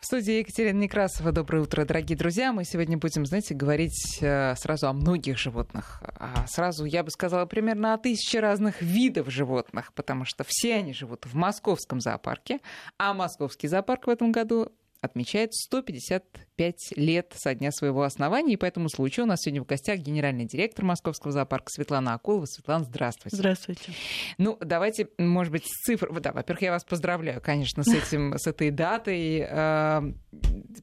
В 0.00 0.06
студии 0.06 0.34
Екатерина 0.34 0.78
Некрасова. 0.78 1.32
Доброе 1.32 1.64
утро, 1.64 1.84
дорогие 1.84 2.16
друзья. 2.16 2.52
Мы 2.52 2.62
сегодня 2.64 2.96
будем, 2.96 3.26
знаете, 3.26 3.52
говорить 3.52 4.18
э, 4.20 4.54
сразу 4.54 4.86
о 4.86 4.92
многих 4.92 5.36
животных. 5.38 6.00
А 6.20 6.46
сразу, 6.46 6.84
я 6.84 7.02
бы 7.02 7.10
сказала, 7.10 7.46
примерно 7.46 7.94
о 7.94 7.98
тысяче 7.98 8.38
разных 8.38 8.80
видов 8.80 9.28
животных, 9.28 9.92
потому 9.94 10.24
что 10.24 10.44
все 10.46 10.76
они 10.76 10.92
живут 10.92 11.26
в 11.26 11.34
московском 11.34 12.00
зоопарке, 12.00 12.60
а 12.96 13.12
московский 13.12 13.66
зоопарк 13.66 14.06
в 14.06 14.10
этом 14.10 14.30
году 14.30 14.70
отмечает 15.00 15.54
155 15.54 16.96
лет 16.96 17.32
со 17.36 17.54
дня 17.54 17.70
своего 17.70 18.02
основания. 18.02 18.54
И 18.54 18.56
по 18.56 18.64
этому 18.64 18.88
случаю 18.88 19.24
у 19.24 19.28
нас 19.28 19.40
сегодня 19.42 19.62
в 19.62 19.66
гостях 19.66 20.00
генеральный 20.00 20.44
директор 20.44 20.84
Московского 20.84 21.32
зоопарка 21.32 21.70
Светлана 21.70 22.14
Акулова. 22.14 22.46
Светлана, 22.46 22.84
здравствуйте. 22.84 23.36
Здравствуйте. 23.36 23.92
Ну, 24.38 24.58
давайте, 24.60 25.08
может 25.18 25.52
быть, 25.52 25.64
с 25.66 25.84
цифр... 25.84 26.12
Да, 26.20 26.32
во-первых, 26.32 26.62
я 26.62 26.72
вас 26.72 26.84
поздравляю, 26.84 27.40
конечно, 27.40 27.84
с, 27.84 27.88
этим, 27.88 28.36
с 28.36 28.46
этой 28.46 28.70
датой, 28.70 29.46
а, 29.48 30.02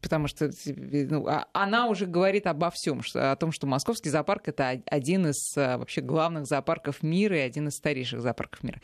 потому 0.02 0.28
что 0.28 0.50
ну, 0.66 1.28
а, 1.28 1.48
она 1.54 1.88
уже 1.88 2.06
говорит 2.06 2.48
обо 2.48 2.72
всем, 2.72 3.02
о 3.14 3.36
том, 3.36 3.52
что 3.52 3.68
Московский 3.68 4.10
зоопарк— 4.10 4.44
это 4.48 4.82
один 4.86 5.28
из 5.28 5.58
а, 5.58 5.78
вообще 5.78 6.00
главных 6.00 6.46
зоопарков 6.46 7.04
мира 7.04 7.38
и 7.38 7.42
один 7.42 7.68
из 7.68 7.74
старейших 7.74 8.22
зоопарков 8.22 8.64
мира. 8.64 8.82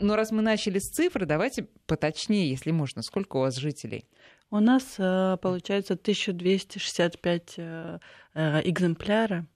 Но 0.00 0.16
раз 0.16 0.30
мы 0.30 0.40
начали 0.40 0.78
с 0.78 0.88
цифр, 0.90 1.26
давайте 1.26 1.68
поточнее, 1.86 2.48
если 2.48 2.70
можно. 2.70 3.02
Сколько 3.02 3.36
у 3.36 3.40
вас 3.40 3.56
жителей? 3.56 4.06
У 4.54 4.60
нас 4.60 4.94
э, 4.98 5.36
получается 5.42 5.94
1265 5.94 7.54
э, 7.56 7.98
э, 8.34 8.60
экземпляра 8.62 9.46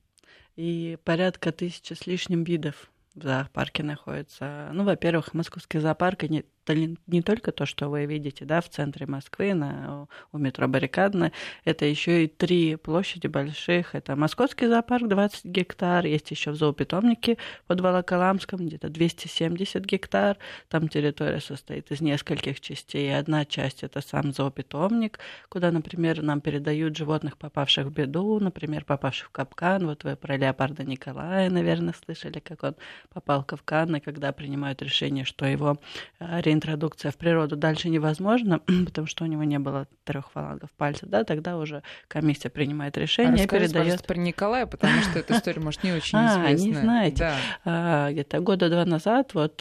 и 0.56 0.98
порядка 1.04 1.52
тысячи 1.52 1.92
с 1.92 2.08
лишним 2.08 2.42
видов 2.42 2.90
в 3.14 3.22
зоопарке 3.22 3.84
находится. 3.84 4.70
Ну, 4.72 4.82
во-первых, 4.82 5.34
московский 5.34 5.78
зоопарк 5.78 6.24
не 6.24 6.44
не 6.74 7.22
только 7.22 7.52
то, 7.52 7.66
что 7.66 7.88
вы 7.88 8.06
видите 8.06 8.44
да, 8.44 8.60
в 8.60 8.68
центре 8.68 9.06
Москвы, 9.06 9.54
на, 9.54 10.08
у 10.32 10.38
метро 10.38 10.68
Баррикадная, 10.68 11.32
это 11.64 11.84
еще 11.84 12.24
и 12.24 12.26
три 12.28 12.76
площади 12.76 13.26
больших. 13.26 13.94
Это 13.94 14.16
Московский 14.16 14.66
зоопарк 14.66 15.08
20 15.08 15.44
гектар, 15.44 16.06
есть 16.06 16.30
еще 16.30 16.50
в 16.50 16.56
зоопитомнике 16.56 17.38
под 17.66 17.80
Волоколамском 17.80 18.66
где-то 18.66 18.88
270 18.88 19.84
гектар. 19.84 20.36
Там 20.68 20.88
территория 20.88 21.40
состоит 21.40 21.90
из 21.90 22.00
нескольких 22.00 22.60
частей. 22.60 23.16
Одна 23.16 23.44
часть 23.44 23.82
это 23.82 24.00
сам 24.00 24.32
зоопитомник, 24.32 25.18
куда, 25.48 25.70
например, 25.70 26.22
нам 26.22 26.40
передают 26.40 26.96
животных, 26.96 27.36
попавших 27.38 27.86
в 27.86 27.92
беду, 27.92 28.38
например, 28.40 28.84
попавших 28.84 29.28
в 29.28 29.30
капкан. 29.30 29.86
Вот 29.86 30.04
вы 30.04 30.16
про 30.16 30.36
леопарда 30.36 30.84
Николая, 30.84 31.50
наверное, 31.50 31.94
слышали, 32.04 32.38
как 32.38 32.62
он 32.62 32.74
попал 33.12 33.42
в 33.42 33.46
капкан, 33.46 33.96
и 33.96 34.00
когда 34.00 34.32
принимают 34.32 34.82
решение, 34.82 35.24
что 35.24 35.46
его 35.46 35.78
реинтегрировать 36.18 36.57
реинтродукция 36.58 37.10
в 37.10 37.16
природу 37.16 37.56
дальше 37.56 37.88
невозможно, 37.88 38.58
потому 38.86 39.06
что 39.06 39.24
у 39.24 39.26
него 39.26 39.44
не 39.44 39.58
было 39.58 39.86
трех 40.04 40.30
фалангов 40.30 40.70
пальцев, 40.72 41.08
да, 41.08 41.24
тогда 41.24 41.56
уже 41.56 41.82
комиссия 42.08 42.50
принимает 42.50 42.96
решение 42.96 43.42
а 43.42 43.44
и 43.44 43.48
передает. 43.48 44.06
про 44.06 44.16
Николая, 44.16 44.66
потому 44.66 45.00
что 45.02 45.18
эта 45.18 45.36
история, 45.36 45.60
может, 45.60 45.84
не 45.84 45.92
очень 45.92 46.18
известна. 46.18 46.38
А, 46.48 46.52
не 46.52 46.72
знаете. 46.72 47.18
Да. 47.18 47.36
А, 47.64 48.12
где-то 48.12 48.40
года 48.40 48.70
два 48.70 48.84
назад 48.84 49.34
вот 49.34 49.56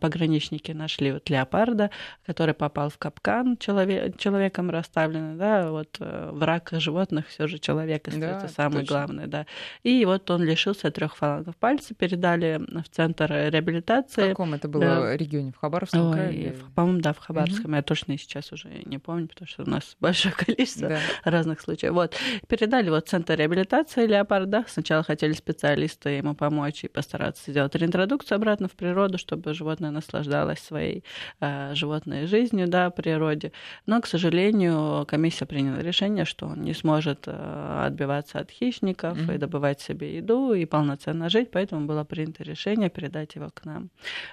пограничники 0.00 0.72
нашли 0.72 1.12
вот 1.12 1.28
леопарда, 1.28 1.90
который 2.24 2.54
попал 2.54 2.88
в 2.88 2.98
капкан 2.98 3.56
человек, 3.58 4.16
человеком 4.16 4.70
расставленный, 4.70 5.36
да, 5.36 5.70
вот 5.70 5.96
э, 6.00 6.30
враг 6.32 6.70
животных 6.72 7.28
все 7.28 7.46
же 7.46 7.58
человек 7.58 8.08
да, 8.16 8.48
самый 8.48 8.80
точно. 8.80 8.94
главный, 8.94 9.26
да. 9.26 9.46
И 9.82 10.04
вот 10.04 10.30
он 10.30 10.42
лишился 10.42 10.90
трех 10.90 11.16
фалангов 11.16 11.56
пальца, 11.56 11.94
передали 11.94 12.58
в 12.58 12.88
центр 12.88 13.30
реабилитации. 13.30 14.26
В 14.26 14.28
каком 14.30 14.54
это 14.54 14.68
было 14.68 15.14
регионе? 15.16 15.52
В 15.52 15.56
Хабаровске? 15.56 15.91
Хабаровском 15.92 16.12
крае? 16.12 16.56
По-моему, 16.74 17.00
да, 17.00 17.12
в 17.12 17.18
Хабаровском. 17.18 17.70
Угу. 17.70 17.76
Я 17.76 17.82
точно 17.82 18.18
сейчас 18.18 18.52
уже 18.52 18.68
не 18.84 18.98
помню, 18.98 19.28
потому 19.28 19.48
что 19.48 19.62
у 19.62 19.68
нас 19.68 19.96
большое 20.00 20.34
количество 20.34 20.88
да. 20.88 21.00
разных 21.24 21.60
случаев. 21.60 21.92
Вот. 21.92 22.16
Передали 22.48 22.90
вот 22.90 23.08
центр 23.08 23.34
реабилитации 23.34 24.06
леопарда. 24.06 24.64
Сначала 24.68 25.02
хотели 25.02 25.32
специалисты 25.32 26.10
ему 26.10 26.34
помочь 26.34 26.84
и 26.84 26.88
постараться 26.88 27.50
сделать 27.50 27.74
реинтродукцию 27.74 28.36
обратно 28.36 28.68
в 28.68 28.72
природу, 28.72 29.18
чтобы 29.18 29.54
животное 29.54 29.90
наслаждалось 29.90 30.60
своей 30.60 31.04
э, 31.40 31.74
животной 31.74 32.26
жизнью, 32.26 32.68
да, 32.68 32.90
природе. 32.90 33.52
Но, 33.86 34.00
к 34.00 34.06
сожалению, 34.06 35.06
комиссия 35.06 35.46
приняла 35.46 35.80
решение, 35.80 36.24
что 36.24 36.46
он 36.46 36.62
не 36.62 36.74
сможет 36.74 37.24
э, 37.26 37.82
отбиваться 37.86 38.38
от 38.38 38.50
хищников 38.50 39.20
угу. 39.20 39.32
и 39.32 39.38
добывать 39.38 39.80
себе 39.80 40.16
еду 40.16 40.52
и 40.54 40.64
полноценно 40.64 41.28
жить, 41.28 41.50
поэтому 41.50 41.86
было 41.86 42.04
принято 42.04 42.42
решение 42.42 42.90
передать 42.90 43.34
его 43.34 43.50
к 43.52 43.64
нам 43.64 43.90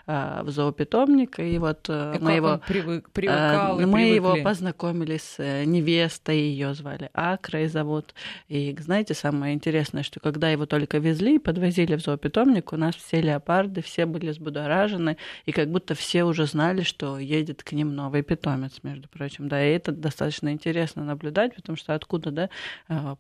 э, 0.07 0.41
в 0.43 0.49
зоопитомник. 0.49 1.39
И 1.39 1.48
и 1.49 1.57
вот 1.57 1.87
э, 1.89 2.15
и 2.17 2.19
мы 2.19 2.33
его 2.33 2.61
привык, 2.67 3.09
привыкал, 3.11 3.79
э, 3.79 3.85
мы 3.85 3.93
привыкли. 3.93 4.15
его 4.15 4.37
познакомили 4.43 5.17
с 5.17 5.35
э, 5.37 5.65
невестой, 5.65 6.37
ее 6.37 6.73
звали 6.73 7.09
Акрой 7.13 7.67
зовут. 7.67 8.13
И 8.47 8.75
знаете, 8.79 9.13
самое 9.13 9.53
интересное, 9.53 10.03
что 10.03 10.19
когда 10.19 10.49
его 10.49 10.65
только 10.65 10.97
везли 10.97 11.35
и 11.35 11.39
подвозили 11.39 11.95
в 11.95 12.01
зоопитомник, 12.01 12.73
у 12.73 12.77
нас 12.77 12.95
все 12.95 13.21
леопарды, 13.21 13.81
все 13.81 14.05
были 14.05 14.29
взбудоражены, 14.29 15.17
и 15.45 15.51
как 15.51 15.69
будто 15.69 15.95
все 15.95 16.23
уже 16.23 16.45
знали, 16.45 16.83
что 16.83 17.17
едет 17.17 17.63
к 17.63 17.71
ним 17.71 17.95
новый 17.95 18.21
питомец, 18.21 18.79
между 18.83 19.07
прочим. 19.09 19.47
Да, 19.47 19.63
и 19.63 19.71
это 19.71 19.91
достаточно 19.91 20.51
интересно 20.51 21.03
наблюдать, 21.03 21.55
потому 21.55 21.77
что 21.77 21.95
откуда, 21.95 22.31
да, 22.31 22.49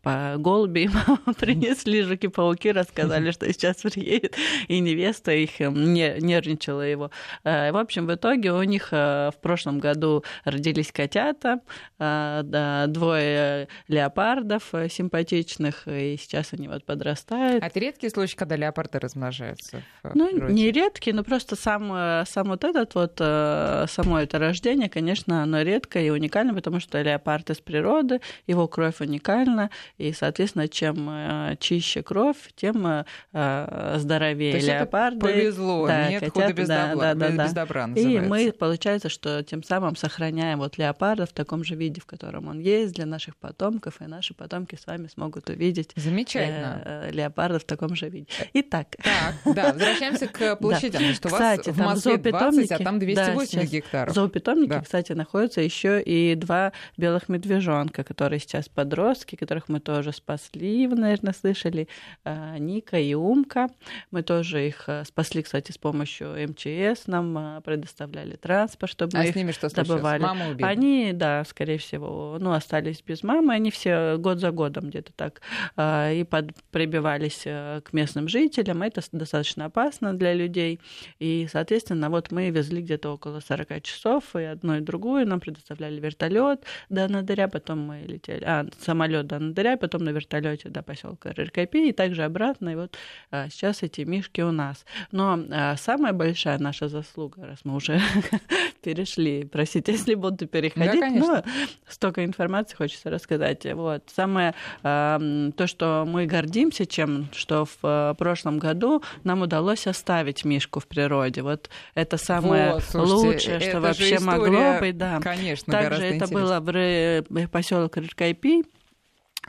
по 0.01 0.35
голуби 0.37 0.89
принесли 1.39 2.03
жуки-пауки, 2.03 2.71
рассказали, 2.71 3.31
что 3.39 3.51
сейчас 3.51 3.77
приедет, 3.77 4.35
и 4.67 4.79
невеста 4.79 5.31
их 5.31 5.59
не 5.59 6.19
нервничала 6.19 6.81
его. 6.81 7.11
В 7.43 7.79
общем, 7.79 8.05
в 8.09 8.15
итоге 8.15 8.51
у 8.53 8.63
них 8.63 8.89
э, 8.91 9.29
в 9.31 9.39
прошлом 9.39 9.79
году 9.79 10.23
родились 10.43 10.91
котята, 10.91 11.59
э, 11.99 12.85
двое 12.87 13.67
леопардов 13.87 14.73
э, 14.73 14.89
симпатичных, 14.89 15.87
и 15.87 16.17
сейчас 16.19 16.53
они 16.53 16.67
вот 16.67 16.85
подрастают. 16.85 17.63
А 17.63 17.67
это 17.67 17.79
редкий 17.79 18.09
случай, 18.09 18.35
когда 18.35 18.55
леопарды 18.55 18.97
размножаются? 18.99 19.83
Ну, 20.15 20.27
природе? 20.27 20.53
не 20.53 20.71
редкий, 20.71 21.13
но 21.13 21.23
просто 21.23 21.55
сам, 21.55 22.25
сам 22.25 22.47
вот 22.47 22.63
этот 22.63 22.95
вот, 22.95 23.17
само 23.17 24.19
это 24.19 24.39
рождение, 24.39 24.89
конечно, 24.89 25.43
оно 25.43 25.61
редкое 25.61 26.07
и 26.07 26.09
уникально, 26.09 26.55
потому 26.55 26.79
что 26.79 26.99
леопард 27.01 27.51
из 27.51 27.57
природы, 27.57 28.21
его 28.47 28.67
кровь 28.67 29.01
уникальна, 29.01 29.69
и, 29.97 30.13
соответственно, 30.13 30.67
чем 30.67 31.57
чище 31.59 32.01
кровь, 32.01 32.37
тем 32.55 33.05
здоровее 33.31 34.59
То 34.59 34.65
леопарды. 34.65 35.19
повезло, 35.19 35.85
да, 35.85 36.09
нет 36.09 36.21
котята, 36.21 36.41
худа 36.41 36.53
без, 36.53 36.67
да, 36.67 36.95
да, 36.95 37.13
да, 37.13 37.45
без 37.45 37.53
добра 37.53 37.87
называется. 38.03 38.25
И 38.25 38.29
мы, 38.29 38.51
получается, 38.51 39.09
что 39.09 39.43
тем 39.43 39.63
самым 39.63 39.95
сохраняем 39.95 40.59
вот 40.59 40.77
леопарда 40.77 41.25
в 41.25 41.33
таком 41.33 41.63
же 41.63 41.75
виде, 41.75 42.01
в 42.01 42.05
котором 42.05 42.47
он 42.47 42.59
есть 42.59 42.93
для 42.93 43.05
наших 43.05 43.37
потомков, 43.37 44.01
и 44.01 44.05
наши 44.05 44.33
потомки 44.33 44.75
с 44.75 44.85
вами 44.87 45.07
смогут 45.07 45.49
увидеть 45.49 45.91
Замечательно. 45.95 46.81
Э, 46.85 47.11
леопарда 47.11 47.59
в 47.59 47.63
таком 47.63 47.95
же 47.95 48.09
виде. 48.09 48.27
Итак. 48.53 48.95
Так, 48.97 49.55
да, 49.55 49.73
возвращаемся 49.73 50.27
к 50.27 50.55
площадям. 50.57 51.01
Да. 51.01 51.13
Что 51.13 51.29
кстати, 51.29 51.69
у 51.69 51.73
вас 51.73 52.01
в 52.03 52.05
Москве 52.05 52.17
20, 52.17 52.71
а 52.71 52.79
там 52.79 52.99
280 52.99 53.55
да, 53.55 53.65
гектаров. 53.65 54.11
В 54.11 54.15
зоопитомнике, 54.15 54.69
да. 54.69 54.81
кстати, 54.81 55.13
находятся 55.13 55.61
еще 55.61 56.01
и 56.01 56.35
два 56.35 56.71
белых 56.97 57.29
медвежонка, 57.29 58.03
которые 58.03 58.39
сейчас 58.39 58.69
подростки, 58.69 59.35
которых 59.35 59.69
мы 59.69 59.79
тоже 59.79 60.13
спасли, 60.13 60.87
вы, 60.87 60.95
наверное, 60.95 61.33
слышали, 61.33 61.87
э, 62.23 62.57
Ника 62.59 62.99
и 62.99 63.13
Умка. 63.13 63.69
Мы 64.11 64.23
тоже 64.23 64.67
их 64.67 64.83
э, 64.87 65.03
спасли, 65.05 65.43
кстати, 65.43 65.71
с 65.71 65.77
помощью 65.77 66.35
МЧС 66.49 67.07
нам 67.07 67.61
предоставили 67.63 67.88
предоставляли 67.89 68.35
транспорт, 68.35 68.91
чтобы 68.91 69.17
а 69.17 69.21
мы 69.21 69.31
с 69.31 69.35
ними 69.35 69.51
что 69.51 69.73
добывали. 69.73 70.21
Мама 70.21 70.49
убили? 70.49 70.65
Они, 70.65 71.11
да, 71.13 71.43
скорее 71.43 71.77
всего, 71.77 72.37
ну, 72.39 72.51
остались 72.51 73.01
без 73.01 73.23
мамы. 73.23 73.53
Они 73.53 73.71
все 73.71 74.17
год 74.17 74.39
за 74.39 74.51
годом 74.51 74.89
где-то 74.89 75.11
так 75.13 75.41
а, 75.75 76.11
и 76.11 76.23
под, 76.23 76.51
прибивались 76.71 77.43
э, 77.45 77.81
к 77.83 77.93
местным 77.93 78.27
жителям. 78.27 78.81
Это 78.81 79.01
достаточно 79.11 79.65
опасно 79.65 80.13
для 80.13 80.33
людей. 80.33 80.79
И, 81.19 81.47
соответственно, 81.51 82.09
вот 82.09 82.31
мы 82.31 82.49
везли 82.49 82.81
где-то 82.81 83.13
около 83.13 83.39
40 83.39 83.81
часов, 83.81 84.35
и 84.35 84.43
одну 84.43 84.77
и 84.77 84.81
другую 84.81 85.27
нам 85.27 85.39
предоставляли 85.39 85.99
вертолет 85.99 86.63
до 86.89 87.05
Анадыря, 87.05 87.47
потом 87.47 87.79
мы 87.79 88.01
летели, 88.07 88.43
а, 88.45 88.65
самолет 88.79 89.27
до 89.27 89.37
Анадыря, 89.37 89.77
потом 89.77 90.03
на 90.03 90.09
вертолете 90.09 90.69
до 90.69 90.83
поселка 90.83 91.31
Рыркопи, 91.33 91.89
и 91.89 91.91
также 91.91 92.23
обратно. 92.23 92.69
И 92.69 92.75
вот 92.75 92.97
а, 93.31 93.49
сейчас 93.49 93.83
эти 93.83 94.01
мишки 94.01 94.41
у 94.41 94.51
нас. 94.51 94.85
Но 95.11 95.39
а, 95.51 95.75
самая 95.77 96.13
большая 96.13 96.59
наша 96.59 96.87
заслуга, 96.87 97.45
раз 97.45 97.59
мы 97.63 97.78
уже 97.79 98.01
перешли. 98.83 99.45
Простите, 99.45 99.91
если 99.93 100.13
буду 100.15 100.47
переходить. 100.47 100.93
Да, 100.93 100.99
конечно. 100.99 101.43
Но 101.45 101.51
столько 101.87 102.23
информации 102.23 102.75
хочется 102.75 103.09
рассказать. 103.09 103.65
Вот. 103.73 104.03
Самое 104.13 104.53
э, 104.83 105.51
то, 105.55 105.67
что 105.67 106.05
мы 106.07 106.25
гордимся 106.25 106.85
чем, 106.85 107.29
что 107.33 107.65
в 107.65 107.77
э, 107.83 108.13
прошлом 108.17 108.59
году 108.59 109.01
нам 109.23 109.41
удалось 109.41 109.87
оставить 109.87 110.45
Мишку 110.45 110.79
в 110.79 110.87
природе. 110.87 111.41
Вот 111.41 111.69
это 111.95 112.17
самое 112.17 112.73
вот, 112.73 112.83
слушайте, 112.83 113.53
лучшее, 113.53 113.59
что 113.59 113.81
вообще 113.81 114.15
история, 114.15 114.19
могло 114.19 114.79
быть. 114.79 114.97
Да. 114.97 115.19
Конечно, 115.21 115.71
Также 115.71 116.03
это 116.03 116.27
было 116.27 116.59
в 116.59 117.47
поселок 117.47 117.97
Рыркайпи 117.97 118.63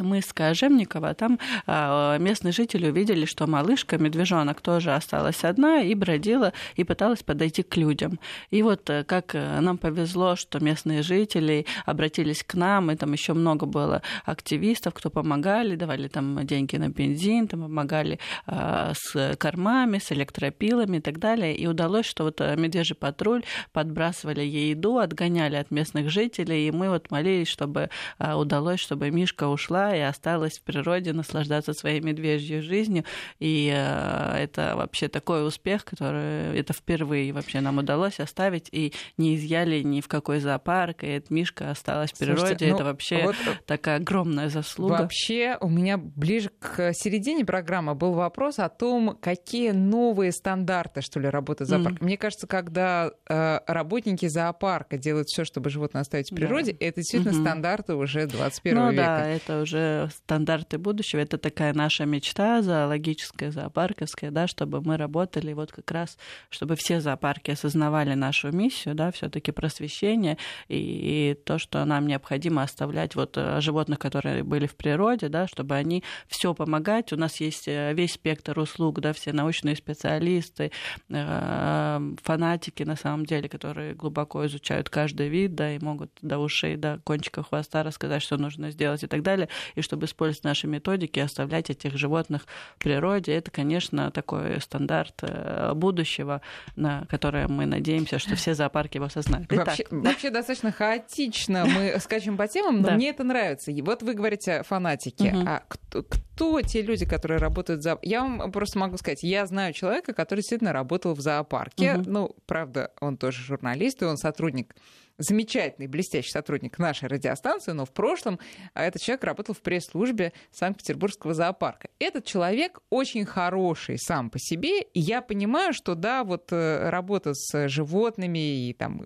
мы 0.01 0.23
с 0.23 0.33
Кожевникова, 0.33 1.15
там 1.15 1.39
а, 1.67 2.19
местные 2.19 2.53
жители 2.53 2.91
увидели, 2.91 3.25
что 3.25 3.47
малышка, 3.47 3.99
медвежонок 3.99 4.61
тоже 4.61 4.95
осталась 4.95 5.45
одна 5.45 5.81
и 5.81 5.95
бродила 5.95 6.53
и 6.77 6.85
пыталась 6.85 7.23
подойти 7.23 7.63
к 7.63 7.77
людям. 7.77 8.19
И 8.51 8.63
вот 8.63 8.89
э, 8.91 9.05
как 9.05 9.35
э, 9.35 9.61
нам 9.61 9.79
повезло, 9.79 10.37
что 10.37 10.61
местные 10.61 11.03
жители 11.03 11.67
обратились 11.87 12.43
к 12.43 12.55
нам, 12.55 12.91
и 12.91 12.97
там 12.97 13.13
еще 13.13 13.35
много 13.35 13.67
было 13.67 14.03
активистов, 14.25 14.95
кто 14.95 15.11
помогали, 15.11 15.77
давали 15.77 16.09
там 16.09 16.47
деньги 16.47 16.77
на 16.77 16.89
бензин, 16.89 17.49
там 17.49 17.63
помогали 17.63 18.19
а, 18.47 18.93
с 18.95 19.37
кормами, 19.37 19.99
с 19.99 20.13
электропилами 20.13 20.99
и 20.99 21.01
так 21.01 21.19
далее. 21.19 21.55
И 21.55 21.67
удалось, 21.67 22.07
что 22.07 22.25
вот 22.25 22.41
э, 22.41 22.57
медвежий 22.57 22.97
патруль 22.97 23.45
подбрасывали 23.73 24.41
ей 24.41 24.71
еду, 24.71 24.99
отгоняли 24.99 25.57
от 25.57 25.71
местных 25.71 26.11
жителей, 26.11 26.69
и 26.69 26.71
мы 26.71 26.91
вот 26.91 27.11
молились, 27.11 27.49
чтобы 27.49 27.91
а, 28.19 28.37
удалось, 28.37 28.81
чтобы 28.81 29.11
Мишка 29.11 29.49
ушла 29.49 29.90
и 29.95 30.01
осталась 30.01 30.59
в 30.59 30.63
природе 30.63 31.13
наслаждаться 31.13 31.73
своей 31.73 32.01
медвежьей 32.01 32.61
жизнью. 32.61 33.05
И 33.39 33.73
э, 33.75 34.37
это 34.37 34.75
вообще 34.77 35.09
такой 35.09 35.47
успех, 35.47 35.85
который 35.85 36.59
это 36.59 36.73
впервые 36.73 37.33
вообще 37.33 37.61
нам 37.61 37.79
удалось 37.79 38.21
оставить, 38.21 38.69
и 38.73 38.93
не 39.17 39.37
изъяли 39.37 39.83
ни 39.83 40.01
в 40.01 40.09
какой 40.09 40.41
зоопарк, 40.41 41.05
и 41.05 41.09
эта 41.09 41.33
Мишка 41.33 41.71
осталась 41.71 42.13
в 42.13 42.19
природе. 42.19 42.41
Слушайте, 42.41 42.67
это 42.69 42.79
ну, 42.79 42.85
вообще 42.85 43.23
вот 43.25 43.37
такая 43.67 43.97
огромная 43.97 44.49
заслуга. 44.49 44.93
Вообще 44.93 45.57
у 45.61 45.69
меня 45.69 45.97
ближе 45.99 46.51
к 46.59 46.93
середине 46.93 47.45
программы 47.45 47.95
был 47.95 48.13
вопрос 48.13 48.59
о 48.59 48.69
том, 48.69 49.17
какие 49.21 49.71
новые 49.71 50.33
стандарты, 50.33 51.03
что 51.03 51.21
ли, 51.21 51.29
работы 51.29 51.65
зоопарка. 51.65 52.03
Mm. 52.03 52.05
Мне 52.05 52.17
кажется, 52.17 52.47
когда 52.47 53.11
э, 53.29 53.61
работники 53.67 54.27
зоопарка 54.27 54.99
делают 54.99 55.29
все, 55.29 55.45
чтобы 55.45 55.71
животное 55.71 56.03
оставить 56.03 56.31
в 56.31 56.35
природе, 56.35 56.73
да. 56.73 56.87
это 56.87 56.97
действительно 56.97 57.33
mm-hmm. 57.33 57.43
стандарты 57.43 57.95
уже 57.95 58.27
21 58.27 58.79
ну, 58.79 58.91
века. 58.91 59.05
Да, 59.05 59.29
это 59.29 59.63
уже 59.63 59.70
уже 59.71 60.09
стандарты 60.11 60.79
будущего. 60.79 61.21
Это 61.21 61.39
такая 61.39 61.73
наша 61.73 62.05
мечта 62.05 62.63
зоологическая, 62.63 63.51
зоопарковская, 63.51 64.31
да, 64.31 64.47
чтобы 64.47 64.81
мы 64.83 64.97
работали 64.97 65.53
вот 65.53 65.73
как 65.73 65.91
раз, 65.91 66.19
чтобы 66.51 66.77
все 66.77 67.01
зоопарки 67.01 67.53
осознавали 67.53 68.15
нашу 68.15 68.51
миссию, 68.53 68.95
да, 68.95 69.11
все 69.13 69.29
таки 69.29 69.53
просвещение 69.53 70.39
и, 70.69 70.77
и 70.77 71.35
то, 71.35 71.59
что 71.59 71.85
нам 71.85 72.07
необходимо 72.07 72.63
оставлять 72.63 73.15
вот 73.15 73.37
э, 73.37 73.61
животных, 73.61 73.99
которые 73.99 74.43
были 74.43 74.67
в 74.67 74.77
природе, 74.77 75.29
да, 75.29 75.47
чтобы 75.47 75.75
они 75.77 76.03
все 76.29 76.55
помогать. 76.55 77.13
У 77.13 77.17
нас 77.17 77.41
есть 77.41 77.69
э, 77.69 77.93
весь 77.95 78.15
спектр 78.15 78.59
услуг, 78.59 79.01
да, 79.01 79.13
все 79.13 79.33
научные 79.33 79.77
специалисты, 79.77 80.73
э, 81.09 82.15
фанатики, 82.23 82.83
на 82.83 82.97
самом 82.97 83.27
деле, 83.27 83.49
которые 83.49 83.95
глубоко 83.95 84.47
изучают 84.47 84.91
каждый 84.91 85.29
вид, 85.29 85.55
да, 85.55 85.75
и 85.75 85.79
могут 85.79 86.11
до 86.23 86.39
ушей, 86.39 86.77
до 86.77 87.01
кончика 87.05 87.43
хвоста 87.43 87.83
рассказать, 87.83 88.23
что 88.23 88.37
нужно 88.37 88.71
сделать 88.71 89.03
и 89.03 89.07
так 89.07 89.23
далее 89.23 89.49
и 89.75 89.81
чтобы 89.81 90.07
использовать 90.07 90.45
наши 90.45 90.67
методики, 90.67 91.21
оставлять 91.21 91.71
этих 91.71 91.97
животных 91.97 92.47
в 92.77 92.83
природе, 92.83 93.33
это, 93.33 93.51
конечно, 93.51 94.11
такой 94.11 94.61
стандарт 94.61 95.15
э, 95.23 95.73
будущего, 95.75 96.41
на 96.77 97.05
которое 97.09 97.49
мы 97.49 97.67
надеемся, 97.67 98.19
что 98.19 98.37
все 98.37 98.55
зоопарки 98.55 98.97
его 98.97 99.07
осознают. 99.07 99.47
Итак. 99.51 99.67
Вообще, 99.67 99.85
вообще 99.91 100.31
достаточно 100.31 100.73
хаотично 100.73 101.67
мы 101.67 101.97
скачем 102.01 102.37
по 102.37 102.49
темам, 102.49 102.81
но 102.81 102.89
да. 102.89 102.95
мне 102.95 103.11
это 103.11 103.25
нравится. 103.25 103.71
И 103.71 103.83
вот 103.83 104.03
вы 104.03 104.15
говорите 104.15 104.63
фанатики. 104.63 105.33
Угу. 105.35 105.45
А 105.47 105.63
кто, 105.69 106.03
кто 106.03 106.61
те 106.63 106.83
люди, 106.83 107.07
которые 107.07 107.39
работают 107.39 107.83
за... 107.83 107.99
Я 108.03 108.23
вам 108.23 108.53
просто 108.53 108.79
могу 108.79 108.97
сказать, 108.97 109.23
я 109.23 109.47
знаю 109.47 109.73
человека, 109.73 110.13
который 110.13 110.41
действительно 110.41 110.73
работал 110.73 111.15
в 111.15 111.21
зоопарке. 111.21 111.97
Угу. 111.97 112.03
Ну, 112.07 112.37
правда, 112.47 112.93
он 113.01 113.17
тоже 113.17 113.43
журналист, 113.43 114.03
и 114.03 114.05
он 114.05 114.17
сотрудник 114.17 114.75
замечательный, 115.21 115.87
блестящий 115.87 116.31
сотрудник 116.31 116.79
нашей 116.79 117.09
радиостанции, 117.09 117.73
но 117.73 117.85
в 117.85 117.93
прошлом 117.93 118.41
а, 118.75 118.85
этот 118.85 119.03
человек 119.03 119.25
работал 119.25 119.55
в 119.55 119.61
пресс-службе 119.61 120.33
Санкт-Петербургского 120.51 121.35
зоопарка. 121.35 121.91
Этот 121.99 122.25
человек 122.25 122.81
очень 122.91 123.27
хороший 123.27 123.99
сам 123.99 124.31
по 124.31 124.39
себе, 124.39 124.81
и 124.83 125.01
я 125.01 125.23
понимаю, 125.23 125.73
что 125.75 125.95
да, 125.95 126.25
вот 126.25 126.53
э, 126.53 126.89
работа 126.89 127.35
с 127.35 127.69
животными 127.69 128.69
и 128.69 128.73
там 128.73 129.03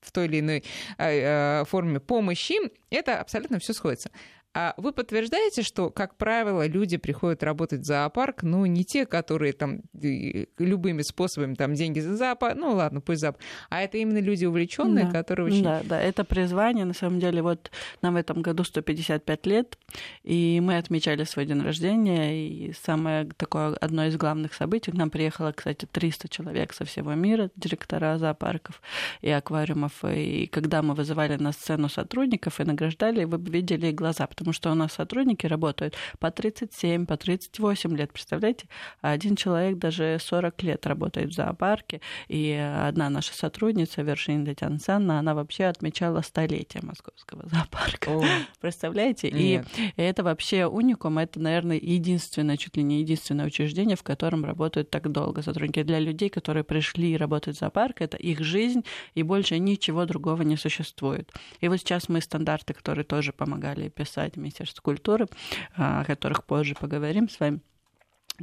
в 0.00 0.12
той 0.12 0.26
или 0.26 0.40
иной 0.40 0.64
э, 0.98 1.64
форме 1.64 2.00
помощи, 2.00 2.54
это 2.90 3.20
абсолютно 3.20 3.58
все 3.58 3.72
сходится. 3.72 4.10
А 4.58 4.72
вы 4.78 4.92
подтверждаете, 4.92 5.60
что, 5.60 5.90
как 5.90 6.16
правило, 6.16 6.66
люди 6.66 6.96
приходят 6.96 7.42
работать 7.42 7.82
в 7.82 7.84
зоопарк, 7.84 8.42
ну, 8.42 8.64
не 8.64 8.86
те, 8.86 9.04
которые 9.04 9.52
там 9.52 9.82
любыми 9.92 11.02
способами 11.02 11.52
там 11.52 11.74
деньги 11.74 12.00
за 12.00 12.16
зоопарк, 12.16 12.56
ну, 12.56 12.72
ладно, 12.72 13.02
пусть 13.02 13.20
зоопарк, 13.20 13.44
а 13.68 13.82
это 13.82 13.98
именно 13.98 14.16
люди 14.16 14.46
увлеченные, 14.46 15.04
да. 15.04 15.10
которые 15.10 15.48
очень... 15.48 15.62
Да, 15.62 15.82
да, 15.84 16.00
это 16.00 16.24
призвание, 16.24 16.86
на 16.86 16.94
самом 16.94 17.20
деле, 17.20 17.42
вот 17.42 17.70
нам 18.00 18.14
в 18.14 18.16
этом 18.16 18.40
году 18.40 18.64
155 18.64 19.44
лет, 19.44 19.78
и 20.24 20.58
мы 20.62 20.78
отмечали 20.78 21.24
свой 21.24 21.44
день 21.44 21.60
рождения, 21.60 22.48
и 22.48 22.72
самое 22.82 23.28
такое, 23.36 23.74
одно 23.74 24.06
из 24.06 24.16
главных 24.16 24.54
событий, 24.54 24.90
к 24.90 24.94
нам 24.94 25.10
приехало, 25.10 25.52
кстати, 25.52 25.84
300 25.84 26.30
человек 26.30 26.72
со 26.72 26.86
всего 26.86 27.12
мира, 27.12 27.50
директора 27.56 28.16
зоопарков 28.16 28.80
и 29.20 29.28
аквариумов, 29.28 30.02
и 30.02 30.46
когда 30.46 30.80
мы 30.80 30.94
вызывали 30.94 31.36
на 31.36 31.52
сцену 31.52 31.90
сотрудников 31.90 32.58
и 32.58 32.64
награждали, 32.64 33.24
вы 33.24 33.36
бы 33.36 33.50
видели 33.50 33.92
глаза, 33.92 34.26
потому 34.26 34.45
потому 34.46 34.54
что 34.54 34.70
у 34.70 34.74
нас 34.74 34.92
сотрудники 34.92 35.44
работают 35.44 35.96
по 36.20 36.30
37, 36.30 37.06
по 37.06 37.16
38 37.16 37.96
лет, 37.96 38.12
представляете? 38.12 38.68
Один 39.00 39.34
человек 39.34 39.78
даже 39.78 40.18
40 40.20 40.62
лет 40.62 40.86
работает 40.86 41.30
в 41.30 41.34
зоопарке, 41.34 42.00
и 42.28 42.52
одна 42.52 43.10
наша 43.10 43.34
сотрудница, 43.34 44.02
Вершина 44.02 44.46
Татьяна 44.46 44.78
Санна, 44.78 45.18
она 45.18 45.34
вообще 45.34 45.64
отмечала 45.64 46.20
столетие 46.20 46.84
московского 46.84 47.48
зоопарка. 47.50 48.10
О. 48.10 48.24
Представляете? 48.60 49.32
Нет. 49.32 49.66
И 49.76 50.00
это 50.00 50.22
вообще 50.22 50.66
уникум, 50.66 51.18
это, 51.18 51.40
наверное, 51.40 51.78
единственное, 51.82 52.56
чуть 52.56 52.76
ли 52.76 52.84
не 52.84 53.00
единственное 53.00 53.46
учреждение, 53.46 53.96
в 53.96 54.04
котором 54.04 54.44
работают 54.44 54.90
так 54.90 55.10
долго 55.10 55.42
сотрудники. 55.42 55.82
Для 55.82 55.98
людей, 55.98 56.28
которые 56.28 56.62
пришли 56.62 57.16
работать 57.16 57.56
в 57.56 57.58
зоопарк, 57.58 58.00
это 58.00 58.16
их 58.16 58.40
жизнь, 58.44 58.84
и 59.14 59.24
больше 59.24 59.58
ничего 59.58 60.04
другого 60.04 60.42
не 60.42 60.56
существует. 60.56 61.32
И 61.60 61.66
вот 61.66 61.78
сейчас 61.78 62.08
мы 62.08 62.20
стандарты, 62.20 62.74
которые 62.74 63.04
тоже 63.04 63.32
помогали 63.32 63.88
писать 63.88 64.25
Министерства 64.34 64.82
культуры, 64.82 65.28
о 65.76 66.04
которых 66.04 66.44
позже 66.44 66.74
поговорим 66.74 67.28
с 67.28 67.38
вами. 67.38 67.60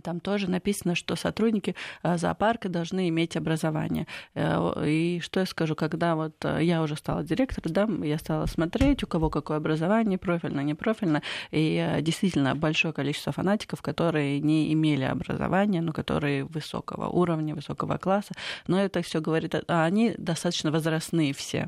Там 0.02 0.20
тоже 0.20 0.50
написано, 0.50 0.96
что 0.96 1.16
сотрудники 1.16 1.76
а, 2.02 2.18
зоопарка 2.18 2.70
должны 2.70 3.10
иметь 3.10 3.38
образование. 3.38 4.08
Э, 4.34 4.84
и 4.86 5.20
что 5.22 5.42
я 5.42 5.46
скажу, 5.46 5.76
когда 5.76 6.16
вот 6.16 6.34
э, 6.44 6.60
я 6.64 6.82
уже 6.82 6.96
стала 6.96 7.24
директором, 7.24 7.74
да, 7.74 8.06
я 8.06 8.18
стала 8.18 8.46
смотреть, 8.48 9.04
у 9.04 9.08
кого 9.08 9.30
какое 9.30 9.58
образование, 9.58 10.18
профильно, 10.18 10.62
не 10.62 10.74
профильно, 10.74 11.22
и 11.52 11.78
э, 11.78 12.02
действительно 12.02 12.56
большое 12.56 12.94
количество 12.94 13.32
фанатиков, 13.32 13.82
которые 13.82 14.40
не 14.40 14.74
имели 14.74 15.04
образования, 15.04 15.82
но 15.82 15.94
которые 15.94 16.46
высокого 16.46 17.08
уровня, 17.10 17.54
высокого 17.54 17.98
класса, 17.98 18.34
но 18.68 18.80
это 18.82 19.02
все 19.02 19.22
говорит, 19.22 19.56
а 19.68 19.86
они 19.86 20.16
достаточно 20.18 20.72
возрастные 20.72 21.34
все. 21.34 21.68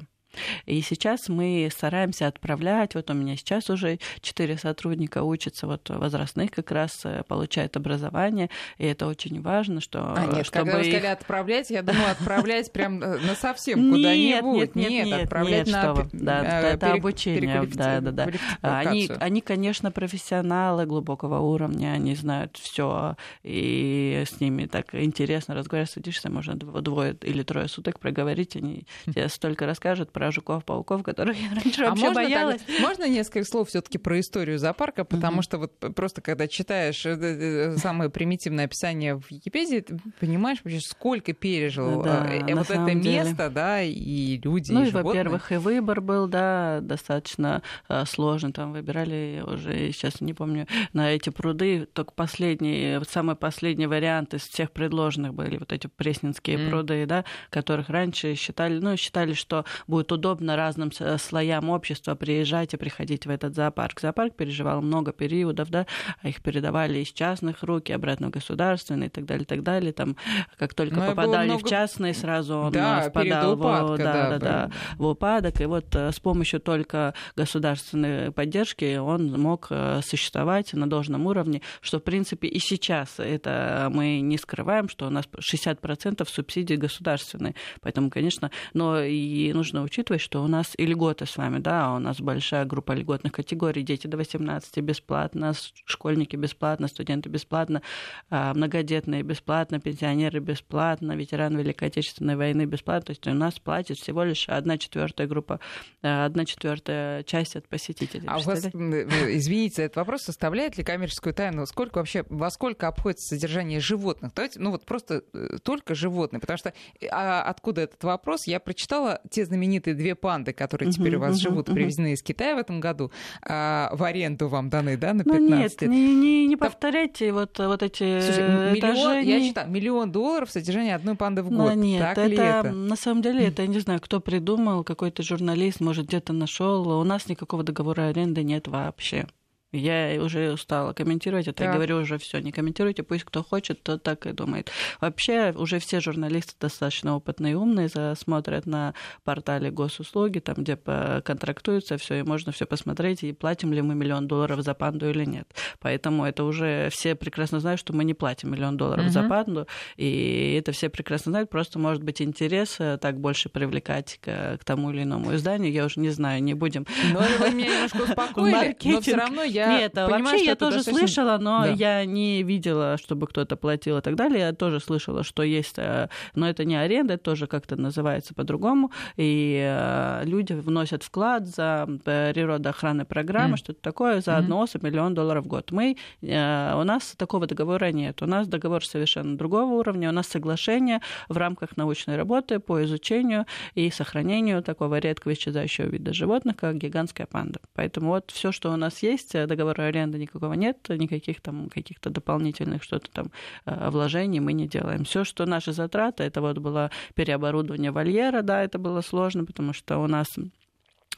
И 0.66 0.82
сейчас 0.82 1.30
мы 1.30 1.70
стараемся 1.72 2.28
отправлять, 2.28 2.96
вот 2.96 3.10
у 3.10 3.14
меня 3.14 3.36
сейчас 3.36 3.70
уже 3.70 4.00
четыре 4.22 4.58
сотрудника 4.58 5.24
учатся, 5.24 5.68
вот 5.68 5.90
возрастных 5.90 6.52
как 6.52 6.72
раз 6.72 7.02
э, 7.06 7.24
получают 7.28 7.78
образование, 7.78 8.50
и 8.78 8.86
это 8.86 9.08
очень 9.08 9.42
важно, 9.42 9.82
что... 9.82 10.14
А, 10.16 10.26
нет, 10.26 10.46
чтобы 10.46 10.66
когда 10.66 10.78
вы 10.78 10.84
сказали 10.86 11.12
отправлять, 11.12 11.70
я 11.70 11.82
думаю, 11.82 12.12
отправлять 12.12 12.72
прям 12.72 13.02
э, 13.02 13.18
на 13.20 13.36
совсем 13.36 13.92
куда-нибудь. 13.92 14.76
Нет, 14.76 14.90
нет, 14.90 15.06
нет, 15.06 15.24
отправлять 15.24 15.68
на... 15.68 16.08
Да, 16.12 16.62
э, 16.62 16.74
это 16.74 16.94
обучение, 16.94 17.64
да, 17.74 18.02
да, 18.02 18.12
да. 18.12 18.30
Они, 18.62 19.10
они, 19.20 19.42
конечно, 19.42 19.92
профессионалы 19.92 20.86
глубокого 20.86 21.40
уровня, 21.40 21.94
они 21.94 22.16
знают 22.16 22.58
все, 22.58 23.16
и 23.44 24.24
с 24.26 24.40
ними 24.40 24.66
так 24.66 24.94
интересно 24.94 25.56
разговаривать, 25.56 25.92
садишься, 25.92 26.30
можно 26.30 26.56
двое 26.56 27.16
или 27.22 27.44
трое 27.44 27.68
суток 27.68 28.00
проговорить, 28.00 28.56
они 28.56 28.86
тебе 29.06 29.30
столько 29.30 29.66
расскажут 29.66 30.12
про 30.12 30.25
про 30.26 30.32
жуков, 30.32 30.66
пауков, 30.66 31.04
которых 31.04 31.38
я 31.38 31.50
раньше 31.54 31.84
а 31.84 31.90
вообще 31.90 32.06
можно 32.08 32.22
боялась. 32.22 32.62
Так, 32.62 32.80
можно 32.80 33.08
несколько 33.08 33.46
слов 33.46 33.70
все-таки 33.70 33.98
про 33.98 34.20
историю 34.20 34.58
зоопарка, 34.58 35.04
потому 35.06 35.40
mm-hmm. 35.40 35.44
что 35.44 35.58
вот 35.60 35.96
просто 35.96 36.22
когда 36.22 36.48
читаешь 36.48 37.06
э, 37.06 37.12
э, 37.12 37.74
э, 37.74 37.78
самое 37.78 38.10
примитивное 38.10 38.66
описание 38.66 39.16
в 39.16 39.30
Википедии, 39.30 39.82
ты 39.82 40.00
понимаешь 40.20 40.60
вообще, 40.64 40.80
сколько 40.80 41.34
пережил 41.34 42.02
да, 42.02 42.28
вот 42.56 42.70
это 42.72 42.86
деле. 42.86 43.24
место, 43.24 43.50
да, 43.50 43.82
и 43.84 44.40
люди, 44.44 44.72
ну, 44.72 44.84
и, 44.84 44.88
и 44.88 44.92
во-первых, 44.92 45.52
и 45.52 45.58
выбор 45.58 46.02
был, 46.02 46.28
да, 46.28 46.80
достаточно 46.82 47.62
сложный. 48.06 48.52
Там 48.52 48.74
выбирали 48.74 49.44
уже, 49.46 49.92
сейчас 49.92 50.22
не 50.22 50.34
помню, 50.34 50.68
на 50.94 51.12
эти 51.12 51.30
пруды, 51.30 51.88
только 51.94 52.14
последний, 52.14 53.00
самый 53.10 53.36
последний 53.36 53.88
вариант 53.88 54.34
из 54.34 54.42
всех 54.42 54.72
предложенных 54.72 55.34
были 55.34 55.58
вот 55.58 55.72
эти 55.72 55.88
пресненские 55.88 56.58
mm. 56.58 56.70
пруды, 56.70 57.06
да, 57.06 57.26
которых 57.50 57.90
раньше 57.90 58.36
считали, 58.36 58.80
ну, 58.80 58.98
считали, 58.98 59.34
что 59.34 59.66
будет 59.88 60.12
удобно 60.16 60.56
разным 60.56 60.92
слоям 60.92 61.70
общества 61.70 62.16
приезжать 62.16 62.74
и 62.74 62.78
приходить 62.78 63.26
в 63.26 63.30
этот 63.30 63.56
зоопарк. 63.56 64.00
Зоопарк 64.00 64.36
переживал 64.36 64.82
много 64.82 65.14
периодов, 65.14 65.70
да, 65.70 65.86
их 66.24 66.42
передавали 66.42 67.00
из 67.00 67.10
частных 67.10 67.62
рук 67.64 67.90
и 67.90 67.94
обратно 67.94 68.28
в 68.28 68.32
государственные 68.32 69.08
и 69.08 69.12
так 69.12 69.26
далее, 69.26 69.44
и 69.44 69.48
так 69.48 69.62
далее. 69.64 69.94
Там, 69.94 70.16
как 70.58 70.74
только 70.74 70.96
Но 70.96 71.10
попадали 71.10 71.50
много... 71.50 71.66
в 71.66 71.70
частные, 71.70 72.14
сразу 72.14 72.56
он 72.56 72.72
да, 72.72 73.10
впадал 73.10 73.54
упадка, 73.54 73.94
в, 73.94 73.98
да, 73.98 74.14
да, 74.14 74.30
да, 74.30 74.40
да, 74.40 74.72
в 74.98 75.06
упадок. 75.06 75.62
И 75.62 75.66
вот 75.66 75.94
с 75.94 76.20
помощью 76.20 76.60
только 76.60 77.14
государственной 77.36 78.32
поддержки 78.32 78.98
он 78.98 79.32
мог 79.40 79.70
существовать 80.02 80.74
на 80.74 80.90
должном 80.90 81.26
уровне, 81.28 81.62
что, 81.82 82.00
в 82.00 82.04
принципе, 82.04 82.48
и 82.48 82.60
сейчас 82.60 83.20
это 83.20 83.90
мы 83.92 84.22
не 84.22 84.38
скрываем, 84.38 84.90
что 84.90 85.08
у 85.08 85.10
нас 85.10 85.26
60% 85.54 86.28
субсидий 86.30 86.78
государственные. 86.78 87.56
Поэтому, 87.82 88.10
конечно, 88.10 88.52
но 88.74 89.02
и 89.02 89.52
нужно 89.54 89.84
учитывать, 89.84 90.05
что 90.18 90.44
у 90.44 90.48
нас 90.48 90.74
и 90.78 90.86
льготы 90.86 91.26
с 91.26 91.38
вами, 91.38 91.60
да, 91.60 91.94
у 91.94 92.00
нас 92.00 92.22
большая 92.22 92.66
группа 92.66 92.94
льготных 92.94 93.34
категорий, 93.34 93.84
дети 93.84 94.08
до 94.08 94.18
18 94.18 94.78
бесплатно, 94.80 95.54
школьники 95.86 96.36
бесплатно, 96.36 96.88
студенты 96.88 97.30
бесплатно, 97.30 97.82
а, 98.30 98.54
многодетные 98.54 99.24
бесплатно, 99.24 99.80
пенсионеры 99.80 100.40
бесплатно, 100.40 101.14
ветераны 101.14 101.60
Великой 101.60 101.90
Отечественной 101.90 102.36
войны 102.36 102.66
бесплатно. 102.66 103.08
То 103.08 103.12
есть 103.12 103.28
у 103.28 103.34
нас 103.34 103.60
платит 103.60 103.98
всего 103.98 104.24
лишь 104.24 104.48
одна 104.48 104.78
четвертая 104.78 105.28
группа, 105.28 105.60
а, 106.02 106.26
одна 106.26 106.46
четвертая 106.46 107.24
часть 107.24 107.56
от 107.56 107.68
посетителей. 107.68 108.28
А 108.28 108.38
у 108.38 108.42
вас, 108.42 108.66
извините, 108.66 109.84
этот 109.84 109.98
вопрос 109.98 110.24
составляет 110.24 110.78
ли 110.78 110.84
коммерческую 110.84 111.34
тайну? 111.34 111.66
Сколько 111.66 111.98
вообще, 111.98 112.24
во 112.30 112.50
сколько 112.50 112.88
обходится 112.88 113.36
содержание 113.36 113.80
животных? 113.80 114.34
Давайте, 114.36 114.60
ну 114.60 114.72
вот 114.72 114.86
просто 114.86 115.24
э, 115.34 115.58
только 115.64 115.96
животные, 115.96 116.40
потому 116.40 116.58
что 116.58 116.74
а 117.12 117.44
откуда 117.44 117.82
этот 117.82 118.04
вопрос? 118.04 118.48
Я 118.48 118.60
прочитала 118.60 119.22
те 119.30 119.46
знаменитые 119.46 119.85
две 119.94 120.16
панды, 120.16 120.54
которые 120.54 120.92
теперь 120.92 121.16
у 121.16 121.20
вас 121.20 121.38
живут, 121.38 121.68
привезены 121.68 122.14
из 122.14 122.22
Китая 122.22 122.56
в 122.56 122.60
этом 122.60 122.80
году, 122.80 123.12
а, 123.42 123.90
в 123.94 124.04
аренду 124.04 124.48
вам 124.48 124.70
даны, 124.70 124.98
да, 124.98 125.14
на 125.14 125.24
15 125.24 125.40
ну, 125.42 125.58
нет, 125.58 125.82
лет? 125.82 125.90
Не, 125.90 126.16
не, 126.16 126.48
не 126.48 126.56
повторяйте 126.56 127.32
вот, 127.32 127.58
вот 127.58 127.84
эти 127.84 128.04
миллион, 128.04 129.22
я 129.24 129.40
читаю, 129.42 129.70
миллион 129.70 130.12
долларов 130.12 130.52
содержание 130.52 130.96
одной 130.96 131.16
панды 131.16 131.44
в 131.44 131.50
год. 131.50 131.74
Ну, 131.76 131.82
нет, 131.82 132.02
так 132.16 132.18
это? 132.18 132.72
На 132.72 132.96
самом 132.96 133.22
деле, 133.22 133.48
это 133.48 133.62
я 133.62 133.68
не 133.68 133.80
знаю, 133.80 134.00
кто 134.02 134.20
придумал, 134.20 134.84
какой-то 134.84 135.24
журналист, 135.24 135.82
может, 135.82 136.08
где-то 136.08 136.34
нашел. 136.34 136.88
У 137.00 137.04
нас 137.04 137.28
никакого 137.28 137.64
договора 137.64 138.04
аренды 138.08 138.44
нет 138.44 138.68
вообще. 138.68 139.28
Я 139.76 140.22
уже 140.22 140.54
устала 140.54 140.94
комментировать 140.94 141.48
это. 141.48 141.58
Так. 141.58 141.68
Я 141.68 141.74
говорю 141.74 141.98
уже 141.98 142.18
все, 142.18 142.40
не 142.40 142.52
комментируйте, 142.52 143.04
пусть 143.04 143.24
кто 143.24 143.44
хочет, 143.44 143.84
то 143.84 143.98
так 143.98 144.26
и 144.26 144.32
думает. 144.32 144.72
Вообще 145.02 145.54
уже 145.56 145.80
все 145.80 146.00
журналисты 146.00 146.54
достаточно 146.60 147.16
опытные 147.16 147.54
и 147.54 147.56
умные, 147.56 147.90
смотрят 148.16 148.66
на 148.66 148.94
портале 149.24 149.72
госуслуги, 149.72 150.40
там, 150.40 150.56
где 150.58 150.76
контрактуются 150.76 151.98
все, 151.98 152.20
и 152.20 152.24
можно 152.24 152.52
все 152.52 152.66
посмотреть, 152.66 153.24
и 153.24 153.34
платим 153.34 153.74
ли 153.74 153.82
мы 153.82 153.96
миллион 153.96 154.28
долларов 154.28 154.62
за 154.62 154.74
панду 154.74 155.10
или 155.10 155.26
нет. 155.26 155.48
Поэтому 155.80 156.26
это 156.26 156.44
уже 156.44 156.90
все 156.92 157.16
прекрасно 157.16 157.60
знают, 157.60 157.80
что 157.80 157.94
мы 157.94 158.04
не 158.04 158.14
платим 158.14 158.52
миллион 158.52 158.78
долларов 158.78 159.06
угу. 159.06 159.12
за 159.12 159.24
панду, 159.24 159.68
и 159.98 160.56
это 160.60 160.72
все 160.72 160.90
прекрасно 160.90 161.32
знают, 161.32 161.50
просто 161.50 161.80
может 161.80 162.04
быть 162.04 162.22
интерес 162.22 162.78
э, 162.80 162.98
так 162.98 163.20
больше 163.20 163.50
привлекать 163.50 164.20
к, 164.22 164.58
к 164.58 164.64
тому 164.64 164.92
или 164.92 165.04
иному 165.04 165.36
изданию, 165.36 165.72
я 165.72 165.86
уже 165.86 166.00
не 166.00 166.10
знаю, 166.10 166.44
не 166.44 166.54
будем. 166.54 166.86
Но 167.14 167.22
вы 167.40 167.52
меня 167.52 167.74
немножко 167.74 168.04
успокоили, 168.04 168.76
но 168.84 169.02
все 169.02 169.16
равно 169.16 169.44
я 169.44 169.65
нет, 169.68 169.94
понимаю, 169.94 170.24
вообще 170.24 170.46
я 170.46 170.56
тоже 170.56 170.78
достаточно... 170.78 171.08
слышала, 171.08 171.38
но 171.38 171.62
да. 171.62 171.70
я 171.70 172.06
не 172.06 172.44
видела, 172.44 172.98
чтобы 172.98 173.28
кто-то 173.28 173.56
платил 173.56 173.98
и 173.98 174.02
так 174.02 174.16
далее. 174.16 174.40
Я 174.40 174.54
тоже 174.54 174.80
слышала, 174.80 175.24
что 175.24 175.44
есть, 175.44 175.76
э, 175.78 176.10
но 176.34 176.48
это 176.50 176.66
не 176.66 176.76
аренда, 176.76 177.16
это 177.16 177.24
тоже 177.24 177.48
как-то 177.48 177.76
называется 177.76 178.34
по-другому. 178.34 178.92
И 179.18 179.60
э, 179.64 180.22
люди 180.26 180.54
вносят 180.54 181.04
вклад 181.04 181.48
за 181.48 181.88
природоохранные 182.04 183.06
программы, 183.06 183.56
mm. 183.56 183.58
что-то 183.58 183.82
такое, 183.82 184.22
за 184.22 184.32
mm-hmm. 184.32 184.38
одну 184.38 184.60
особь 184.60 184.84
миллион 184.84 185.14
долларов 185.14 185.46
в 185.46 185.48
год. 185.48 185.72
Мы, 185.72 185.98
э, 186.22 186.76
у 186.76 186.84
нас 186.84 187.16
такого 187.18 187.48
договора 187.48 187.92
нет. 187.92 188.22
У 188.22 188.26
нас 188.26 188.48
договор 188.48 188.86
совершенно 188.86 189.38
другого 189.38 189.74
уровня. 189.74 190.10
У 190.10 190.14
нас 190.14 190.28
соглашение 190.28 191.02
в 191.30 191.38
рамках 191.38 191.78
научной 191.78 192.18
работы 192.18 192.60
по 192.60 192.84
изучению 192.84 193.46
и 193.74 193.90
сохранению 193.92 194.64
такого 194.64 195.00
редкого 195.00 195.34
исчезающего 195.34 195.86
вида 195.88 196.14
животных, 196.14 196.56
как 196.58 196.78
гигантская 196.78 197.28
панда. 197.28 197.60
Поэтому 197.74 198.10
вот 198.10 198.32
все, 198.32 198.52
что 198.52 198.72
у 198.72 198.76
нас 198.76 199.04
есть, 199.04 199.36
договора 199.56 199.84
аренды 199.84 200.18
никакого 200.18 200.54
нет, 200.54 200.78
никаких 200.90 201.42
там 201.42 201.70
каких-то 201.70 202.10
дополнительных 202.10 202.84
что-то 202.84 203.10
там 203.12 203.32
э, 203.66 203.90
вложений 203.90 204.40
мы 204.40 204.54
не 204.54 204.68
делаем. 204.68 205.04
Все, 205.04 205.24
что 205.24 205.46
наши 205.46 205.74
затраты, 205.74 206.24
это 206.24 206.42
вот 206.42 206.58
было 206.58 206.92
переоборудование 207.14 207.92
вольера, 207.92 208.42
да, 208.42 208.64
это 208.64 208.80
было 208.80 209.02
сложно, 209.02 209.46
потому 209.46 209.74
что 209.74 209.98
у 209.98 210.08
нас 210.08 210.38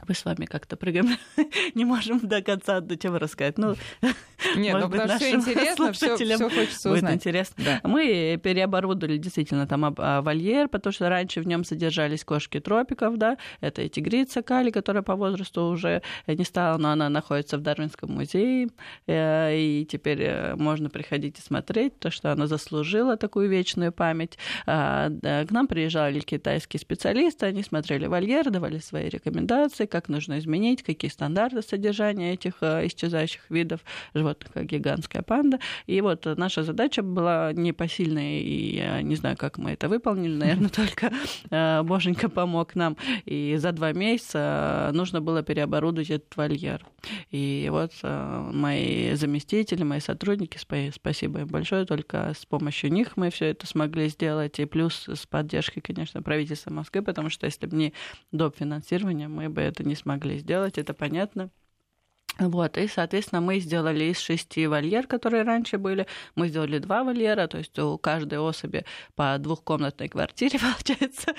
мы 0.07 0.13
с 0.13 0.25
вами 0.25 0.45
как-то 0.45 0.77
прыгаем, 0.77 1.17
не 1.75 1.85
можем 1.85 2.19
до 2.19 2.41
конца 2.41 2.81
до 2.81 2.97
чего 2.97 3.17
рассказать. 3.17 3.57
Ну, 3.57 3.75
Нет, 4.55 4.77
ну 4.79 4.89
потому 4.89 5.15
что 5.15 5.31
интересно, 5.31 5.91
все, 5.93 6.15
все 6.15 6.49
хочется 6.49 6.91
узнать. 6.91 7.03
Будет 7.03 7.15
интересно. 7.15 7.63
Да. 7.63 7.81
Мы 7.83 8.39
переоборудовали 8.41 9.17
действительно 9.17 9.67
там 9.67 9.95
а, 9.97 10.21
вольер, 10.21 10.67
потому 10.67 10.93
что 10.93 11.09
раньше 11.09 11.41
в 11.41 11.47
нем 11.47 11.63
содержались 11.63 12.23
кошки 12.23 12.59
тропиков, 12.59 13.17
да, 13.17 13.37
это 13.61 13.81
и 13.81 13.89
тигрица 13.89 14.43
Кали, 14.43 14.69
которая 14.69 15.03
по 15.03 15.15
возрасту 15.15 15.65
уже 15.65 16.03
не 16.27 16.43
стала, 16.43 16.77
но 16.77 16.91
она 16.91 17.09
находится 17.09 17.57
в 17.57 17.61
Дарвинском 17.61 18.11
музее, 18.11 18.69
э, 19.07 19.57
и 19.57 19.85
теперь 19.89 20.21
э, 20.21 20.55
можно 20.55 20.89
приходить 20.89 21.39
и 21.39 21.41
смотреть, 21.41 21.99
то, 21.99 22.11
что 22.11 22.31
она 22.31 22.47
заслужила 22.47 23.17
такую 23.17 23.49
вечную 23.49 23.91
память. 23.91 24.37
А, 24.65 25.09
к 25.09 25.51
нам 25.51 25.67
приезжали 25.67 26.19
китайские 26.19 26.79
специалисты, 26.79 27.47
они 27.47 27.63
смотрели 27.63 28.05
вольер, 28.05 28.49
давали 28.49 28.77
свои 28.77 29.09
рекомендации, 29.09 29.86
как 29.87 30.09
нужно 30.09 30.39
изменить, 30.39 30.83
какие 30.83 31.09
стандарты 31.09 31.61
содержания 31.61 32.33
этих 32.33 32.53
э, 32.61 32.87
исчезающих 32.87 33.49
видов 33.49 33.81
животных, 34.13 34.51
как 34.53 34.65
гигантская 34.65 35.21
панда. 35.21 35.59
И 35.85 36.01
вот 36.01 36.25
наша 36.25 36.63
задача 36.63 37.01
была 37.01 37.53
непосильная, 37.53 38.39
и 38.39 38.75
я 38.75 39.01
не 39.01 39.15
знаю, 39.15 39.37
как 39.37 39.57
мы 39.57 39.71
это 39.71 39.87
выполнили, 39.89 40.35
наверное, 40.35 40.69
только 40.75 41.11
э, 41.49 41.83
Боженька 41.83 42.29
помог 42.29 42.75
нам. 42.75 42.97
И 43.25 43.55
за 43.57 43.71
два 43.71 43.93
месяца 43.93 44.91
нужно 44.93 45.21
было 45.21 45.43
переоборудовать 45.43 46.09
этот 46.09 46.35
вольер. 46.35 46.85
И 47.31 47.67
вот 47.71 47.91
э, 48.03 48.51
мои 48.53 49.13
заместители, 49.15 49.83
мои 49.83 49.99
сотрудники, 49.99 50.57
спасибо 50.57 51.39
им 51.39 51.47
большое, 51.47 51.85
только 51.85 52.33
с 52.37 52.45
помощью 52.45 52.91
них 52.91 53.17
мы 53.17 53.29
все 53.29 53.45
это 53.45 53.65
смогли 53.65 54.09
сделать, 54.09 54.59
и 54.59 54.65
плюс 54.65 55.07
с 55.07 55.25
поддержкой, 55.25 55.81
конечно, 55.81 56.21
правительства 56.21 56.71
Москвы, 56.71 57.01
потому 57.01 57.29
что 57.29 57.45
если 57.45 57.65
бы 57.65 57.75
не 57.75 57.93
доп. 58.31 58.57
финансирование, 58.57 59.27
мы 59.27 59.49
бы 59.49 59.61
это 59.77 59.87
не 59.87 59.95
смогли 59.95 60.39
сделать, 60.39 60.79
это 60.79 60.95
понятно. 60.95 61.51
Вот, 62.39 62.77
и, 62.77 62.87
соответственно, 62.87 63.41
мы 63.41 63.59
сделали 63.59 64.05
из 64.05 64.19
шести 64.19 64.67
вольер, 64.67 65.07
которые 65.07 65.43
раньше 65.43 65.77
были, 65.77 66.05
мы 66.35 66.47
сделали 66.49 66.77
два 66.77 67.03
вольера, 67.03 67.47
то 67.47 67.57
есть 67.57 67.77
у 67.79 67.97
каждой 67.97 68.39
особи 68.39 68.85
по 69.15 69.37
двухкомнатной 69.39 70.07
квартире 70.07 70.59
получается, 70.77 71.33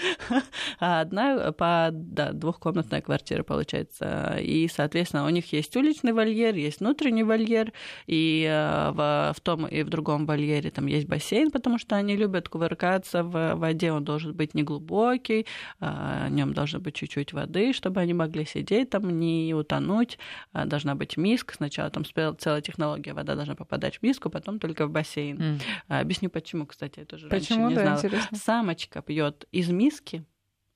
а 0.81 1.00
одна 1.00 1.52
по 1.52 1.90
да, 1.93 2.33
двухкомнатная 2.33 3.00
квартира 3.00 3.43
получается. 3.43 4.38
И, 4.40 4.69
соответственно, 4.69 5.26
у 5.26 5.28
них 5.28 5.52
есть 5.52 5.76
уличный 5.76 6.12
вольер, 6.12 6.55
есть 6.55 6.81
внутренний 6.81 7.23
вольер, 7.23 7.73
и 8.07 8.47
э, 8.49 8.90
в, 8.90 9.35
в 9.37 9.40
том 9.40 9.67
и 9.67 9.83
в 9.83 9.88
другом 9.88 10.26
вольере 10.26 10.71
там 10.71 10.87
есть 10.87 11.07
бассейн, 11.07 11.50
потому 11.50 11.78
что 11.78 11.97
они 11.97 12.17
любят 12.17 12.49
кувыркаться 12.49 13.23
в 13.23 13.55
воде, 13.55 13.93
он 13.93 14.05
должен 14.05 14.35
быть 14.35 14.55
неглубокий, 14.55 15.47
а, 15.81 16.26
в 16.26 16.31
нем 16.31 16.55
должно 16.55 16.81
быть 16.81 16.95
чуть-чуть 16.95 17.33
воды, 17.33 17.73
чтобы 17.73 18.00
они 18.00 18.14
могли 18.14 18.45
сидеть 18.45 18.90
там, 18.90 19.19
не 19.21 19.55
утонуть, 19.55 20.19
а, 20.52 20.64
должна 20.88 20.95
быть 20.95 21.16
миска. 21.16 21.54
Сначала 21.54 21.90
там 21.90 22.04
целая 22.04 22.61
технология, 22.61 23.12
вода 23.12 23.35
должна 23.35 23.54
попадать 23.54 23.99
в 23.99 24.02
миску, 24.02 24.30
потом 24.30 24.59
только 24.59 24.87
в 24.87 24.90
бассейн. 24.90 25.38
Mm. 25.38 25.61
Объясню 25.88 26.30
почему, 26.30 26.66
кстати, 26.66 27.00
я 27.00 27.04
тоже 27.04 27.28
почему, 27.28 27.66
раньше 27.66 27.71
не 27.71 27.75
да, 27.75 27.83
знала. 27.83 27.99
Интересно. 27.99 28.38
Самочка 28.38 29.02
пьет 29.02 29.47
из 29.52 29.68
миски, 29.71 30.25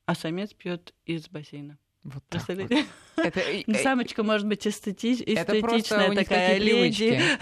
а 0.07 0.15
самец 0.15 0.53
пьет 0.53 0.95
из 1.07 1.29
бассейна. 1.29 1.79
Вот 2.05 2.23
так 2.29 2.43
вот. 2.49 2.71
Это... 3.17 3.41
Ну, 3.67 3.75
самочка 3.75 4.23
может 4.23 4.47
быть 4.47 4.67
эстети... 4.67 5.13
эстетичная 5.13 6.15
такая 6.15 6.59
леди. 6.59 7.21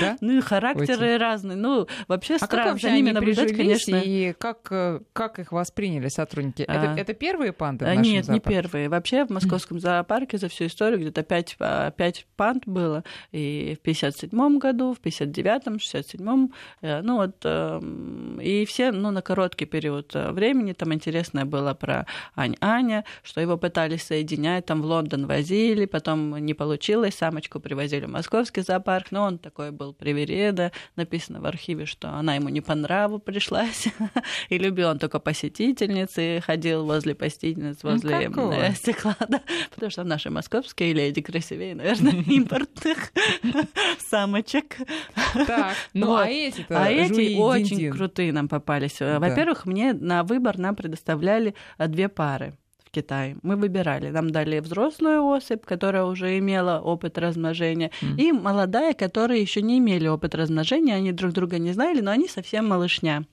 Да? 0.00 0.16
Ну 0.20 0.38
и 0.38 0.40
характеры 0.40 1.14
Очень. 1.14 1.16
разные. 1.16 1.56
Ну, 1.56 1.88
вообще 2.06 2.36
а 2.36 2.38
странно 2.38 2.72
как 2.72 2.80
за 2.80 2.90
ними 2.90 3.10
наблюдать, 3.10 3.56
конечно. 3.56 3.96
И 3.96 4.32
как, 4.32 4.68
э, 4.70 5.00
как 5.12 5.38
их 5.38 5.50
восприняли 5.50 6.08
сотрудники? 6.08 6.64
А... 6.68 6.92
Это, 6.92 7.00
это 7.00 7.14
первые 7.14 7.52
панды 7.52 7.84
в 7.84 7.88
а, 7.88 7.94
нашем 7.94 8.12
Нет, 8.12 8.24
зоопарке? 8.26 8.48
не 8.48 8.54
первые. 8.54 8.88
Вообще 8.88 9.24
в 9.24 9.30
московском 9.30 9.80
зоопарке 9.80 10.38
за 10.38 10.48
всю 10.48 10.66
историю 10.66 11.00
где-то 11.00 11.22
5, 11.22 11.56
5 11.96 12.26
панд 12.36 12.66
было. 12.66 13.02
И 13.32 13.76
в 13.80 13.82
57 13.82 14.58
году, 14.58 14.94
в 14.94 15.00
59-м, 15.00 15.76
67-м. 15.76 16.52
Э, 16.82 17.00
ну 17.00 17.16
вот, 17.16 17.36
эм, 17.44 18.40
и 18.40 18.64
все, 18.66 18.92
ну, 18.92 19.10
на 19.10 19.22
короткий 19.22 19.64
период 19.64 20.14
э, 20.14 20.30
времени. 20.30 20.74
Там 20.74 20.92
интересное 20.92 21.44
было 21.44 21.74
про 21.74 22.06
Ань 22.36 22.56
Аня, 22.60 23.04
что 23.22 23.40
его 23.40 23.56
пытались 23.56 23.77
пытались 23.78 24.02
соединять, 24.02 24.66
там 24.66 24.82
в 24.82 24.86
Лондон 24.86 25.28
возили, 25.28 25.84
потом 25.86 26.36
не 26.38 26.52
получилось, 26.52 27.14
самочку 27.14 27.60
привозили 27.60 28.06
в 28.06 28.08
московский 28.08 28.62
зоопарк, 28.62 29.12
но 29.12 29.22
он 29.22 29.38
такой 29.38 29.70
был 29.70 29.92
привереда, 29.92 30.72
написано 30.96 31.40
в 31.40 31.46
архиве, 31.46 31.86
что 31.86 32.08
она 32.08 32.34
ему 32.34 32.48
не 32.48 32.60
по 32.60 32.74
нраву 32.74 33.20
пришлась, 33.20 33.86
и 34.48 34.58
любил 34.58 34.88
он 34.88 34.98
только 34.98 35.20
посетительницы, 35.20 36.42
ходил 36.44 36.86
возле 36.86 37.14
посетительниц, 37.14 37.78
ну, 37.84 37.90
возле 37.92 38.28
ну, 38.30 38.52
стекла, 38.74 39.16
да, 39.28 39.42
потому 39.72 39.90
что 39.90 40.02
наши 40.02 40.28
московские 40.28 40.92
леди 40.92 41.22
красивее, 41.22 41.76
наверное, 41.76 42.20
импортных 42.26 43.12
самочек. 44.10 44.76
Так, 45.46 45.76
ну 45.94 46.16
а 46.16 46.26
эти 46.26 46.66
А 46.68 46.90
эти 46.90 47.38
очень 47.38 47.92
крутые 47.92 48.32
нам 48.32 48.48
попались. 48.48 48.98
Во-первых, 48.98 49.66
мне 49.66 49.92
на 49.92 50.24
выбор 50.24 50.58
нам 50.58 50.74
предоставляли 50.74 51.54
две 51.78 52.08
пары 52.08 52.56
в 52.98 53.00
Китае. 53.00 53.36
Мы 53.42 53.56
выбирали. 53.56 54.10
Нам 54.10 54.30
дали 54.30 54.60
взрослую 54.60 55.24
особь, 55.24 55.64
которая 55.64 56.04
уже 56.04 56.38
имела 56.38 56.80
опыт 56.80 57.18
размножения, 57.18 57.90
mm. 58.02 58.16
и 58.16 58.32
молодая, 58.32 58.94
которая 58.94 59.38
еще 59.38 59.62
не 59.62 59.78
имели 59.78 60.08
опыт 60.08 60.34
размножения, 60.34 60.94
они 60.94 61.12
друг 61.12 61.32
друга 61.32 61.58
не 61.58 61.72
знали, 61.72 62.00
но 62.00 62.10
они 62.10 62.28
совсем 62.28 62.66
малышня. 62.68 63.24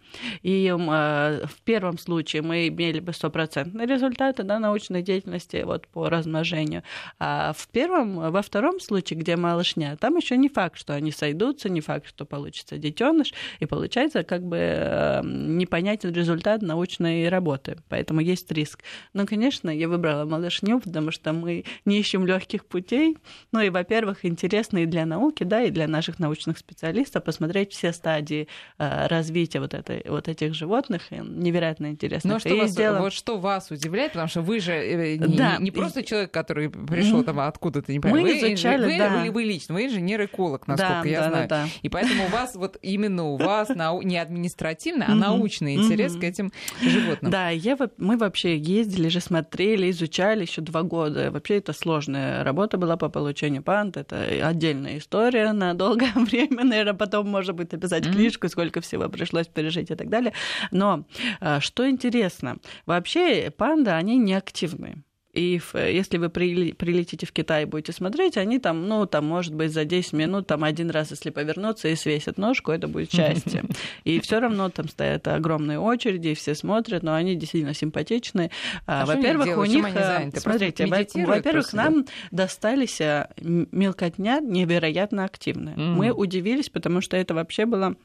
И 0.43 0.67
э, 0.67 1.45
в 1.45 1.61
первом 1.63 1.97
случае 1.97 2.41
мы 2.41 2.67
имели 2.67 2.99
бы 2.99 3.13
стопроцентные 3.13 3.87
результаты 3.87 4.43
да, 4.43 4.59
научной 4.59 5.01
деятельности 5.01 5.63
вот, 5.65 5.87
по 5.87 6.09
размножению. 6.09 6.83
А 7.19 7.53
в 7.53 7.67
первом, 7.69 8.31
во 8.31 8.41
втором 8.41 8.79
случае, 8.79 9.19
где 9.19 9.35
малышня, 9.35 9.97
там 9.97 10.17
еще 10.17 10.37
не 10.37 10.49
факт, 10.49 10.77
что 10.77 10.93
они 10.93 11.11
сойдутся, 11.11 11.69
не 11.69 11.81
факт, 11.81 12.07
что 12.07 12.25
получится 12.25 12.77
детеныш, 12.77 13.33
и 13.59 13.65
получается 13.65 14.23
как 14.23 14.43
бы 14.43 14.57
э, 14.57 15.21
непонятен 15.23 16.13
результат 16.13 16.61
научной 16.61 17.29
работы. 17.29 17.77
Поэтому 17.89 18.21
есть 18.21 18.51
риск. 18.51 18.83
Но, 19.13 19.25
конечно, 19.25 19.54
конечно, 19.55 19.69
я 19.69 19.87
выбрала 19.87 20.25
малышню, 20.25 20.79
потому 20.79 21.11
что 21.11 21.33
мы 21.33 21.63
не 21.85 21.99
ищем 21.99 22.25
легких 22.25 22.65
путей. 22.65 23.17
Ну 23.51 23.61
и, 23.61 23.69
во-первых, 23.69 24.25
интересно 24.25 24.79
и 24.79 24.85
для 24.85 25.05
науки, 25.05 25.43
да, 25.43 25.63
и 25.63 25.71
для 25.71 25.87
наших 25.87 26.19
научных 26.19 26.57
специалистов 26.57 27.23
посмотреть 27.23 27.71
все 27.71 27.93
стадии 27.93 28.47
э, 28.77 29.07
развития 29.07 29.59
вот, 29.59 29.73
этой, 29.73 30.03
вот 30.07 30.27
этих 30.27 30.53
животных. 30.53 31.11
Невероятно 31.11 31.87
интересно. 31.87 32.33
Но 32.33 32.39
что 32.39 32.55
вас, 32.55 32.71
сделала... 32.71 32.99
вот 32.99 33.13
что 33.13 33.37
вас 33.37 33.71
удивляет, 33.71 34.11
потому 34.11 34.27
что 34.27 34.41
вы 34.41 34.59
же 34.59 34.73
э, 34.73 35.17
не, 35.17 35.37
да. 35.37 35.57
не 35.57 35.71
просто 35.71 36.03
человек, 36.03 36.31
который 36.31 36.69
пришел 36.69 37.23
там 37.23 37.39
откуда-то, 37.39 37.91
не 37.91 37.99
понимаю. 37.99 38.25
Мы 38.25 38.31
вы, 38.33 38.39
изучали, 38.39 38.85
вы, 38.85 38.97
да. 38.97 39.23
вы, 39.23 39.31
вы 39.31 39.43
лично, 39.43 39.75
вы 39.75 39.85
инженер-эколог, 39.85 40.67
насколько 40.67 41.03
да, 41.03 41.09
я 41.09 41.21
да, 41.21 41.29
знаю. 41.29 41.47
Да, 41.47 41.63
да. 41.63 41.69
И 41.81 41.89
поэтому 41.89 42.25
у 42.25 42.29
вас 42.29 42.55
вот 42.55 42.77
именно 42.81 43.23
у 43.23 43.37
вас 43.37 43.69
не 44.03 44.17
административный, 44.17 45.05
а 45.05 45.15
научный 45.15 45.75
интерес 45.75 46.15
к 46.15 46.23
этим 46.23 46.51
животным. 46.81 47.31
Да, 47.31 47.49
я, 47.49 47.77
мы 47.97 48.17
вообще 48.17 48.57
ездили 48.57 49.07
же 49.07 49.21
смотрели, 49.35 49.89
изучали 49.91 50.41
еще 50.41 50.61
два 50.61 50.83
года. 50.83 51.29
Вообще 51.31 51.57
это 51.57 51.73
сложная 51.73 52.43
работа 52.43 52.77
была 52.77 52.95
по 52.95 53.09
получению 53.09 53.63
панд. 53.63 53.97
Это 53.97 54.47
отдельная 54.47 54.97
история 54.97 55.51
на 55.53 55.73
долгое 55.73 56.13
время. 56.15 56.63
Наверное, 56.63 56.93
потом, 56.93 57.27
может 57.27 57.55
быть, 57.55 57.73
написать 57.73 58.05
mm-hmm. 58.05 58.13
книжку, 58.13 58.49
сколько 58.49 58.79
всего 58.79 59.09
пришлось 59.09 59.47
пережить 59.47 59.91
и 59.91 59.95
так 59.95 60.09
далее. 60.09 60.31
Но 60.71 61.05
а, 61.41 61.59
что 61.59 61.89
интересно, 61.89 62.57
вообще 62.85 63.51
панды, 63.51 63.91
они 63.91 64.17
неактивные. 64.17 65.03
И 65.35 65.59
если 65.73 66.17
вы 66.17 66.29
прилетите 66.29 67.25
в 67.25 67.33
Китай 67.33 67.63
и 67.63 67.65
будете 67.65 67.91
смотреть, 67.91 68.37
они 68.37 68.57
там, 68.57 68.87
ну, 68.87 69.05
там, 69.05 69.25
может 69.25 69.53
быть, 69.53 69.73
за 69.73 69.83
10 69.83 70.13
минут, 70.13 70.47
там, 70.47 70.63
один 70.63 70.89
раз, 70.89 71.11
если 71.11 71.29
повернуться 71.29 71.89
и 71.89 71.95
свесят 71.95 72.37
ножку, 72.37 72.71
это 72.71 72.87
будет 72.87 73.11
счастье. 73.11 73.63
И 74.05 74.19
все 74.21 74.39
равно 74.39 74.69
там 74.69 74.87
стоят 74.87 75.27
огромные 75.27 75.79
очереди, 75.79 76.33
все 76.35 76.55
смотрят, 76.55 77.03
но 77.03 77.13
они 77.13 77.35
действительно 77.35 77.73
симпатичные. 77.73 78.49
А 78.85 79.05
во-первых, 79.05 79.57
у 79.57 79.65
них, 79.65 79.85
э, 79.93 80.31
смотрите, 80.35 80.85
во-первых, 80.85 81.73
нам 81.73 82.05
достались 82.31 83.01
э, 83.01 83.27
мелкотня 83.41 84.39
невероятно 84.41 85.25
активная. 85.25 85.75
Мы 85.75 86.11
удивились, 86.11 86.69
потому 86.69 87.01
что 87.01 87.17
это 87.17 87.33
вообще 87.33 87.65
было 87.65 87.95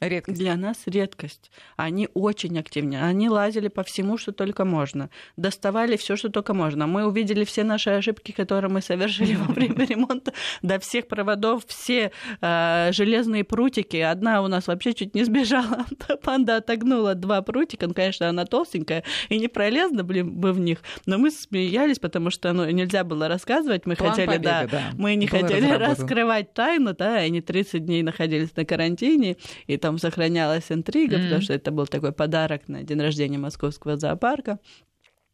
Редкость. 0.00 0.38
Для 0.38 0.56
нас 0.56 0.76
редкость. 0.86 1.50
Они 1.76 2.08
очень 2.14 2.56
активны. 2.58 3.02
Они 3.02 3.28
лазили 3.28 3.66
по 3.66 3.82
всему, 3.82 4.16
что 4.16 4.30
только 4.30 4.64
можно. 4.64 5.10
Доставали 5.36 5.96
все, 5.96 6.14
что 6.14 6.28
только 6.28 6.54
можно. 6.54 6.86
Мы 6.86 7.04
увидели 7.04 7.44
все 7.44 7.64
наши 7.64 7.90
ошибки, 7.90 8.30
которые 8.30 8.70
мы 8.70 8.80
совершили 8.80 9.34
во 9.34 9.52
время 9.52 9.84
ремонта. 9.88 10.32
До 10.62 10.78
всех 10.78 11.08
проводов, 11.08 11.64
все 11.66 12.12
э, 12.40 12.90
железные 12.92 13.42
прутики. 13.42 13.96
Одна 13.96 14.42
у 14.42 14.46
нас 14.46 14.68
вообще 14.68 14.94
чуть 14.94 15.16
не 15.16 15.24
сбежала. 15.24 15.86
Панда 16.22 16.56
отогнула 16.58 17.16
два 17.16 17.42
прутика. 17.42 17.88
Ну, 17.88 17.94
конечно, 17.94 18.28
она 18.28 18.44
толстенькая 18.44 19.02
и 19.28 19.38
не 19.38 19.48
пролезла 19.48 20.04
блин, 20.04 20.30
бы 20.30 20.52
в 20.52 20.60
них. 20.60 20.78
Но 21.06 21.18
мы 21.18 21.32
смеялись, 21.32 21.98
потому 21.98 22.30
что 22.30 22.52
ну, 22.52 22.70
нельзя 22.70 23.02
было 23.02 23.26
рассказывать. 23.26 23.84
Мы 23.84 23.96
План 23.96 24.10
хотели, 24.10 24.26
побега, 24.26 24.44
да, 24.44 24.66
да, 24.66 24.82
мы 24.96 25.16
не 25.16 25.26
хотели 25.26 25.70
раскрывать 25.72 26.54
тайну, 26.54 26.94
да, 26.94 27.14
они 27.14 27.40
30 27.40 27.84
дней 27.84 28.02
находились 28.02 28.54
на 28.54 28.64
карантине, 28.64 29.36
и 29.66 29.76
там 29.76 29.87
там 29.88 29.98
сохранялась 29.98 30.70
интрига, 30.70 31.16
mm-hmm. 31.16 31.22
потому 31.24 31.40
что 31.40 31.54
это 31.54 31.70
был 31.70 31.86
такой 31.86 32.12
подарок 32.12 32.68
на 32.68 32.82
день 32.82 33.00
рождения 33.00 33.38
Московского 33.38 33.96
зоопарка 33.96 34.58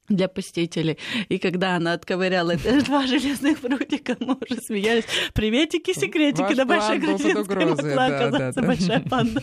для 0.09 0.29
посетителей. 0.29 0.99
И 1.29 1.39
когда 1.39 1.77
она 1.77 1.95
отковыряла 1.95 2.57
два 2.87 3.07
железных 3.07 3.61
прутика, 3.61 4.17
мы 4.21 4.37
уже 4.41 4.61
смеялись. 4.61 5.05
Приветики, 5.33 5.99
секретики 5.99 6.43
Ваш 6.43 6.57
на 6.57 6.67
Большой 6.67 6.99
Грузинской 6.99 7.65
могла 7.67 8.51
да, 8.53 8.62
большая 8.62 9.01
да. 9.01 9.11
панда. 9.11 9.43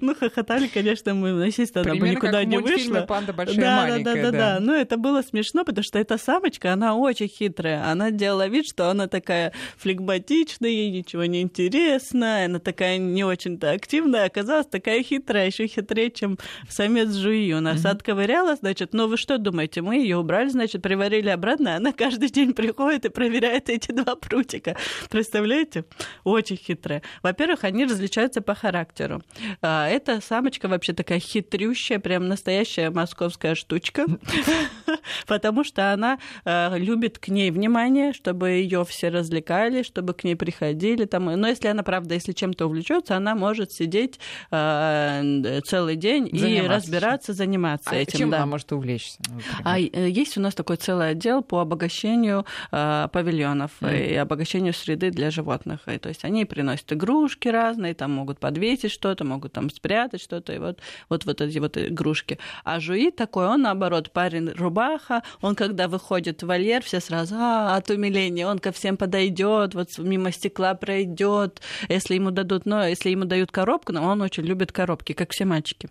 Ну, 0.00 0.14
хохотали, 0.14 0.66
конечно, 0.66 1.14
мы, 1.14 1.32
ну, 1.32 1.42
естественно, 1.42 1.90
она 1.90 1.94
бы 1.94 2.08
никуда 2.08 2.44
не 2.44 2.58
вышла. 2.58 3.00
панда 3.02 3.32
большая 3.32 3.56
да. 3.56 3.98
Да, 3.98 3.98
да, 3.98 4.22
да, 4.22 4.30
да. 4.30 4.58
Но 4.60 4.74
это 4.74 4.96
было 4.98 5.22
смешно, 5.22 5.64
потому 5.64 5.84
что 5.84 5.98
эта 5.98 6.18
самочка, 6.18 6.72
она 6.72 6.94
очень 6.94 7.28
хитрая. 7.28 7.90
Она 7.90 8.10
делала 8.10 8.48
вид, 8.48 8.66
что 8.66 8.90
она 8.90 9.08
такая 9.08 9.52
флегматичная, 9.78 10.70
ей 10.70 10.90
ничего 10.90 11.24
не 11.24 11.40
интересно, 11.40 12.44
она 12.44 12.58
такая 12.58 12.98
не 12.98 13.24
очень-то 13.24 13.70
активная, 13.70 14.26
оказалась 14.26 14.66
такая 14.66 15.02
хитрая, 15.02 15.46
еще 15.46 15.66
хитрее, 15.66 16.10
чем 16.10 16.38
самец 16.68 17.14
Жуи. 17.14 17.52
У 17.52 17.60
нас 17.60 17.84
отковыряла, 17.84 18.56
значит, 18.56 18.92
ну 18.92 19.08
вы 19.08 19.16
что 19.16 19.38
думаете, 19.38 19.61
думаете, 19.62 19.82
мы 19.82 19.96
ее 19.96 20.16
убрали, 20.16 20.48
значит, 20.48 20.82
приварили 20.82 21.28
обратно, 21.28 21.76
она 21.76 21.92
каждый 21.92 22.30
день 22.30 22.52
приходит 22.52 23.04
и 23.04 23.08
проверяет 23.08 23.68
эти 23.68 23.92
два 23.92 24.16
прутика. 24.16 24.76
Представляете? 25.08 25.84
Очень 26.24 26.56
хитрая. 26.56 27.02
Во-первых, 27.22 27.64
они 27.64 27.84
различаются 27.84 28.40
по 28.40 28.54
характеру. 28.54 29.22
А, 29.60 29.88
эта 29.88 30.20
самочка 30.20 30.68
вообще 30.68 30.92
такая 30.92 31.20
хитрющая, 31.20 31.98
прям 31.98 32.28
настоящая 32.28 32.90
московская 32.90 33.54
штучка, 33.54 34.06
потому 35.26 35.64
что 35.64 35.92
она 35.92 36.18
а, 36.44 36.76
любит 36.76 37.18
к 37.18 37.28
ней 37.28 37.50
внимание, 37.50 38.12
чтобы 38.12 38.50
ее 38.50 38.84
все 38.84 39.10
развлекали, 39.10 39.82
чтобы 39.82 40.14
к 40.14 40.24
ней 40.24 40.34
приходили. 40.34 41.04
Там. 41.04 41.26
Но 41.26 41.46
если 41.46 41.68
она, 41.68 41.82
правда, 41.82 42.14
если 42.14 42.32
чем-то 42.32 42.66
увлечется, 42.66 43.16
она 43.16 43.34
может 43.34 43.70
сидеть 43.70 44.18
а, 44.50 45.22
целый 45.64 45.96
день 45.96 46.28
и 46.32 46.60
разбираться, 46.60 47.32
заниматься 47.32 47.94
этим. 47.94 48.18
Чем 48.18 48.34
она 48.34 48.46
может 48.46 48.72
увлечься? 48.72 49.20
А 49.64 49.78
э, 49.78 50.08
есть 50.08 50.36
у 50.36 50.40
нас 50.40 50.54
такой 50.54 50.76
целый 50.76 51.10
отдел 51.10 51.42
по 51.42 51.60
обогащению 51.60 52.44
э, 52.70 53.08
павильонов 53.12 53.70
mm. 53.80 54.12
и 54.12 54.14
обогащению 54.14 54.74
среды 54.74 55.10
для 55.10 55.30
животных. 55.30 55.80
И, 55.86 55.98
то 55.98 56.08
есть 56.08 56.24
они 56.24 56.44
приносят 56.44 56.92
игрушки 56.92 57.48
разные, 57.48 57.94
там 57.94 58.12
могут 58.12 58.38
подвесить 58.38 58.92
что-то, 58.92 59.24
могут 59.24 59.52
там 59.52 59.70
спрятать 59.70 60.22
что-то, 60.22 60.52
и 60.52 60.58
вот, 60.58 60.80
вот, 61.08 61.24
вот 61.24 61.40
эти 61.40 61.58
вот 61.58 61.76
игрушки. 61.76 62.38
А 62.64 62.80
Жуи 62.80 63.10
такой, 63.10 63.46
он 63.46 63.62
наоборот, 63.62 64.10
парень 64.10 64.50
рубаха, 64.50 65.22
он 65.40 65.54
когда 65.54 65.88
выходит 65.88 66.42
в 66.42 66.46
вольер, 66.46 66.82
все 66.82 67.00
сразу 67.00 67.34
а, 67.38 67.76
от 67.76 67.90
умиления, 67.90 68.46
он 68.46 68.58
ко 68.58 68.72
всем 68.72 68.96
подойдет, 68.96 69.74
вот 69.74 69.98
мимо 69.98 70.32
стекла 70.32 70.74
пройдет, 70.74 71.60
если 71.88 72.14
ему 72.14 72.30
дадут, 72.30 72.66
но 72.66 72.86
если 72.86 73.10
ему 73.10 73.24
дают 73.24 73.50
коробку, 73.50 73.92
но 73.92 74.04
он 74.04 74.20
очень 74.22 74.44
любит 74.44 74.72
коробки, 74.72 75.12
как 75.12 75.32
все 75.32 75.44
мальчики. 75.44 75.88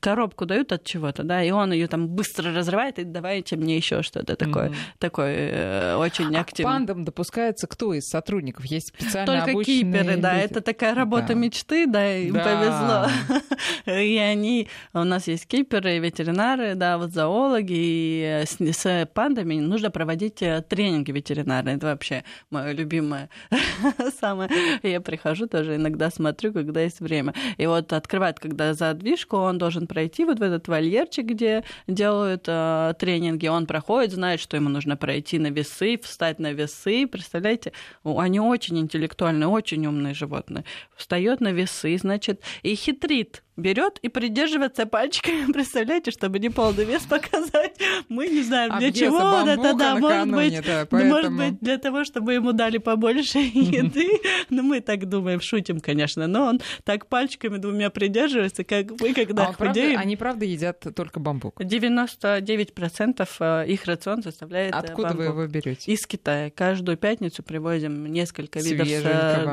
Коробку 0.00 0.46
дают 0.46 0.72
от 0.72 0.84
чего-то, 0.84 1.22
да, 1.22 1.42
и 1.42 1.50
он 1.50 1.72
ее 1.72 1.86
там 1.88 2.08
быстро 2.08 2.52
разрывает 2.52 2.98
и 2.98 3.03
давайте 3.04 3.56
мне 3.56 3.76
еще 3.76 4.02
что-то 4.02 4.36
такое, 4.36 4.70
mm-hmm. 4.70 4.98
такое 4.98 5.34
э, 5.36 5.96
очень 5.96 6.34
активное. 6.36 6.72
А 6.72 6.76
пандам 6.76 7.04
допускается 7.04 7.66
кто 7.66 7.94
из 7.94 8.08
сотрудников? 8.08 8.64
Есть 8.64 8.88
специально 8.88 9.44
Только 9.44 9.64
киперы, 9.64 10.12
люди. 10.12 10.20
да, 10.20 10.38
это 10.38 10.60
такая 10.60 10.94
работа 10.94 11.28
да. 11.28 11.34
мечты, 11.34 11.86
да, 11.86 12.16
им 12.16 12.34
да. 12.34 13.08
повезло. 13.14 13.42
и 13.86 14.16
они, 14.18 14.68
у 14.92 15.04
нас 15.04 15.26
есть 15.28 15.46
киперы, 15.46 15.98
ветеринары, 15.98 16.74
да, 16.74 16.98
вот 16.98 17.12
зоологи, 17.12 17.72
и 17.74 18.44
с, 18.46 18.56
с 18.60 19.08
пандами 19.12 19.54
нужно 19.54 19.90
проводить 19.90 20.42
э, 20.42 20.62
тренинги 20.68 21.12
ветеринарные, 21.12 21.76
это 21.76 21.86
вообще 21.86 22.24
мое 22.50 22.72
любимое 22.72 23.28
самое. 24.20 24.50
Я 24.82 25.00
прихожу 25.00 25.46
тоже 25.46 25.76
иногда 25.76 26.10
смотрю, 26.10 26.52
когда 26.52 26.80
есть 26.80 27.00
время. 27.00 27.34
И 27.56 27.66
вот 27.66 27.92
открывает, 27.92 28.38
когда 28.40 28.74
задвижку, 28.74 29.36
он 29.36 29.58
должен 29.58 29.86
пройти 29.86 30.24
вот 30.24 30.38
в 30.38 30.42
этот 30.42 30.68
вольерчик, 30.68 31.26
где 31.26 31.64
делают 31.86 32.44
э, 32.46 32.93
тренинги, 32.94 33.46
он 33.46 33.66
проходит, 33.66 34.12
знает, 34.12 34.40
что 34.40 34.56
ему 34.56 34.68
нужно 34.68 34.96
пройти 34.96 35.38
на 35.38 35.48
весы, 35.48 35.98
встать 36.02 36.38
на 36.38 36.52
весы. 36.52 37.06
Представляете, 37.06 37.72
они 38.02 38.40
очень 38.40 38.78
интеллектуальные, 38.78 39.48
очень 39.48 39.86
умные 39.86 40.14
животные. 40.14 40.64
Встает 40.96 41.40
на 41.40 41.52
весы, 41.52 41.96
значит, 41.98 42.40
и 42.62 42.74
хитрит 42.74 43.43
берет 43.56 43.98
и 44.02 44.08
придерживается 44.08 44.86
пальчиками, 44.86 45.52
представляете, 45.52 46.10
чтобы 46.10 46.38
не 46.38 46.50
полный 46.50 46.84
вес 46.84 47.02
показать. 47.02 47.78
Мы 48.08 48.28
не 48.28 48.42
знаем, 48.42 48.78
для 48.78 48.92
чего 48.92 49.18
это, 49.46 49.74
да, 49.74 49.96
может 49.96 50.30
быть, 50.30 50.66
да, 50.66 50.86
поэтому... 50.86 51.14
может 51.14 51.32
быть, 51.32 51.60
для 51.60 51.78
того, 51.78 52.04
чтобы 52.04 52.34
ему 52.34 52.52
дали 52.52 52.78
побольше 52.78 53.38
еды. 53.54 54.20
Ну, 54.50 54.62
мы 54.62 54.80
так 54.80 55.08
думаем, 55.08 55.40
шутим, 55.40 55.80
конечно, 55.80 56.26
но 56.26 56.46
он 56.46 56.60
так 56.84 57.06
пальчиками 57.06 57.58
двумя 57.58 57.90
придерживается, 57.90 58.64
как 58.64 59.00
мы, 59.00 59.14
когда 59.14 59.46
а 59.46 59.52
худеем. 59.52 59.74
Правда, 59.74 60.00
они, 60.00 60.16
правда, 60.16 60.44
едят 60.44 60.84
только 60.94 61.20
бамбук? 61.20 61.60
99% 61.60 63.28
э, 63.40 63.66
их 63.68 63.84
рацион 63.84 64.22
составляет 64.22 64.74
э, 64.74 64.78
Откуда 64.78 65.08
бамбук. 65.08 65.18
вы 65.18 65.24
его 65.24 65.46
берете? 65.46 65.92
Из 65.92 66.06
Китая. 66.06 66.50
Каждую 66.50 66.96
пятницу 66.96 67.42
привозим 67.42 68.06
несколько 68.06 68.58
видов 68.58 68.88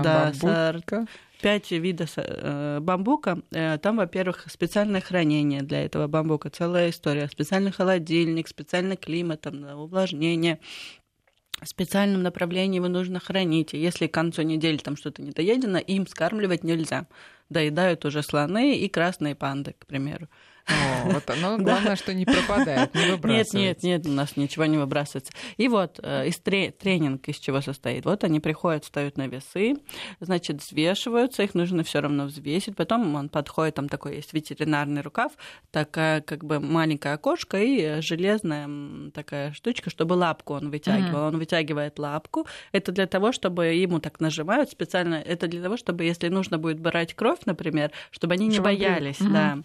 да, 0.03 0.31
бамбука 0.41 1.07
пять 1.41 1.71
видов 1.71 2.13
э, 2.15 2.79
бамбука. 2.79 3.39
Э, 3.51 3.77
там, 3.77 3.97
во-первых, 3.97 4.45
специальное 4.49 5.01
хранение 5.01 5.61
для 5.61 5.83
этого 5.83 6.07
бамбука, 6.07 6.49
целая 6.49 6.89
история. 6.89 7.27
Специальный 7.27 7.71
холодильник, 7.71 8.47
специальный 8.47 8.95
климат, 8.95 9.41
там, 9.41 9.63
увлажнение. 9.63 10.59
В 11.61 11.67
специальном 11.67 12.23
направлении 12.23 12.77
его 12.77 12.87
нужно 12.87 13.19
хранить. 13.19 13.73
если 13.73 14.07
к 14.07 14.13
концу 14.13 14.41
недели 14.41 14.77
там 14.77 14.97
что-то 14.97 15.21
недоедено, 15.21 15.77
им 15.77 16.07
скармливать 16.07 16.63
нельзя. 16.63 17.05
Доедают 17.49 18.05
уже 18.05 18.23
слоны 18.23 18.77
и 18.77 18.87
красные 18.87 19.35
панды, 19.35 19.75
к 19.77 19.85
примеру. 19.85 20.27
О, 20.71 21.09
вот 21.11 21.29
оно 21.29 21.57
главное, 21.59 21.95
что 21.95 22.13
не 22.13 22.25
пропадает, 22.25 22.93
не 22.95 23.11
выбрасывается. 23.11 23.57
Нет, 23.57 23.83
нет, 23.83 24.03
нет, 24.03 24.07
у 24.07 24.15
нас 24.15 24.37
ничего 24.37 24.65
не 24.65 24.77
выбрасывается. 24.77 25.33
И 25.57 25.67
вот 25.67 25.99
э, 26.01 26.27
из 26.27 26.39
тренинг 26.39 27.27
из 27.27 27.37
чего 27.37 27.61
состоит? 27.61 28.05
Вот 28.05 28.23
они 28.23 28.39
приходят, 28.39 28.83
встают 28.83 29.17
на 29.17 29.27
весы, 29.27 29.75
значит, 30.19 30.61
взвешиваются, 30.61 31.43
их 31.43 31.53
нужно 31.53 31.83
все 31.83 32.01
равно 32.01 32.25
взвесить. 32.25 32.75
Потом 32.75 33.15
он 33.15 33.29
подходит, 33.29 33.75
там 33.75 33.89
такой 33.89 34.15
есть 34.15 34.33
ветеринарный 34.33 35.01
рукав, 35.01 35.31
такая 35.71 36.21
как 36.21 36.43
бы 36.43 36.59
маленькая 36.59 37.13
окошко 37.13 37.57
и 37.57 38.01
железная 38.01 38.69
такая 39.11 39.53
штучка, 39.53 39.89
чтобы 39.89 40.13
лапку 40.13 40.53
он 40.53 40.69
вытягивал. 40.69 41.23
Он 41.27 41.37
вытягивает 41.37 41.99
лапку. 41.99 42.47
Это 42.71 42.91
для 42.91 43.07
того, 43.07 43.31
чтобы 43.31 43.67
ему 43.67 43.99
так 43.99 44.19
нажимают 44.19 44.69
специально. 44.69 45.15
Это 45.15 45.47
для 45.47 45.61
того, 45.61 45.77
чтобы, 45.77 46.03
если 46.03 46.27
нужно 46.29 46.57
будет 46.57 46.79
брать 46.79 47.13
кровь, 47.13 47.39
например, 47.45 47.91
чтобы 48.11 48.33
они 48.33 48.47
не 48.47 48.59
боялись, 48.59 49.19
да. 49.19 49.59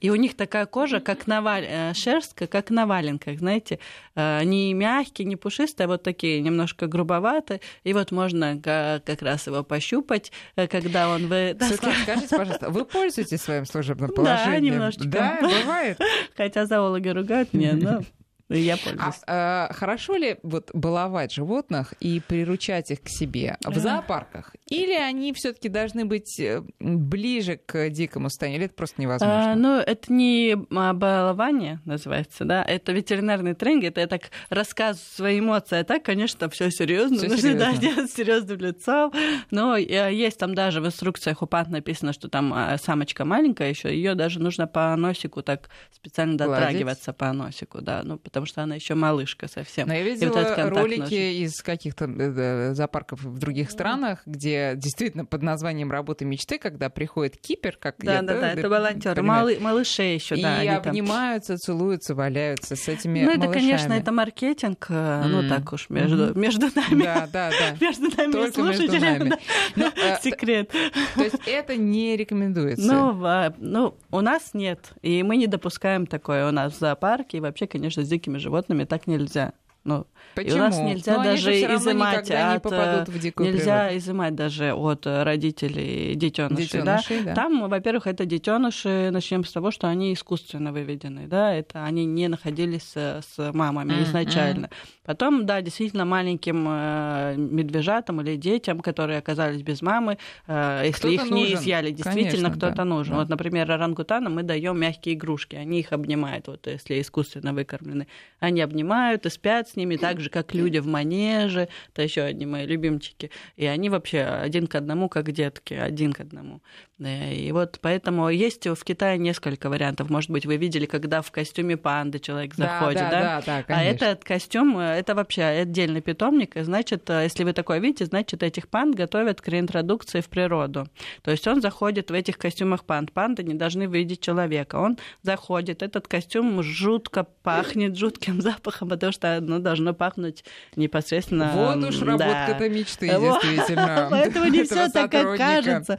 И 0.00 0.10
у 0.10 0.16
них 0.16 0.36
такая 0.50 0.66
кожа, 0.66 0.98
как 0.98 1.28
на 1.28 1.42
валь... 1.42 1.64
Э, 1.68 1.94
шерстка, 1.94 2.48
как 2.48 2.70
на 2.70 2.84
валенках, 2.84 3.38
знаете, 3.38 3.78
э, 4.16 4.42
не 4.42 4.74
мягкие, 4.74 5.26
не 5.26 5.36
пушистые, 5.36 5.84
а 5.84 5.88
вот 5.88 6.02
такие 6.02 6.40
немножко 6.40 6.88
грубоватые. 6.88 7.60
И 7.84 7.92
вот 7.92 8.10
можно 8.10 8.60
как 8.60 9.22
раз 9.22 9.46
его 9.46 9.62
пощупать, 9.62 10.32
э, 10.56 10.66
когда 10.66 11.08
он... 11.08 11.28
Вы... 11.28 11.56
Светлана, 11.60 11.94
скажите, 12.02 12.36
пожалуйста, 12.36 12.70
вы 12.70 12.84
пользуетесь 12.84 13.40
своим 13.40 13.64
служебным 13.64 14.10
положением? 14.14 14.50
Да, 14.52 14.58
немножечко. 14.58 15.08
Да, 15.08 15.38
бывает? 15.40 16.00
Хотя 16.36 16.66
зоологи 16.66 17.08
ругают 17.08 17.52
меня, 17.52 17.74
но... 17.74 18.02
Ну, 18.50 18.56
я 18.56 18.76
пользуюсь. 18.76 19.14
А, 19.28 19.68
а 19.70 19.72
хорошо 19.72 20.16
ли 20.16 20.38
вот 20.42 20.70
баловать 20.74 21.32
животных 21.32 21.94
и 22.00 22.20
приручать 22.20 22.90
их 22.90 23.00
к 23.00 23.08
себе 23.08 23.56
в 23.64 23.78
зоопарках? 23.78 24.54
Или 24.66 24.92
они 24.92 25.32
все-таки 25.32 25.68
должны 25.68 26.04
быть 26.04 26.38
э, 26.38 26.62
ближе 26.78 27.56
к 27.64 27.88
дикому 27.90 28.28
состоянию? 28.28 28.58
Или 28.58 28.66
это 28.66 28.74
просто 28.74 29.00
невозможно? 29.00 29.52
А, 29.52 29.54
ну, 29.54 29.78
это 29.78 30.12
не 30.12 30.56
балование 30.56 31.80
называется, 31.84 32.44
да, 32.44 32.62
это 32.64 32.92
ветеринарный 32.92 33.54
тренинг, 33.54 33.84
это 33.84 34.00
я 34.00 34.06
так 34.06 34.30
рассказываю 34.48 35.06
свои 35.14 35.40
эмоции, 35.40 35.78
а 35.78 35.84
так, 35.84 36.02
конечно, 36.02 36.48
все 36.50 36.70
серьезно, 36.70 37.18
всё 37.18 37.28
нужно 37.28 37.42
серьезно. 37.42 37.72
Да, 37.72 37.76
делать 37.76 38.10
серьезным 38.10 38.58
лицом. 38.58 39.12
Но 39.50 39.76
э, 39.76 40.12
есть 40.12 40.38
там 40.38 40.54
даже 40.54 40.80
в 40.80 40.86
инструкциях 40.86 41.42
у 41.42 41.48
написано, 41.68 42.12
что 42.12 42.28
там 42.28 42.52
а, 42.54 42.78
самочка 42.78 43.24
маленькая 43.24 43.70
еще, 43.70 43.94
ее 43.94 44.14
даже 44.14 44.40
нужно 44.40 44.66
по 44.66 44.94
носику 44.96 45.42
так 45.42 45.68
специально 45.92 46.36
дотрагиваться 46.36 47.12
по 47.12 47.32
носику, 47.32 47.80
да, 47.80 48.02
ну, 48.04 48.18
потому 48.18 48.39
потому 48.40 48.46
что 48.46 48.62
она 48.62 48.74
еще 48.74 48.94
малышка 48.94 49.48
совсем. 49.48 49.88
Но 49.88 49.94
я 49.94 50.02
видела 50.02 50.32
вот 50.32 50.58
ролики 50.70 51.00
нужен. 51.00 51.44
из 51.44 51.62
каких-то 51.62 52.06
э, 52.06 52.74
зоопарков 52.74 53.22
в 53.22 53.38
других 53.38 53.70
странах, 53.70 54.20
где 54.24 54.72
действительно 54.76 55.26
под 55.26 55.42
названием 55.42 55.90
«Работа 55.90 56.24
мечты», 56.24 56.58
когда 56.58 56.88
приходит 56.88 57.36
кипер, 57.36 57.76
как 57.78 57.96
да, 57.98 58.14
я, 58.14 58.22
да, 58.22 58.40
да, 58.40 58.52
это 58.52 58.68
волонтеры, 58.68 59.22
малы, 59.22 59.58
малыши 59.60 60.02
еще, 60.02 60.36
и 60.36 60.42
да, 60.42 60.62
и 60.62 60.68
обнимаются, 60.68 61.54
там... 61.54 61.58
целуются, 61.58 62.14
валяются 62.14 62.76
с 62.76 62.88
этими 62.88 63.20
Ну 63.20 63.26
малышами. 63.26 63.44
это, 63.44 63.52
конечно, 63.52 63.92
это 63.92 64.12
маркетинг, 64.12 64.86
mm. 64.88 65.26
ну 65.26 65.48
так 65.48 65.72
уж 65.72 65.90
между 65.90 66.28
mm-hmm. 66.28 66.38
между 66.38 66.66
нами, 66.74 67.02
да, 67.02 67.28
да, 67.30 67.50
да, 67.50 67.76
между 67.86 68.16
нами 68.16 68.32
Только 68.32 68.54
слушателями, 68.54 69.00
между 69.00 69.24
нами. 69.24 69.40
Но, 69.76 69.86
э, 69.86 70.16
секрет. 70.22 70.70
То 71.14 71.22
есть 71.22 71.36
это 71.46 71.76
не 71.76 72.16
рекомендуется. 72.16 72.86
Ну, 72.86 73.52
ну, 73.58 73.94
у 74.10 74.20
нас 74.20 74.50
нет, 74.54 74.92
и 75.02 75.22
мы 75.22 75.36
не 75.36 75.46
допускаем 75.46 76.06
такое 76.06 76.48
у 76.48 76.52
нас 76.52 76.72
в 76.72 76.78
зоопарке 76.78 77.38
и 77.38 77.40
вообще, 77.40 77.66
конечно, 77.66 78.04
с 78.04 78.08
дикими 78.30 78.38
животными 78.38 78.84
так 78.84 79.06
нельзя. 79.06 79.52
Ну, 79.84 80.06
Почему? 80.34 80.56
И 80.56 80.58
у 80.58 80.62
нас 80.62 80.78
нельзя 80.78 81.16
Но 81.16 81.24
даже 81.24 81.52
изымать 81.52 82.30
от, 82.30 83.08
в 83.08 83.18
дикую 83.18 83.52
нельзя 83.52 83.86
природу. 83.86 83.98
изымать 83.98 84.34
даже 84.34 84.74
от 84.74 85.06
родителей 85.06 86.14
детенышей. 86.14 86.82
Да? 86.82 87.00
да. 87.24 87.34
Там, 87.34 87.68
во-первых, 87.68 88.06
это 88.06 88.26
детеныши. 88.26 89.10
Начнем 89.10 89.44
с 89.44 89.52
того, 89.52 89.70
что 89.70 89.88
они 89.88 90.12
искусственно 90.12 90.72
выведены, 90.72 91.26
да, 91.26 91.54
это 91.54 91.84
они 91.84 92.04
не 92.04 92.28
находились 92.28 92.82
с, 92.82 93.22
с 93.22 93.52
мамами 93.52 93.92
mm-hmm. 93.92 94.02
изначально. 94.04 94.70
Потом, 95.04 95.46
да, 95.46 95.60
действительно 95.62 96.04
маленьким 96.04 96.66
э, 96.68 97.34
медвежатам 97.36 98.20
или 98.20 98.36
детям, 98.36 98.80
которые 98.80 99.18
оказались 99.18 99.62
без 99.62 99.82
мамы, 99.82 100.18
э, 100.46 100.82
если 100.84 100.98
кто-то 100.98 101.14
их 101.14 101.20
нужен. 101.22 101.36
не 101.36 101.54
изъяли, 101.54 101.90
действительно 101.90 102.30
Конечно, 102.30 102.50
кто-то 102.50 102.76
да, 102.76 102.84
нужен. 102.84 103.14
да. 103.14 103.20
Вот, 103.20 103.28
например, 103.28 103.70
орангутанам 103.70 104.34
мы 104.34 104.42
даем 104.42 104.78
мягкие 104.78 105.14
игрушки, 105.14 105.56
они 105.56 105.80
их 105.80 105.92
обнимают, 105.92 106.46
вот 106.46 106.66
если 106.66 107.00
искусственно 107.00 107.52
выкормлены, 107.52 108.06
они 108.38 108.60
обнимают 108.60 109.26
и 109.26 109.30
спят 109.30 109.69
с 109.70 109.76
ними 109.76 109.96
так 109.96 110.20
же, 110.20 110.30
как 110.30 110.54
люди 110.54 110.78
в 110.78 110.86
манеже, 110.86 111.68
это 111.92 112.02
еще 112.02 112.22
одни 112.22 112.46
мои 112.46 112.66
любимчики, 112.66 113.30
и 113.56 113.66
они 113.66 113.88
вообще 113.88 114.22
один 114.22 114.66
к 114.66 114.74
одному, 114.74 115.08
как 115.08 115.30
детки, 115.32 115.74
один 115.74 116.12
к 116.12 116.20
одному. 116.20 116.60
И 116.98 117.50
вот 117.52 117.78
поэтому 117.80 118.28
есть 118.28 118.66
в 118.66 118.84
Китае 118.84 119.16
несколько 119.16 119.70
вариантов. 119.70 120.10
Может 120.10 120.30
быть, 120.30 120.44
вы 120.44 120.56
видели, 120.56 120.84
когда 120.84 121.22
в 121.22 121.30
костюме 121.30 121.78
панды 121.78 122.18
человек 122.18 122.54
заходит, 122.54 123.00
да? 123.00 123.10
да? 123.10 123.20
Да, 123.20 123.42
да, 123.46 123.58
а 123.58 123.62
конечно. 123.62 124.04
этот 124.04 124.24
костюм, 124.24 124.78
это 124.78 125.14
вообще 125.14 125.42
отдельный 125.44 126.02
питомник, 126.02 126.56
и 126.56 126.62
значит, 126.62 127.08
если 127.08 127.44
вы 127.44 127.54
такое 127.54 127.78
видите, 127.78 128.04
значит, 128.04 128.42
этих 128.42 128.68
панд 128.68 128.94
готовят 128.94 129.40
к 129.40 129.48
реинтродукции 129.48 130.20
в 130.20 130.28
природу. 130.28 130.88
То 131.22 131.30
есть 131.30 131.46
он 131.46 131.62
заходит 131.62 132.10
в 132.10 132.14
этих 132.14 132.36
костюмах 132.36 132.84
панд. 132.84 133.12
Панды 133.12 133.44
не 133.44 133.54
должны 133.54 133.84
видеть 133.84 134.20
человека. 134.20 134.76
Он 134.76 134.98
заходит, 135.22 135.82
этот 135.82 136.06
костюм 136.06 136.62
жутко 136.62 137.24
пахнет 137.42 137.96
жутким 137.96 138.40
запахом, 138.42 138.88
потому 138.88 139.12
что 139.12 139.40
оно 139.60 139.64
должно 139.64 139.94
пахнуть 139.94 140.44
непосредственно... 140.76 141.52
Вот 141.54 141.88
уж 141.88 141.98
да. 141.98 142.06
работка-то 142.06 142.68
мечты, 142.68 143.18
Вот. 143.18 143.42
действительно. 143.42 144.08
Поэтому 144.10 144.46
не 144.46 144.64
все 144.64 144.88
так, 144.88 145.10
как 145.10 145.36
кажется. 145.36 145.98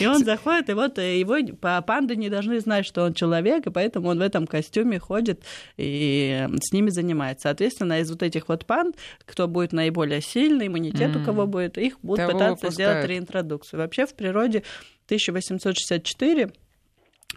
И 0.00 0.06
он 0.06 0.24
заходит, 0.24 0.70
и 0.70 0.72
вот 0.72 0.98
его 0.98 1.36
па- 1.60 1.82
панды 1.82 2.16
не 2.16 2.28
должны 2.28 2.58
знать, 2.60 2.86
что 2.86 3.04
он 3.04 3.14
человек, 3.14 3.66
и 3.66 3.70
поэтому 3.70 4.08
он 4.08 4.18
в 4.18 4.22
этом 4.22 4.46
костюме 4.46 4.98
ходит 4.98 5.42
и 5.76 6.46
э, 6.48 6.56
с 6.62 6.72
ними 6.72 6.90
занимается. 6.90 7.48
Соответственно, 7.48 8.00
из 8.00 8.10
вот 8.10 8.22
этих 8.22 8.48
вот 8.48 8.66
панд, 8.66 8.96
кто 9.24 9.46
будет 9.46 9.72
наиболее 9.72 10.20
сильный, 10.20 10.66
иммунитет 10.66 11.14
у 11.16 11.24
кого 11.24 11.46
будет, 11.46 11.78
их 11.78 12.00
будут 12.00 12.30
пытаться 12.30 12.70
сделать 12.70 13.06
реинтродукцию. 13.06 13.80
Вообще 13.80 14.06
в 14.06 14.14
природе 14.14 14.62
1864 15.06 16.52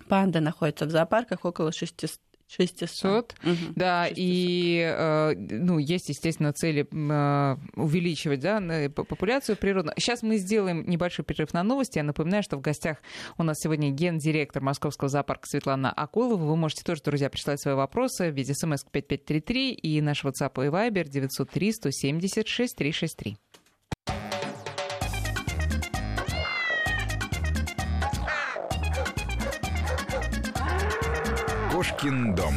панды 0.08 0.40
находятся 0.40 0.86
в 0.86 0.90
зоопарках 0.90 1.46
около 1.46 1.72
600. 1.72 2.20
600. 2.58 2.90
Сот. 2.90 3.36
Мгм. 3.44 3.74
Да, 3.76 4.04
600. 4.08 4.18
и 4.20 4.94
э, 4.96 5.34
ну, 5.38 5.78
есть, 5.78 6.10
естественно, 6.10 6.52
цели 6.54 6.86
э, 6.92 7.58
увеличивать 7.76 8.40
да, 8.42 8.60
п- 8.60 9.04
популяцию 9.04 9.56
природную. 9.56 9.96
Сейчас 9.98 10.22
мы 10.22 10.38
сделаем 10.38 10.84
небольшой 10.88 11.24
перерыв 11.24 11.54
на 11.54 11.64
новости. 11.64 11.98
Я 11.98 12.04
напоминаю, 12.04 12.44
что 12.44 12.58
в 12.58 12.62
гостях 12.62 12.98
у 13.38 13.44
нас 13.44 13.58
сегодня 13.60 13.90
гендиректор 13.92 14.62
Московского 14.62 15.10
зоопарка 15.10 15.48
Светлана 15.48 15.92
Акулова. 15.92 16.44
Вы 16.44 16.56
можете 16.58 16.84
тоже, 16.84 17.02
друзья, 17.04 17.30
прислать 17.30 17.62
свои 17.62 17.76
вопросы 17.76 18.32
в 18.32 18.36
виде 18.36 18.54
смс 18.54 18.84
5533 18.92 19.72
и 19.74 20.02
наш 20.02 20.24
WhatsApp 20.26 20.66
и 20.66 20.70
Viber 20.70 21.08
903 21.08 21.72
176 21.72 22.76
363. 22.76 23.38
Кошкин 32.02 32.34
дом. 32.34 32.54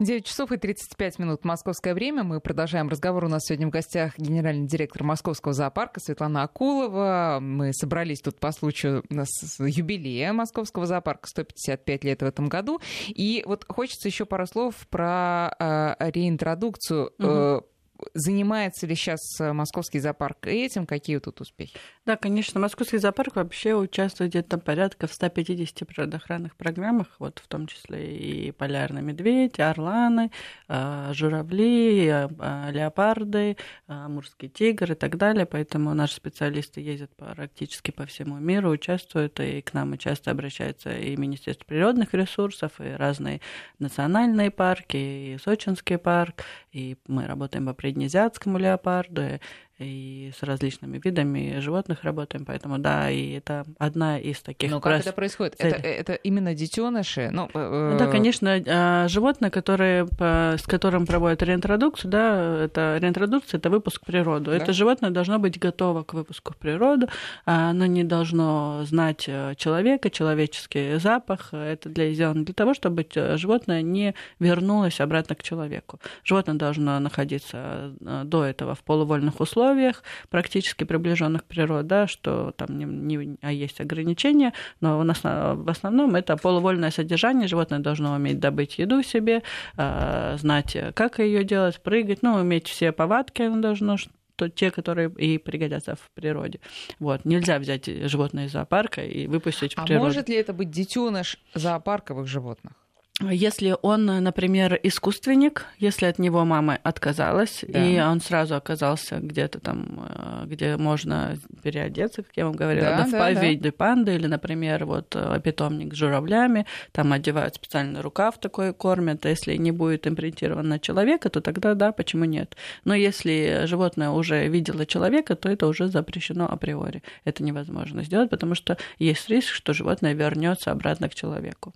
9 0.00 0.26
часов 0.26 0.50
и 0.50 0.56
35 0.56 1.18
минут 1.20 1.44
московское 1.44 1.94
время. 1.94 2.24
Мы 2.24 2.40
продолжаем 2.40 2.88
разговор. 2.88 3.24
У 3.24 3.28
нас 3.28 3.44
сегодня 3.44 3.68
в 3.68 3.70
гостях 3.70 4.18
генеральный 4.18 4.66
директор 4.66 5.04
Московского 5.04 5.54
зоопарка 5.54 6.00
Светлана 6.00 6.42
Акулова. 6.42 7.38
Мы 7.40 7.72
собрались 7.72 8.20
тут 8.20 8.40
по 8.40 8.50
случаю 8.50 9.04
юбилея 9.08 10.32
Московского 10.32 10.86
зоопарка, 10.86 11.28
155 11.28 12.04
лет 12.04 12.22
в 12.22 12.24
этом 12.24 12.48
году. 12.48 12.80
И 13.08 13.44
вот 13.46 13.64
хочется 13.68 14.08
еще 14.08 14.24
пару 14.26 14.46
слов 14.46 14.74
про 14.90 15.54
э, 15.60 16.10
реинтродукцию. 16.10 17.12
Угу 17.18 17.66
занимается 18.14 18.86
ли 18.86 18.94
сейчас 18.94 19.20
э, 19.40 19.52
Московский 19.52 19.98
зоопарк 19.98 20.46
этим? 20.46 20.86
Какие 20.86 21.18
тут 21.18 21.40
успехи? 21.40 21.76
Да, 22.06 22.16
конечно, 22.16 22.60
Московский 22.60 22.98
зоопарк 22.98 23.36
вообще 23.36 23.74
участвует 23.74 24.30
где-то 24.30 24.58
порядка 24.58 25.06
в 25.06 25.12
150 25.12 25.86
природоохранных 25.86 26.56
программах, 26.56 27.08
вот 27.18 27.40
в 27.42 27.48
том 27.48 27.66
числе 27.66 28.16
и 28.16 28.50
полярный 28.52 29.02
медведь, 29.02 29.60
орланы, 29.60 30.30
а, 30.68 31.12
журавли, 31.12 32.08
а, 32.08 32.70
леопарды, 32.70 33.56
амурский 33.86 34.48
тигр 34.48 34.92
и 34.92 34.94
так 34.94 35.16
далее. 35.16 35.46
Поэтому 35.46 35.94
наши 35.94 36.14
специалисты 36.14 36.80
ездят 36.80 37.14
практически 37.16 37.90
по 37.90 38.06
всему 38.06 38.38
миру, 38.38 38.70
участвуют, 38.70 39.40
и 39.40 39.60
к 39.62 39.74
нам 39.74 39.96
часто 39.98 40.30
обращаются 40.30 40.96
и 40.96 41.16
Министерство 41.16 41.64
природных 41.64 42.14
ресурсов, 42.14 42.80
и 42.80 42.90
разные 42.90 43.40
национальные 43.78 44.50
парки, 44.50 44.96
и 44.96 45.38
Сочинский 45.42 45.98
парк, 45.98 46.44
и 46.72 46.96
мы 47.06 47.26
работаем 47.26 47.66
по 47.66 47.80
среднеазиатскому 47.80 48.58
леопарду, 48.58 49.40
и 49.78 50.32
с 50.36 50.42
различными 50.42 51.00
видами 51.02 51.60
животных 51.60 52.02
работаем, 52.02 52.44
поэтому 52.44 52.78
да, 52.78 53.10
и 53.10 53.32
это 53.32 53.64
одна 53.78 54.18
из 54.18 54.40
таких. 54.40 54.70
Но 54.70 54.80
как 54.80 55.00
это 55.00 55.12
происходит? 55.12 55.54
Это, 55.58 55.76
это 55.76 56.14
именно 56.14 56.54
детеныши? 56.54 57.30
Ну, 57.32 57.48
э... 57.54 57.96
Да, 57.98 58.08
конечно, 58.08 58.60
а, 58.66 59.08
животные, 59.08 59.50
которые, 59.50 60.08
с 60.18 60.62
которым 60.66 61.06
проводят 61.06 61.42
реинтродукцию, 61.42 62.10
да, 62.10 62.64
это 62.64 62.98
реинтродукция, 63.00 63.58
это 63.58 63.70
выпуск 63.70 64.02
в 64.02 64.06
природу. 64.06 64.50
Да? 64.50 64.56
Это 64.56 64.72
животное 64.72 65.10
должно 65.10 65.38
быть 65.38 65.58
готово 65.58 66.02
к 66.02 66.12
выпуску 66.12 66.54
в 66.54 66.56
природу, 66.56 67.08
а 67.46 67.70
оно 67.70 67.86
не 67.86 68.02
должно 68.02 68.82
знать 68.84 69.24
э, 69.28 69.54
человека, 69.56 70.10
человеческий 70.10 70.98
запах. 70.98 71.52
Это 71.52 71.88
для, 71.88 72.12
сделано 72.12 72.44
для 72.44 72.54
того, 72.54 72.74
чтобы 72.74 73.06
э, 73.14 73.36
животное 73.36 73.82
не 73.82 74.14
вернулось 74.40 75.00
обратно 75.00 75.36
к 75.36 75.42
человеку. 75.42 76.00
Животное 76.24 76.56
должно 76.56 76.98
находиться 76.98 77.94
э, 78.00 78.22
до 78.24 78.44
этого 78.44 78.74
в 78.74 78.82
полувольных 78.82 79.40
условиях 79.40 79.67
условиях, 79.68 80.02
практически 80.30 80.84
приближенных 80.84 81.42
к 81.42 81.46
природе, 81.46 81.88
да, 81.88 82.06
что 82.06 82.52
там 82.52 82.78
не, 82.78 82.84
не, 82.84 83.38
а 83.42 83.52
есть 83.52 83.80
ограничения, 83.80 84.52
но 84.80 84.98
в 84.98 85.70
основном 85.70 86.14
это 86.14 86.36
полувольное 86.36 86.90
содержание. 86.90 87.48
Животное 87.48 87.78
должно 87.78 88.14
уметь 88.14 88.40
добыть 88.40 88.78
еду 88.78 89.02
себе, 89.02 89.42
а, 89.76 90.36
знать, 90.38 90.76
как 90.94 91.18
ее 91.18 91.44
делать, 91.44 91.80
прыгать, 91.82 92.22
ну, 92.22 92.42
иметь 92.42 92.68
все 92.68 92.92
повадки 92.92 93.42
оно 93.42 93.60
должно, 93.60 93.96
то 94.36 94.48
те, 94.48 94.70
которые 94.70 95.10
и 95.10 95.38
пригодятся 95.38 95.96
в 95.96 96.10
природе. 96.14 96.60
Вот. 97.00 97.24
Нельзя 97.24 97.58
взять 97.58 97.86
животное 97.86 98.46
из 98.46 98.52
зоопарка 98.52 99.04
и 99.04 99.26
выпустить 99.26 99.74
в 99.74 99.78
а 99.78 99.84
природу. 99.84 100.04
А 100.04 100.08
может 100.08 100.28
ли 100.28 100.36
это 100.36 100.52
быть 100.52 100.70
детеныш 100.70 101.38
зоопарковых 101.54 102.26
животных? 102.26 102.72
Если 103.20 103.74
он, 103.82 104.06
например, 104.06 104.78
искусственник, 104.84 105.66
если 105.78 106.06
от 106.06 106.20
него 106.20 106.44
мама 106.44 106.78
отказалась, 106.84 107.64
да. 107.66 107.84
и 107.84 107.98
он 107.98 108.20
сразу 108.20 108.54
оказался 108.54 109.18
где-то 109.18 109.58
там, 109.58 110.08
э, 110.08 110.46
где 110.46 110.76
можно 110.76 111.36
переодеться, 111.64 112.22
как 112.22 112.36
я 112.36 112.44
вам 112.46 112.54
говорила, 112.54 112.86
да, 112.86 112.98
да, 112.98 113.06
в 113.06 113.10
да, 113.10 113.32
виде 113.32 113.70
да. 113.70 113.72
панды, 113.72 114.14
или, 114.14 114.28
например, 114.28 114.84
вот 114.84 115.16
э, 115.16 115.40
питомник 115.42 115.94
с 115.94 115.96
журавлями, 115.96 116.64
там 116.92 117.12
одевают 117.12 117.56
специальный 117.56 118.02
рукав 118.02 118.38
такой, 118.38 118.72
кормят, 118.72 119.26
а 119.26 119.30
если 119.30 119.56
не 119.56 119.72
будет 119.72 120.06
импринтирован 120.06 120.68
на 120.68 120.78
человека, 120.78 121.28
то 121.28 121.40
тогда 121.40 121.74
да, 121.74 121.90
почему 121.90 122.24
нет? 122.24 122.56
Но 122.84 122.94
если 122.94 123.62
животное 123.64 124.10
уже 124.10 124.46
видело 124.46 124.86
человека, 124.86 125.34
то 125.34 125.48
это 125.48 125.66
уже 125.66 125.88
запрещено 125.88 126.48
априори. 126.48 127.02
Это 127.24 127.42
невозможно 127.42 128.04
сделать, 128.04 128.30
потому 128.30 128.54
что 128.54 128.76
есть 129.00 129.28
риск, 129.28 129.52
что 129.52 129.72
животное 129.72 130.14
вернется 130.14 130.70
обратно 130.70 131.08
к 131.08 131.16
человеку. 131.16 131.74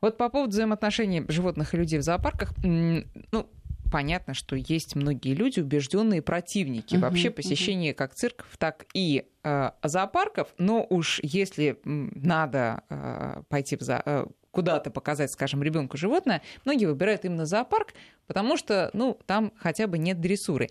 Вот 0.00 0.16
по 0.16 0.28
поводу 0.28 0.52
взаимоотношений 0.52 1.24
животных 1.28 1.74
и 1.74 1.76
людей 1.76 1.98
в 1.98 2.02
зоопарках, 2.02 2.52
ну, 2.62 3.48
понятно, 3.90 4.34
что 4.34 4.56
есть 4.56 4.94
многие 4.94 5.34
люди, 5.34 5.60
убежденные 5.60 6.22
противники 6.22 6.94
uh-huh, 6.94 7.00
вообще 7.00 7.30
посещения 7.30 7.90
uh-huh. 7.90 7.94
как 7.94 8.14
цирков, 8.14 8.46
так 8.58 8.86
и 8.94 9.26
э, 9.42 9.70
зоопарков. 9.82 10.48
Но 10.58 10.86
уж 10.88 11.20
если 11.22 11.80
надо 11.84 12.82
э, 12.88 13.42
пойти 13.48 13.76
в 13.76 13.80
зо... 13.80 14.02
Э, 14.04 14.26
куда-то 14.50 14.90
показать, 14.90 15.30
скажем, 15.30 15.62
ребенку 15.62 15.96
животное, 15.96 16.42
многие 16.64 16.86
выбирают 16.86 17.24
именно 17.24 17.46
зоопарк, 17.46 17.94
потому 18.26 18.56
что, 18.56 18.90
ну, 18.92 19.18
там 19.26 19.52
хотя 19.58 19.86
бы 19.86 19.98
нет 19.98 20.20
дрессуры. 20.20 20.68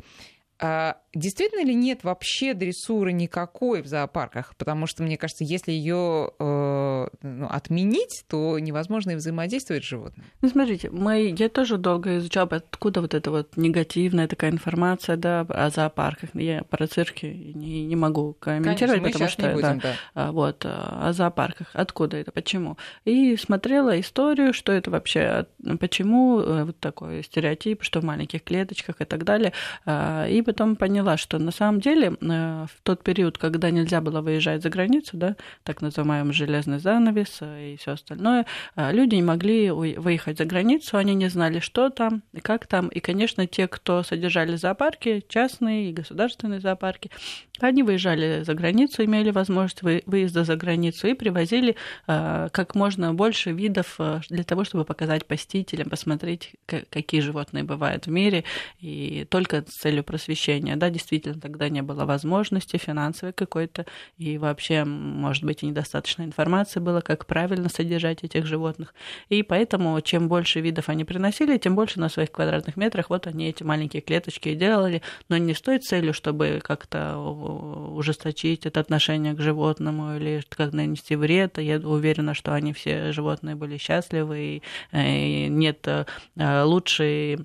А 0.60 0.98
действительно 1.18 1.66
ли 1.66 1.76
нет 1.76 2.04
вообще 2.04 2.54
дрессуры 2.54 3.12
никакой 3.12 3.82
в 3.82 3.88
зоопарках? 3.88 4.56
Потому 4.56 4.88
что, 4.88 5.04
мне 5.04 5.18
кажется, 5.18 5.44
если 5.44 5.72
ее 5.72 6.32
э, 6.40 7.08
ну, 7.22 7.48
отменить, 7.48 8.24
то 8.28 8.60
невозможно 8.60 9.12
и 9.12 9.16
взаимодействовать 9.16 9.84
с 9.84 9.88
животным. 9.88 10.26
Ну, 10.42 10.50
смотрите, 10.50 10.90
мы, 10.90 11.34
я 11.38 11.50
тоже 11.50 11.78
долго 11.78 12.18
изучала, 12.18 12.48
откуда 12.52 13.02
вот 13.02 13.14
эта 13.14 13.32
вот 13.32 13.58
негативная 13.58 14.28
такая 14.28 14.52
информация 14.52 15.18
да, 15.18 15.42
о 15.42 15.70
зоопарках. 15.70 16.30
Я 16.34 16.64
про 16.64 16.88
цирки 16.88 17.26
не, 17.26 17.86
не 17.86 17.96
могу 17.96 18.34
комментировать, 18.34 19.02
Конечно, 19.02 19.12
потому 19.12 19.30
что 19.30 19.52
будем, 19.54 19.80
да, 19.80 19.96
да. 20.14 20.32
Вот, 20.32 20.66
о 20.66 21.12
зоопарках. 21.14 21.70
Откуда 21.74 22.18
это, 22.18 22.32
почему? 22.32 22.78
И 23.06 23.36
смотрела 23.38 24.00
историю, 24.00 24.54
что 24.54 24.72
это 24.72 24.92
вообще, 24.92 25.48
почему 25.80 26.40
э, 26.40 26.64
вот 26.66 26.80
такой 26.80 27.24
стереотип, 27.24 27.84
что 27.84 28.02
в 28.02 28.04
маленьких 28.04 28.44
клеточках 28.44 29.02
и 29.02 29.06
так 29.06 29.24
далее. 29.24 29.54
А, 29.86 30.28
и 30.28 30.42
потом 30.42 30.76
поняла, 30.76 31.07
что 31.16 31.40
на 31.40 31.52
самом 31.52 31.80
деле 31.80 32.18
э, 32.20 32.66
в 32.66 32.82
тот 32.84 33.04
период, 33.04 33.38
когда 33.38 33.70
нельзя 33.70 34.02
было 34.02 34.22
выезжать 34.22 34.64
за 34.64 34.70
границу, 34.70 35.16
да, 35.16 35.36
так 35.64 35.82
называемый 35.82 36.34
железный 36.34 36.80
занавес 36.80 37.38
э, 37.42 37.74
и 37.74 37.78
все 37.78 37.92
остальное, 37.92 38.46
э, 38.76 38.92
люди 38.92 39.16
не 39.16 39.24
могли 39.24 39.72
выехать 39.72 40.40
за 40.40 40.46
границу, 40.46 40.98
они 40.98 41.16
не 41.16 41.30
знали, 41.30 41.60
что 41.60 41.90
там 41.90 42.24
и 42.34 42.42
как 42.42 42.68
там. 42.68 42.90
И, 42.90 43.00
конечно, 43.00 43.48
те, 43.48 43.68
кто 43.68 44.04
содержали 44.04 44.56
зоопарки, 44.56 45.24
частные 45.30 45.90
и 45.90 45.94
государственные 45.94 46.60
зоопарки, 46.60 47.12
они 47.60 47.84
выезжали 47.84 48.44
за 48.44 48.54
границу, 48.54 49.04
имели 49.04 49.32
возможность 49.32 49.82
выезда 49.82 50.44
за 50.44 50.56
границу 50.56 51.08
и 51.08 51.16
привозили 51.16 51.76
как 52.06 52.76
можно 52.76 53.16
больше 53.16 53.52
видов 53.52 54.00
для 54.30 54.44
того, 54.44 54.64
чтобы 54.64 54.86
показать 54.86 55.26
посетителям, 55.26 55.90
посмотреть, 55.90 56.52
какие 56.68 57.22
животные 57.22 57.64
бывают 57.64 58.06
в 58.06 58.12
мире, 58.12 58.44
и 58.80 59.26
только 59.30 59.64
с 59.68 59.74
целью 59.74 60.04
просвещения 60.04 60.58
посещения. 60.58 60.76
Да, 60.88 60.92
действительно, 60.92 61.42
тогда 61.42 61.68
не 61.68 61.82
было 61.82 62.06
возможности 62.06 62.78
финансовой 62.78 63.34
какой-то, 63.34 63.86
и 64.18 64.38
вообще, 64.38 64.86
может 64.86 65.44
быть, 65.44 65.62
и 65.62 65.66
недостаточно 65.66 66.24
информации 66.24 66.80
было, 66.80 67.02
как 67.02 67.26
правильно 67.26 67.68
содержать 67.68 68.24
этих 68.24 68.46
животных. 68.46 68.94
И 69.28 69.44
поэтому, 69.44 70.00
чем 70.00 70.30
больше 70.30 70.62
видов 70.62 70.88
они 70.88 71.04
приносили, 71.04 71.58
тем 71.58 71.76
больше 71.76 72.00
на 72.00 72.08
своих 72.08 72.32
квадратных 72.32 72.78
метрах 72.78 73.10
вот 73.10 73.28
они 73.28 73.50
эти 73.50 73.64
маленькие 73.64 74.02
клеточки 74.02 74.56
делали, 74.56 75.02
но 75.28 75.36
не 75.36 75.54
с 75.54 75.60
той 75.60 75.80
целью, 75.80 76.14
чтобы 76.14 76.62
как-то 76.64 77.18
ужесточить 77.18 78.66
это 78.66 78.80
отношение 78.80 79.34
к 79.34 79.42
животному 79.42 80.16
или 80.16 80.42
как 80.48 80.72
нанести 80.72 81.18
вред. 81.18 81.58
Я 81.58 81.80
уверена, 81.80 82.34
что 82.34 82.54
они 82.54 82.72
все 82.72 83.12
животные 83.12 83.56
были 83.56 83.76
счастливы, 83.76 84.40
и 84.40 84.62
э, 84.94 85.48
нет 85.48 85.86
э, 85.86 86.64
лучшей 86.64 87.40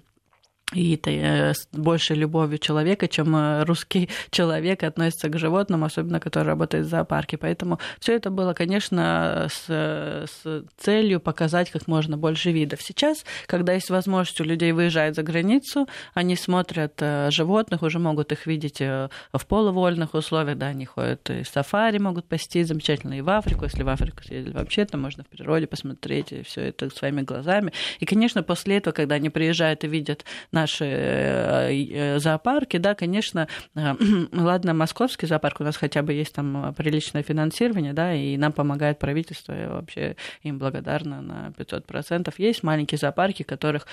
и 0.73 0.95
это 0.95 1.11
э, 1.11 1.55
с 1.55 1.69
большей 1.73 2.17
любовью 2.17 2.59
человека, 2.59 3.09
чем 3.09 3.35
э, 3.37 3.65
русский 3.65 4.09
человек 4.31 4.83
относится 4.83 5.29
к 5.29 5.39
животным, 5.39 5.85
особенно 5.85 6.21
который 6.21 6.49
работает 6.49 6.87
в 6.87 6.89
зоопарке. 6.89 7.37
Поэтому 7.37 7.79
все 8.01 8.15
это 8.15 8.31
было, 8.31 8.55
конечно, 8.55 9.49
с, 9.51 9.67
с 9.67 10.65
целью 10.79 11.21
показать 11.21 11.71
как 11.71 11.87
можно 11.87 12.17
больше 12.17 12.53
видов. 12.53 12.81
Сейчас, 12.83 13.25
когда 13.47 13.75
есть 13.75 13.91
возможность 13.91 14.41
у 14.41 14.45
людей 14.45 14.73
выезжать 14.73 15.15
за 15.15 15.23
границу, 15.23 15.89
они 16.15 16.37
смотрят 16.37 16.95
э, 17.01 17.31
животных, 17.31 17.83
уже 17.83 17.99
могут 17.99 18.33
их 18.33 18.47
видеть 18.47 18.81
в 18.81 19.47
полувольных 19.47 20.15
условиях, 20.15 20.59
да, 20.59 20.69
они 20.69 20.87
ходят 20.87 21.29
и 21.31 21.45
сафари 21.45 21.99
могут 21.99 22.27
посетить 22.27 22.67
замечательно, 22.67 23.15
и 23.15 23.21
в 23.21 23.31
Африку, 23.31 23.65
если 23.65 23.83
в 23.83 23.89
Африку 23.89 24.23
съездили 24.25 24.55
вообще, 24.55 24.85
то 24.85 24.97
можно 24.97 25.25
в 25.25 25.29
природе 25.29 25.67
посмотреть 25.67 26.33
все 26.47 26.63
это 26.63 26.91
своими 26.91 27.23
глазами. 27.23 27.73
И, 28.01 28.07
конечно, 28.07 28.43
после 28.43 28.79
этого, 28.79 28.95
когда 28.95 29.17
они 29.17 29.31
приезжают 29.31 29.85
и 29.85 29.89
видят 29.89 30.25
на 30.51 30.62
наши 30.63 32.19
зоопарки, 32.19 32.79
да, 32.79 32.95
конечно, 32.95 33.49
ладно, 34.33 34.75
московский 34.75 35.27
зоопарк, 35.27 35.61
у 35.61 35.65
нас 35.65 35.77
хотя 35.77 36.03
бы 36.03 36.13
есть 36.13 36.35
там 36.35 36.75
приличное 36.75 37.23
финансирование, 37.23 37.93
да, 37.93 38.15
и 38.15 38.37
нам 38.37 38.53
помогает 38.53 38.99
правительство, 38.99 39.53
я 39.53 39.69
вообще 39.69 40.17
им 40.43 40.59
благодарна 40.59 41.21
на 41.21 41.53
500%. 41.57 42.33
Есть 42.39 42.63
маленькие 42.63 42.99
зоопарки, 42.99 43.43
которых 43.43 43.87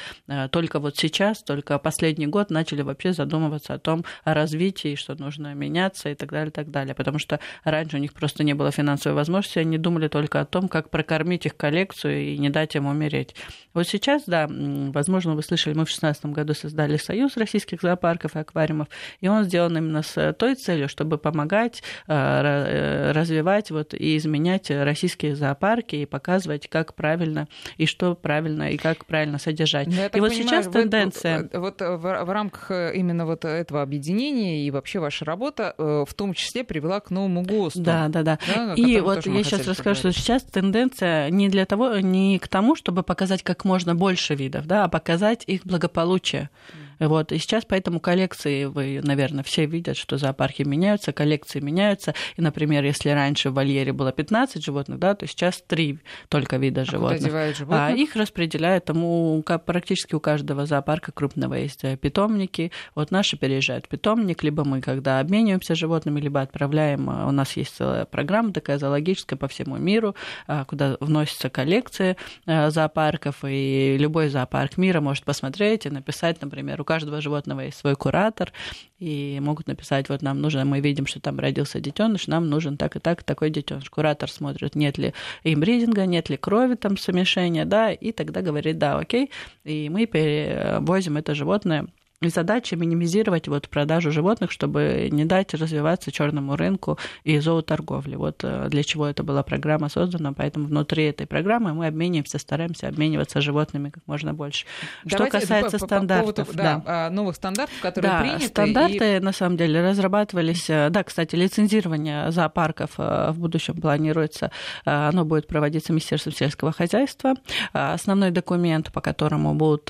только 0.52 0.80
вот 0.80 0.98
сейчас, 0.98 1.44
только 1.44 1.80
последний 1.80 2.28
год 2.28 2.50
начали 2.50 2.82
вообще 2.82 3.14
задумываться 3.14 3.74
о 3.74 3.80
том, 3.80 4.06
о 4.24 4.34
развитии, 4.34 4.96
что 4.96 5.16
нужно 5.16 5.54
меняться 5.54 6.10
и 6.10 6.16
так 6.16 6.32
далее, 6.32 6.50
и 6.50 6.54
так 6.54 6.70
далее. 6.72 6.96
Потому 6.96 7.20
что 7.20 7.40
раньше 7.64 7.98
у 7.98 8.00
них 8.00 8.14
просто 8.14 8.44
не 8.44 8.54
было 8.54 8.72
финансовой 8.72 9.16
возможности, 9.16 9.60
они 9.60 9.78
думали 9.78 10.08
только 10.08 10.42
о 10.42 10.46
том, 10.46 10.68
как 10.68 10.90
прокормить 10.90 11.46
их 11.46 11.58
коллекцию 11.58 12.34
и 12.34 12.38
не 12.38 12.50
дать 12.50 12.76
им 12.76 12.86
умереть. 12.86 13.36
Вот 13.74 13.88
сейчас, 13.88 14.24
да, 14.26 14.48
возможно, 14.50 15.36
вы 15.36 15.44
слышали, 15.44 15.74
мы 15.74 15.86
в 15.86 15.90
2016 15.90 16.26
году 16.28 16.54
создали 16.60 16.98
Союз 16.98 17.38
российских 17.38 17.82
зоопарков 17.82 18.36
и 18.36 18.40
аквариумов, 18.40 18.88
и 19.22 19.28
он 19.28 19.44
сделан 19.44 19.78
именно 19.78 20.04
с 20.04 20.34
той 20.34 20.56
целью, 20.56 20.90
чтобы 20.90 21.18
помогать 21.18 21.84
э, 22.08 22.14
э, 22.14 23.12
развивать 23.12 23.72
вот 23.72 23.94
и 23.94 24.18
изменять 24.18 24.70
российские 24.70 25.36
зоопарки 25.36 25.96
и 25.96 26.06
показывать, 26.06 26.68
как 26.68 26.94
правильно 26.94 27.48
и 27.78 27.86
что 27.86 28.16
правильно 28.16 28.72
и 28.72 28.78
как 28.78 29.06
правильно 29.06 29.38
содержать. 29.38 29.88
Ну, 29.88 29.94
и 29.94 30.20
вот 30.20 30.30
понимаю, 30.30 30.32
сейчас 30.32 30.68
тенденция. 30.68 31.50
Вы, 31.52 31.60
вот 31.60 31.82
в, 31.82 31.98
в 31.98 32.30
рамках 32.30 32.72
именно 32.94 33.26
вот 33.26 33.46
этого 33.46 33.82
объединения 33.82 34.66
и 34.66 34.72
вообще 34.72 35.00
ваша 35.00 35.26
работа 35.26 35.74
э, 35.78 36.06
в 36.08 36.14
том 36.14 36.34
числе 36.34 36.64
привела 36.64 37.00
к 37.00 37.10
новому 37.10 37.44
ГОСТу. 37.44 37.82
Да, 37.82 38.08
да, 38.08 38.24
да. 38.24 38.40
да 38.48 38.74
и 38.76 39.00
вот 39.00 39.26
я 39.26 39.44
сейчас 39.44 39.68
расскажу, 39.68 40.00
что 40.00 40.12
сейчас 40.12 40.44
тенденция 40.44 41.30
не 41.30 41.50
для 41.50 41.66
того, 41.66 42.00
не 42.00 42.40
к 42.40 42.48
тому, 42.48 42.76
чтобы 42.76 43.04
показать 43.04 43.44
как 43.44 43.66
можно 43.66 43.96
больше 43.96 44.36
видов, 44.36 44.66
да, 44.68 44.86
а 44.86 44.90
показать 44.90 45.44
их 45.48 45.66
благополучие. 45.66 46.39
Yeah. 46.40 46.48
Mm. 46.76 46.89
Вот. 47.00 47.32
И 47.32 47.38
сейчас 47.38 47.66
поэтому 47.66 48.00
коллекции, 48.00 48.66
вы, 48.66 49.02
наверное, 49.04 49.44
все 49.44 49.66
видят, 49.66 49.98
что 49.98 50.18
зоопарки 50.18 50.64
меняются, 50.64 51.12
коллекции 51.12 51.60
меняются. 51.60 52.14
И, 52.38 52.42
например, 52.42 52.84
если 52.84 53.10
раньше 53.10 53.50
в 53.50 53.54
вольере 53.54 53.94
было 53.94 54.12
15 54.12 54.64
животных, 54.64 55.00
да, 55.00 55.16
то 55.16 55.28
сейчас 55.28 55.64
3 55.68 56.00
только 56.28 56.58
вида 56.58 56.82
а 56.82 56.86
животных. 56.86 57.22
животных. 57.22 57.68
А 57.70 57.92
их 57.92 58.16
распределяют 58.16 58.86
тому, 58.86 59.44
практически 59.66 60.16
у 60.16 60.20
каждого 60.20 60.66
зоопарка 60.66 61.12
крупного 61.12 61.56
есть 61.56 61.84
э, 61.84 61.98
питомники. 61.98 62.72
Вот 62.96 63.12
наши 63.12 63.38
переезжают 63.38 63.86
в 63.86 63.90
питомник, 63.90 64.44
либо 64.44 64.64
мы, 64.64 64.82
когда 64.82 65.20
обмениваемся 65.20 65.76
животными, 65.76 66.20
либо 66.20 66.42
отправляем, 66.42 67.10
э, 67.10 67.26
у 67.28 67.32
нас 67.32 67.56
есть 67.58 67.76
целая 67.76 68.06
программа 68.06 68.54
такая 68.54 68.78
зоологическая 68.78 69.38
по 69.38 69.48
всему 69.48 69.78
миру, 69.78 70.16
э, 70.48 70.66
куда 70.66 70.98
вносятся 71.00 71.50
коллекции 71.50 72.16
зоопарков, 72.46 73.44
и 73.44 73.98
любой 74.00 74.30
зоопарк 74.30 74.78
мира 74.78 75.02
может 75.02 75.24
посмотреть 75.24 75.86
и 75.86 75.90
написать, 75.90 76.42
например, 76.42 76.82
каждого 76.90 77.22
животного 77.22 77.60
есть 77.62 77.78
свой 77.78 77.96
куратор, 77.96 78.52
и 78.98 79.40
могут 79.44 79.68
написать, 79.68 80.10
вот 80.10 80.24
нам 80.24 80.42
нужно, 80.42 80.66
мы 80.66 80.80
видим, 80.80 81.06
что 81.06 81.20
там 81.20 81.38
родился 81.38 81.80
детеныш, 81.80 82.26
нам 82.26 82.50
нужен 82.50 82.78
так 82.78 82.96
и 82.96 83.00
так 83.00 83.22
такой 83.22 83.52
детеныш. 83.52 83.88
Куратор 83.92 84.28
смотрит, 84.32 84.74
нет 84.74 84.98
ли 84.98 85.14
имбридинга, 85.44 86.08
нет 86.08 86.32
ли 86.32 86.38
крови 86.38 86.74
там 86.74 86.98
смешения, 86.98 87.66
да, 87.66 87.92
и 87.92 88.12
тогда 88.12 88.42
говорит, 88.42 88.80
да, 88.80 88.98
окей, 88.98 89.30
и 89.64 89.88
мы 89.90 90.08
перевозим 90.08 91.18
это 91.18 91.36
животное 91.36 91.86
и 92.22 92.28
задача 92.28 92.76
минимизировать 92.76 93.48
вот 93.48 93.70
продажу 93.70 94.12
животных, 94.12 94.52
чтобы 94.52 95.08
не 95.10 95.24
дать 95.24 95.54
развиваться 95.54 96.12
черному 96.12 96.58
рынку 96.58 96.98
и 97.24 97.40
зооторговле. 97.40 98.18
Вот 98.18 98.44
э, 98.44 98.68
для 98.70 98.84
чего 98.84 99.08
эта 99.08 99.24
была 99.24 99.42
программа 99.42 99.88
создана, 99.88 100.34
поэтому 100.34 100.68
внутри 100.68 101.06
этой 101.06 101.26
программы 101.26 101.74
мы 101.74 101.88
обмениваемся, 101.88 102.38
стараемся 102.38 102.90
обмениваться 102.90 103.40
животными 103.40 103.90
как 103.90 104.04
можно 104.06 104.34
больше. 104.34 104.66
Давайте 105.06 105.38
что 105.38 105.40
касается 105.40 105.80
по, 105.80 105.86
стандартов, 105.86 106.36
по 106.36 106.44
поводу, 106.44 106.58
да, 106.58 106.64
да. 106.76 106.84
А, 106.86 107.10
новых 107.10 107.38
стандартов, 107.38 107.80
которые 107.82 108.12
да, 108.12 108.20
приняты. 108.20 108.48
Стандарты 108.48 109.16
и... 109.16 109.20
на 109.20 109.32
самом 109.32 109.56
деле 109.56 109.82
разрабатывались. 109.82 110.70
Э, 110.70 110.90
да, 110.90 111.06
кстати, 111.06 111.36
лицензирование 111.36 112.32
зоопарков 112.32 112.96
э, 112.98 113.32
в 113.32 113.40
будущем 113.40 113.80
планируется. 113.80 114.52
Оно 114.84 115.24
будет 115.24 115.48
проводиться 115.48 115.94
Министерством 115.94 116.34
сельского 116.34 116.74
хозяйства. 116.74 117.36
Основной 117.72 118.32
документ, 118.32 118.92
по 118.92 119.00
которому 119.00 119.54
будут 119.54 119.90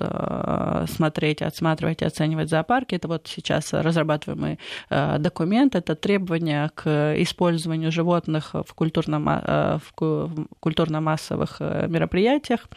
смотреть, 0.88 1.42
отсматривать, 1.42 2.04
оценивать 2.04 2.19
оценивать 2.20 2.50
зоопарки. 2.50 2.96
Это 2.96 3.08
вот 3.08 3.28
сейчас 3.28 3.74
разрабатываемый 3.74 4.60
э, 4.90 5.18
документ, 5.20 5.76
это 5.76 5.96
требования 5.96 6.70
к 6.76 7.16
использованию 7.18 7.92
животных 7.92 8.54
в, 8.54 8.74
культурно, 8.74 9.42
э, 9.46 9.80
в 9.96 10.48
культурно-массовых 10.60 11.58
э, 11.60 11.88
мероприятиях. 11.88 12.68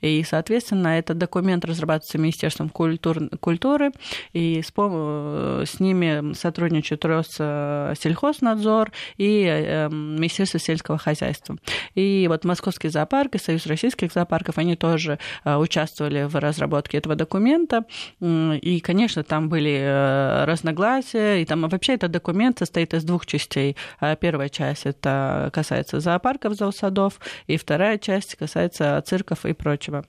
И, 0.00 0.22
соответственно, 0.22 0.98
этот 0.98 1.18
документ 1.18 1.64
разрабатывается 1.64 2.18
Министерством 2.18 2.68
культур, 2.68 3.28
культуры, 3.40 3.90
и 4.32 4.62
с, 4.62 4.68
с 4.70 5.80
ними 5.80 6.34
сотрудничают 6.34 7.04
Россельхознадзор 7.04 8.92
и 9.18 9.88
Министерство 9.90 10.60
сельского 10.60 10.98
хозяйства. 10.98 11.56
И 11.94 12.26
вот 12.28 12.44
Московский 12.44 12.88
зоопарк 12.88 13.34
и 13.34 13.38
Союз 13.38 13.66
российских 13.66 14.12
зоопарков, 14.12 14.58
они 14.58 14.76
тоже 14.76 15.18
участвовали 15.44 16.24
в 16.24 16.36
разработке 16.36 16.98
этого 16.98 17.14
документа. 17.14 17.84
И, 18.20 18.80
конечно, 18.92 19.24
там 19.24 19.48
были 19.48 19.80
э, 19.80 20.44
разногласия, 20.44 21.40
и 21.40 21.46
там 21.46 21.66
вообще 21.66 21.94
этот 21.94 22.10
документ 22.10 22.58
состоит 22.58 22.92
из 22.92 23.04
двух 23.04 23.24
частей. 23.24 23.74
А 24.00 24.16
первая 24.16 24.50
часть 24.50 24.84
это 24.84 25.50
касается 25.54 25.98
зоопарков, 25.98 26.54
зоосадов, 26.54 27.18
и 27.46 27.56
вторая 27.56 27.96
часть 27.96 28.34
касается 28.34 29.02
цирков 29.06 29.46
и 29.46 29.54
прочего. 29.54 30.04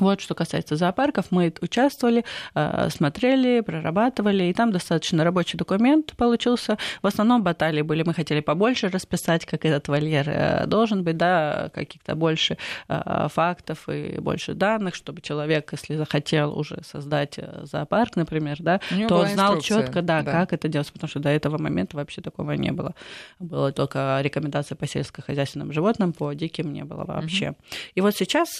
Вот 0.00 0.20
что 0.20 0.34
касается 0.34 0.76
зоопарков, 0.76 1.26
мы 1.30 1.52
участвовали, 1.60 2.24
э, 2.54 2.88
смотрели, 2.90 3.60
прорабатывали, 3.60 4.44
и 4.44 4.52
там 4.52 4.70
достаточно 4.70 5.24
рабочий 5.24 5.58
документ 5.58 6.14
получился. 6.16 6.78
В 7.02 7.06
основном 7.06 7.42
баталии 7.42 7.82
были, 7.82 8.02
мы 8.04 8.14
хотели 8.14 8.40
побольше 8.40 8.88
расписать, 8.88 9.44
как 9.44 9.64
этот 9.64 9.88
вольер 9.88 10.28
э, 10.28 10.66
должен 10.66 11.02
быть, 11.02 11.16
да, 11.16 11.70
каких-то 11.74 12.14
больше 12.14 12.58
э, 12.88 13.26
фактов 13.32 13.88
и 13.88 14.18
больше 14.20 14.54
данных, 14.54 14.94
чтобы 14.94 15.20
человек, 15.20 15.70
если 15.72 15.96
захотел 15.96 16.56
уже 16.56 16.82
создать 16.84 17.38
зоопарк, 17.62 18.16
например, 18.16 18.56
да, 18.60 18.80
то 19.08 19.16
он 19.16 19.28
знал 19.28 19.60
четко, 19.60 20.02
да, 20.02 20.22
да, 20.22 20.32
как 20.32 20.52
это 20.52 20.68
делать, 20.68 20.92
потому 20.92 21.08
что 21.08 21.20
до 21.20 21.28
этого 21.28 21.58
момента 21.58 21.96
вообще 21.96 22.20
такого 22.20 22.52
не 22.52 22.70
было. 22.70 22.94
Было 23.38 23.72
только 23.72 24.18
рекомендации 24.22 24.74
по 24.74 24.86
сельскохозяйственным 24.86 25.72
животным, 25.72 26.12
по 26.12 26.32
диким 26.32 26.72
не 26.72 26.84
было 26.84 27.04
вообще. 27.04 27.50
Угу. 27.50 27.56
И 27.96 28.00
вот 28.00 28.16
сейчас 28.16 28.58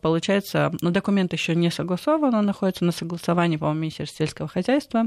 получается 0.00 0.69
но 0.80 0.90
документ 0.90 1.32
еще 1.32 1.54
не 1.54 1.70
согласован, 1.70 2.34
он 2.34 2.46
находится 2.46 2.84
на 2.84 2.92
согласовании, 2.92 3.56
по-моему, 3.56 3.80
Министерства 3.80 4.18
сельского 4.18 4.48
хозяйства. 4.48 5.04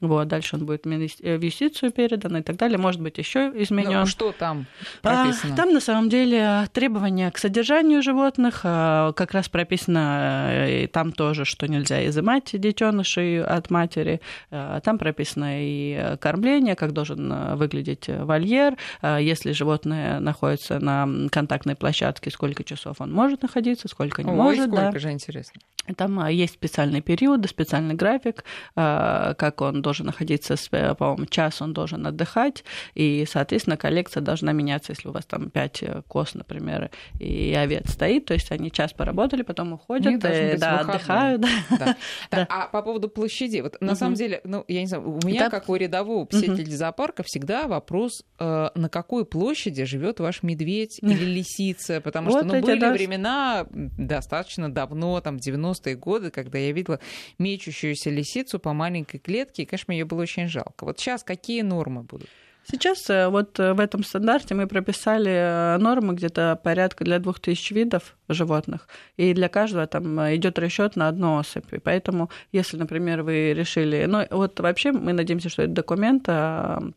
Вот, 0.00 0.28
дальше 0.28 0.56
он 0.56 0.66
будет 0.66 0.86
э, 0.86 1.36
в 1.36 1.42
юстицию 1.42 1.92
передан 1.92 2.36
и 2.36 2.42
так 2.42 2.56
далее. 2.56 2.78
Может 2.78 3.00
быть, 3.00 3.18
еще 3.18 3.52
изменен. 3.54 4.00
Ну, 4.00 4.06
что 4.06 4.32
там 4.32 4.66
прописано? 5.02 5.54
А, 5.54 5.56
там, 5.56 5.72
на 5.72 5.80
самом 5.80 6.08
деле, 6.08 6.68
требования 6.72 7.30
к 7.30 7.38
содержанию 7.38 8.02
животных. 8.02 8.60
А, 8.64 9.12
как 9.12 9.32
раз 9.32 9.48
прописано 9.48 10.48
э, 10.50 10.84
и 10.84 10.86
там 10.86 11.12
тоже, 11.12 11.44
что 11.44 11.66
нельзя 11.66 12.06
изымать 12.06 12.50
детенышей 12.52 13.42
от 13.42 13.70
матери. 13.70 14.20
А, 14.50 14.80
там 14.80 14.98
прописано 14.98 15.62
и 15.62 16.16
кормление, 16.20 16.74
как 16.74 16.92
должен 16.92 17.56
выглядеть 17.56 18.08
вольер. 18.08 18.76
А, 19.02 19.18
если 19.18 19.52
животное 19.52 20.20
находится 20.20 20.78
на 20.78 21.08
контактной 21.30 21.76
площадке, 21.76 22.30
сколько 22.30 22.64
часов 22.64 22.96
он 23.00 23.12
может 23.12 23.42
находиться, 23.42 23.88
сколько 23.88 24.22
не 24.22 24.30
Ой, 24.30 24.36
может. 24.36 24.68
Сколько 24.68 24.92
да. 24.92 24.98
Же 25.06 25.12
интересно. 25.12 25.60
Там 25.94 26.18
а, 26.18 26.30
есть 26.30 26.54
специальный 26.54 27.00
период, 27.00 27.48
специальный 27.48 27.94
график, 27.94 28.44
а, 28.74 29.34
как 29.34 29.60
он 29.60 29.82
должен 29.82 30.06
находиться, 30.06 30.56
по-моему, 30.70 31.26
час 31.26 31.62
он 31.62 31.72
должен 31.72 32.06
отдыхать, 32.06 32.64
и, 32.94 33.24
соответственно, 33.28 33.76
коллекция 33.76 34.20
должна 34.20 34.52
меняться, 34.52 34.92
если 34.92 35.08
у 35.08 35.12
вас 35.12 35.24
там 35.26 35.50
5 35.50 35.82
э, 35.82 36.02
коз, 36.08 36.34
например, 36.34 36.90
и 37.20 37.54
овец 37.54 37.92
стоит, 37.92 38.24
то 38.24 38.34
есть 38.34 38.50
они 38.50 38.72
час 38.72 38.92
поработали, 38.92 39.42
потом 39.42 39.74
уходят, 39.74 40.24
и, 40.24 40.26
э, 40.26 40.58
да, 40.58 40.80
отдыхают. 40.80 41.42
Да. 41.78 41.96
Да. 42.30 42.46
А 42.50 42.66
по 42.66 42.82
поводу 42.82 43.08
площади, 43.08 43.60
вот 43.60 43.80
на 43.80 43.94
самом 43.94 44.14
деле, 44.14 44.40
ну, 44.44 44.64
я 44.68 44.80
не 44.80 44.86
знаю, 44.86 45.08
у 45.08 45.26
меня, 45.26 45.48
как 45.48 45.68
у 45.68 45.76
рядового 45.76 46.24
посетителя 46.24 46.76
зоопарка, 46.76 47.22
всегда 47.22 47.68
вопрос, 47.68 48.24
э, 48.38 48.70
на 48.74 48.88
какой 48.88 49.24
площади 49.24 49.84
живет 49.84 50.20
ваш 50.20 50.42
медведь 50.42 50.98
или 51.02 51.24
лисица, 51.24 52.00
потому 52.00 52.30
что, 52.30 52.42
ну, 52.42 52.60
были 52.60 52.90
времена 52.90 53.66
достаточно 53.70 54.72
давно, 54.72 54.85
там, 55.20 55.38
90 55.38 55.66
90-е 55.66 55.96
годы, 55.96 56.30
когда 56.30 56.58
я 56.58 56.72
видела 56.72 57.00
мечущуюся 57.38 58.10
лисицу 58.10 58.58
по 58.58 58.72
маленькой 58.72 59.18
клетке, 59.18 59.62
и, 59.62 59.66
конечно, 59.66 59.86
мне 59.88 60.00
ее 60.00 60.04
было 60.04 60.22
очень 60.22 60.48
жалко. 60.48 60.84
Вот 60.84 60.98
сейчас 60.98 61.22
какие 61.22 61.62
нормы 61.62 62.02
будут? 62.02 62.28
Сейчас 62.68 63.08
э, 63.10 63.28
вот 63.28 63.58
в 63.58 63.80
этом 63.80 64.02
стандарте 64.02 64.54
мы 64.54 64.66
прописали 64.66 65.78
нормы 65.78 66.14
где-то 66.14 66.58
порядка 66.62 67.04
для 67.04 67.18
2000 67.18 67.72
видов 67.72 68.16
животных, 68.28 68.88
и 69.16 69.34
для 69.34 69.48
каждого 69.48 69.86
там 69.86 70.18
идет 70.34 70.58
расчет 70.58 70.96
на 70.96 71.08
одну 71.08 71.38
особь. 71.38 71.72
И 71.72 71.78
поэтому, 71.78 72.28
если, 72.52 72.76
например, 72.76 73.22
вы 73.22 73.52
решили... 73.52 74.06
Ну, 74.06 74.26
вот 74.30 74.58
вообще 74.58 74.90
мы 74.90 75.12
надеемся, 75.12 75.48
что 75.48 75.62
этот 75.62 75.74
документ 75.74 76.28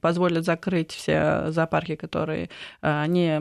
позволит 0.01 0.43
закрыть 0.43 0.91
все 0.91 1.51
зоопарки, 1.51 1.95
которые 1.95 2.49
не 2.81 3.39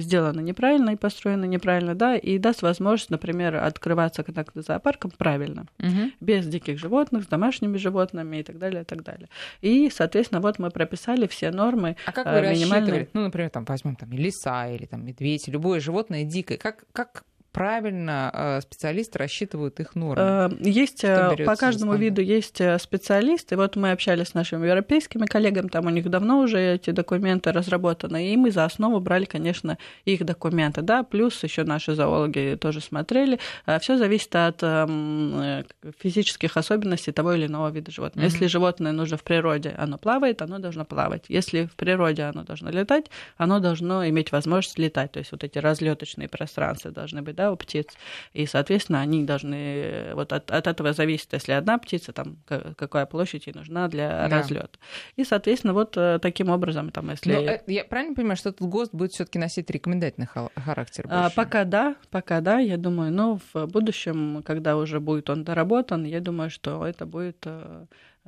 сделаны 0.00 0.42
неправильно 0.42 0.90
и 0.90 0.96
построены 0.96 1.46
неправильно, 1.46 1.94
да, 1.94 2.16
и 2.16 2.36
даст 2.38 2.60
возможность, 2.60 3.10
например, 3.10 3.56
открываться 3.56 4.22
контакт 4.22 4.54
с 4.54 4.66
зоопарком 4.66 5.10
правильно, 5.16 5.66
угу. 5.78 6.10
без 6.20 6.46
диких 6.46 6.78
животных, 6.78 7.24
с 7.24 7.26
домашними 7.26 7.78
животными 7.78 8.36
и 8.38 8.42
так 8.42 8.58
далее, 8.58 8.82
и 8.82 8.84
так 8.84 9.02
далее. 9.02 9.28
И, 9.62 9.90
соответственно, 9.90 10.42
вот 10.42 10.58
мы 10.58 10.70
прописали 10.70 11.26
все 11.26 11.37
нормы. 11.46 11.96
А 12.06 12.12
как 12.12 12.26
вы 12.26 12.32
минимальные... 12.32 12.60
рассчитывали? 12.60 13.08
Ну, 13.12 13.22
например, 13.22 13.50
там 13.50 13.64
возьмем 13.64 13.96
там 13.96 14.12
лиса 14.12 14.68
или 14.68 14.86
там 14.86 15.04
медведь, 15.04 15.48
любое 15.48 15.80
животное 15.80 16.24
дикое. 16.24 16.58
Как, 16.58 16.84
как 16.92 17.24
правильно 17.52 18.30
э, 18.32 18.60
специалисты 18.60 19.18
рассчитывают 19.18 19.80
их 19.80 19.94
нормы? 19.94 20.22
Э, 20.22 20.50
есть 20.60 21.04
э, 21.04 21.36
по 21.44 21.56
каждому 21.56 21.94
виду 21.94 22.20
есть 22.20 22.60
специалисты. 22.80 23.56
Вот 23.56 23.76
мы 23.76 23.92
общались 23.92 24.28
с 24.28 24.34
нашими 24.34 24.66
европейскими 24.66 25.26
коллегами, 25.26 25.68
там 25.68 25.86
у 25.86 25.90
них 25.90 26.08
давно 26.08 26.40
уже 26.40 26.74
эти 26.74 26.90
документы 26.90 27.52
разработаны, 27.52 28.32
и 28.32 28.36
мы 28.36 28.50
за 28.50 28.64
основу 28.64 29.00
брали, 29.00 29.24
конечно, 29.24 29.78
их 30.04 30.24
документы, 30.24 30.82
да, 30.82 31.02
плюс 31.02 31.42
еще 31.42 31.64
наши 31.64 31.94
зоологи 31.94 32.58
тоже 32.60 32.80
смотрели. 32.80 33.38
Все 33.80 33.96
зависит 33.96 34.34
от 34.36 34.62
эм, 34.62 35.64
физических 35.98 36.56
особенностей 36.56 37.12
того 37.12 37.32
или 37.32 37.46
иного 37.46 37.70
вида 37.70 37.90
животного. 37.90 38.24
Mm-hmm. 38.24 38.30
Если 38.30 38.46
животное 38.46 38.92
нужно 38.92 39.16
в 39.16 39.22
природе, 39.22 39.74
оно 39.78 39.98
плавает, 39.98 40.42
оно 40.42 40.58
должно 40.58 40.84
плавать. 40.84 41.24
Если 41.28 41.66
в 41.66 41.76
природе 41.76 42.24
оно 42.24 42.44
должно 42.44 42.70
летать, 42.70 43.06
оно 43.36 43.60
должно 43.60 44.06
иметь 44.08 44.32
возможность 44.32 44.78
летать. 44.78 45.12
То 45.12 45.18
есть 45.18 45.32
вот 45.32 45.44
эти 45.44 45.58
разлеточные 45.58 46.28
пространства 46.28 46.90
должны 46.90 47.22
быть 47.22 47.37
да, 47.38 47.52
у 47.52 47.56
птиц. 47.56 47.86
И, 48.32 48.46
соответственно, 48.46 49.00
они 49.00 49.24
должны... 49.24 50.10
Вот 50.14 50.32
от, 50.32 50.50
от 50.50 50.66
этого 50.66 50.92
зависит, 50.92 51.32
если 51.32 51.52
одна 51.52 51.78
птица, 51.78 52.12
там, 52.12 52.36
какая 52.46 53.06
площадь 53.06 53.46
ей 53.46 53.52
нужна 53.54 53.86
для 53.86 54.28
да. 54.28 54.38
разлета. 54.38 54.78
И, 55.14 55.24
соответственно, 55.24 55.72
вот 55.72 55.96
э, 55.96 56.18
таким 56.20 56.50
образом, 56.50 56.90
там, 56.90 57.10
если... 57.10 57.32
Но, 57.32 57.40
э, 57.40 57.60
я 57.68 57.84
правильно 57.84 58.16
понимаю, 58.16 58.36
что 58.36 58.48
этот 58.48 58.66
ГОСТ 58.68 58.92
будет 58.92 59.12
все 59.12 59.24
таки 59.24 59.38
носить 59.38 59.70
рекомендательный 59.70 60.26
характер 60.26 61.06
а, 61.08 61.22
больше? 61.22 61.36
Пока 61.36 61.64
да, 61.64 61.96
пока 62.10 62.40
да, 62.40 62.58
я 62.58 62.76
думаю. 62.76 63.12
Но 63.12 63.38
в 63.52 63.66
будущем, 63.66 64.42
когда 64.44 64.76
уже 64.76 64.98
будет 64.98 65.30
он 65.30 65.44
доработан, 65.44 66.04
я 66.04 66.20
думаю, 66.20 66.50
что 66.50 66.84
это 66.84 67.06
будет 67.06 67.38
э, 67.44 67.86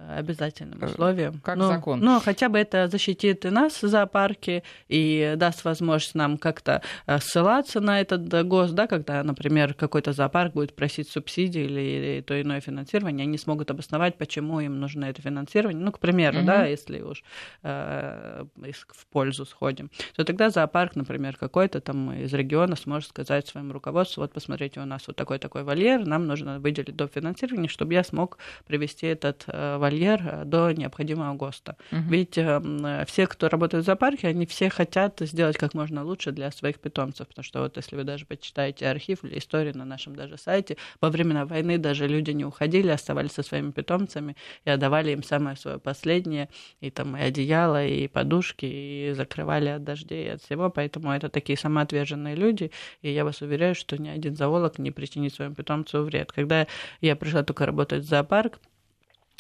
обязательным 0.09 0.83
условием. 0.83 1.41
Как 1.41 1.57
ну, 1.57 1.69
закон. 1.69 2.01
Но 2.01 2.21
хотя 2.21 2.49
бы 2.49 2.59
это 2.59 2.89
защитит 2.89 3.45
и 3.45 3.51
нас, 3.51 3.81
зоопарки, 3.81 4.63
и 4.89 5.35
даст 5.37 5.65
возможность 5.65 6.15
нам 6.15 6.39
как-то 6.39 6.83
э, 7.07 7.19
ссылаться 7.19 7.81
на 7.81 8.01
этот 8.01 8.29
ГОСТ, 8.47 8.75
да, 8.75 8.87
когда, 8.87 9.23
например, 9.23 9.75
какой-то 9.75 10.13
зоопарк 10.13 10.55
будет 10.55 10.75
просить 10.75 11.09
субсидии 11.09 11.63
или, 11.63 12.23
то 12.23 12.41
иное 12.41 12.61
финансирование, 12.61 13.25
они 13.25 13.39
смогут 13.39 13.71
обосновать, 13.71 14.17
почему 14.17 14.61
им 14.61 14.81
нужно 14.81 15.07
это 15.07 15.23
финансирование. 15.23 15.83
Ну, 15.83 15.93
к 15.93 15.99
примеру, 15.99 16.39
mm-hmm. 16.39 16.45
да, 16.45 16.67
если 16.67 17.01
уж 17.01 17.23
э, 17.63 18.45
в 18.89 19.07
пользу 19.07 19.45
сходим, 19.45 19.91
то 20.17 20.25
тогда 20.25 20.51
зоопарк, 20.51 20.97
например, 20.97 21.37
какой-то 21.37 21.81
там 21.81 22.13
из 22.13 22.33
региона 22.33 22.77
сможет 22.77 23.11
сказать 23.11 23.47
своему 23.47 23.73
руководству, 23.73 24.23
вот 24.23 24.33
посмотрите, 24.33 24.81
у 24.81 24.85
нас 24.85 25.07
вот 25.07 25.17
такой-такой 25.17 25.63
вольер, 25.63 26.07
нам 26.07 26.27
нужно 26.27 26.59
выделить 26.59 26.97
до 26.97 27.07
финансирования, 27.07 27.69
чтобы 27.69 27.95
я 27.95 28.05
смог 28.05 28.39
привести 28.67 29.07
этот 29.07 29.45
э, 29.47 29.77
вольер 29.77 29.90
вольер 29.91 30.21
э, 30.25 30.45
до 30.45 30.71
необходимого 30.73 31.35
ГОСТа. 31.35 31.77
Угу. 31.93 32.01
Ведь 32.09 32.39
э, 32.39 33.05
все, 33.07 33.27
кто 33.27 33.49
работает 33.49 33.85
в 33.85 33.87
зоопарке, 33.87 34.29
они 34.29 34.47
все 34.47 34.71
хотят 34.71 35.19
сделать 35.21 35.57
как 35.57 35.75
можно 35.75 36.05
лучше 36.05 36.33
для 36.33 36.51
своих 36.51 36.79
питомцев, 36.79 37.27
потому 37.29 37.45
что 37.45 37.61
вот 37.61 37.77
если 37.77 37.97
вы 37.97 38.05
даже 38.05 38.27
почитаете 38.27 38.89
архив 38.89 39.25
или 39.25 39.39
историю 39.39 39.77
на 39.77 39.85
нашем 39.85 40.15
даже 40.15 40.39
сайте, 40.39 40.77
во 41.01 41.11
времена 41.11 41.45
войны 41.45 41.79
даже 41.79 42.07
люди 42.07 42.31
не 42.31 42.45
уходили, 42.45 42.89
оставались 42.89 43.33
со 43.33 43.43
своими 43.43 43.73
питомцами 43.73 44.37
и 44.65 44.71
отдавали 44.71 45.11
им 45.13 45.23
самое 45.23 45.57
свое 45.57 45.79
последнее, 45.79 46.49
и 46.81 46.91
там 46.91 47.17
и 47.17 47.21
одеяло, 47.21 47.85
и 47.85 48.09
подушки, 48.09 48.67
и 48.67 49.13
закрывали 49.15 49.69
от 49.69 49.85
дождей, 49.85 50.27
и 50.27 50.29
от 50.29 50.43
всего, 50.43 50.71
поэтому 50.71 51.13
это 51.13 51.29
такие 51.29 51.59
самоотверженные 51.59 52.37
люди, 52.37 52.71
и 53.03 53.11
я 53.11 53.25
вас 53.25 53.43
уверяю, 53.43 53.75
что 53.75 54.01
ни 54.01 54.09
один 54.09 54.37
зоолог 54.37 54.79
не 54.79 54.91
причинит 54.91 55.35
своему 55.35 55.55
питомцу 55.55 56.03
вред. 56.03 56.33
Когда 56.33 56.67
я 57.01 57.17
пришла 57.17 57.43
только 57.43 57.67
работать 57.67 58.05
в 58.05 58.09
зоопарк, 58.09 58.61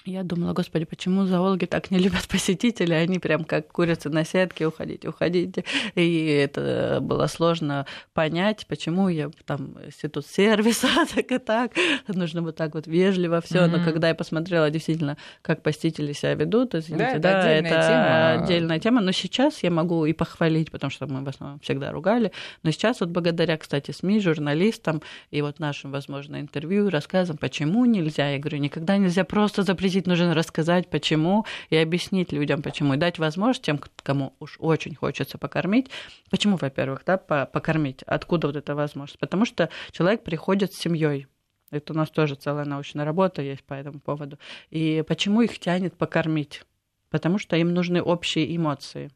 я 0.06 0.22
думала, 0.22 0.54
господи, 0.54 0.86
почему 0.86 1.26
зоологи 1.26 1.66
так 1.66 1.90
не 1.90 1.98
любят 1.98 2.26
посетителей? 2.28 2.96
Они 2.96 3.18
прям 3.18 3.44
как 3.44 3.70
курицы 3.70 4.08
на 4.08 4.24
сетке, 4.24 4.66
уходите, 4.66 5.08
уходите. 5.08 5.64
И 5.94 6.26
это 6.26 6.98
было 7.02 7.26
сложно 7.26 7.86
понять, 8.14 8.66
почему 8.66 9.08
я 9.08 9.30
там 9.44 9.76
институт 9.84 10.26
сервиса, 10.26 10.88
так 11.14 11.30
и 11.30 11.38
так. 11.38 11.72
Нужно 12.08 12.42
вот 12.42 12.56
так 12.56 12.74
вот 12.74 12.86
вежливо 12.86 13.40
все. 13.40 13.58
Mm-hmm. 13.58 13.78
Но 13.78 13.84
когда 13.84 14.08
я 14.08 14.14
посмотрела 14.14 14.70
действительно, 14.70 15.16
как 15.42 15.62
посетители 15.62 16.12
себя 16.12 16.34
ведут, 16.34 16.74
извините, 16.74 17.18
да, 17.18 17.42
да, 17.42 17.50
это, 17.50 17.58
отдельная, 17.58 17.70
это 17.70 17.88
тема. 17.88 18.44
отдельная 18.44 18.80
тема. 18.80 19.00
Но 19.00 19.12
сейчас 19.12 19.62
я 19.62 19.70
могу 19.70 20.06
и 20.06 20.12
похвалить, 20.12 20.70
потому 20.70 20.90
что 20.90 21.06
мы 21.06 21.22
в 21.22 21.28
основном 21.28 21.60
всегда 21.60 21.92
ругали. 21.92 22.32
Но 22.62 22.70
сейчас 22.70 23.00
вот 23.00 23.10
благодаря, 23.10 23.56
кстати, 23.58 23.90
СМИ, 23.90 24.20
журналистам 24.20 25.02
и 25.30 25.42
вот 25.42 25.58
нашим, 25.58 25.92
возможно, 25.92 26.40
интервью, 26.40 26.88
рассказам, 26.88 27.36
почему 27.36 27.84
нельзя, 27.84 28.30
я 28.30 28.38
говорю, 28.38 28.58
никогда 28.58 28.96
нельзя 28.96 29.24
просто 29.24 29.62
запретить 29.62 29.99
запретить, 30.00 30.06
нужно 30.06 30.34
рассказать, 30.34 30.88
почему, 30.88 31.44
и 31.70 31.76
объяснить 31.76 32.32
людям, 32.32 32.62
почему, 32.62 32.94
и 32.94 32.96
дать 32.96 33.18
возможность 33.18 33.62
тем, 33.62 33.80
кому 34.02 34.32
уж 34.40 34.56
очень 34.60 34.94
хочется 34.94 35.38
покормить. 35.38 35.90
Почему, 36.30 36.56
во-первых, 36.56 37.02
да, 37.06 37.16
покормить? 37.18 38.02
Откуда 38.06 38.48
вот 38.48 38.56
эта 38.56 38.74
возможность? 38.74 39.18
Потому 39.18 39.44
что 39.44 39.68
человек 39.92 40.22
приходит 40.22 40.72
с 40.72 40.78
семьей, 40.78 41.26
это 41.70 41.92
у 41.92 41.96
нас 41.96 42.10
тоже 42.10 42.34
целая 42.34 42.64
научная 42.64 43.04
работа 43.04 43.42
есть 43.42 43.62
по 43.62 43.74
этому 43.74 44.00
поводу. 44.00 44.38
И 44.70 45.04
почему 45.06 45.42
их 45.42 45.58
тянет 45.58 45.94
покормить? 45.96 46.64
Потому 47.10 47.38
что 47.38 47.56
им 47.56 47.74
нужны 47.74 48.02
общие 48.02 48.56
эмоции. 48.56 49.10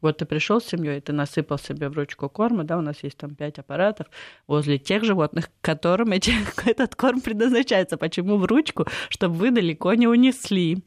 Вот 0.00 0.18
ты 0.18 0.26
пришел 0.26 0.60
с 0.60 0.66
семьей, 0.66 1.00
ты 1.00 1.12
насыпал 1.12 1.58
себе 1.58 1.88
в 1.88 1.94
ручку 1.94 2.28
корма, 2.28 2.62
да, 2.62 2.78
у 2.78 2.80
нас 2.80 3.02
есть 3.02 3.16
там 3.16 3.34
пять 3.34 3.58
аппаратов 3.58 4.06
возле 4.46 4.78
тех 4.78 5.02
животных, 5.02 5.50
которым 5.60 6.12
эти, 6.12 6.32
этот 6.66 6.94
корм 6.94 7.20
предназначается. 7.20 7.96
Почему 7.96 8.36
в 8.36 8.44
ручку? 8.44 8.86
Чтобы 9.08 9.34
вы 9.34 9.50
далеко 9.50 9.94
не 9.94 10.06
унесли. 10.06 10.84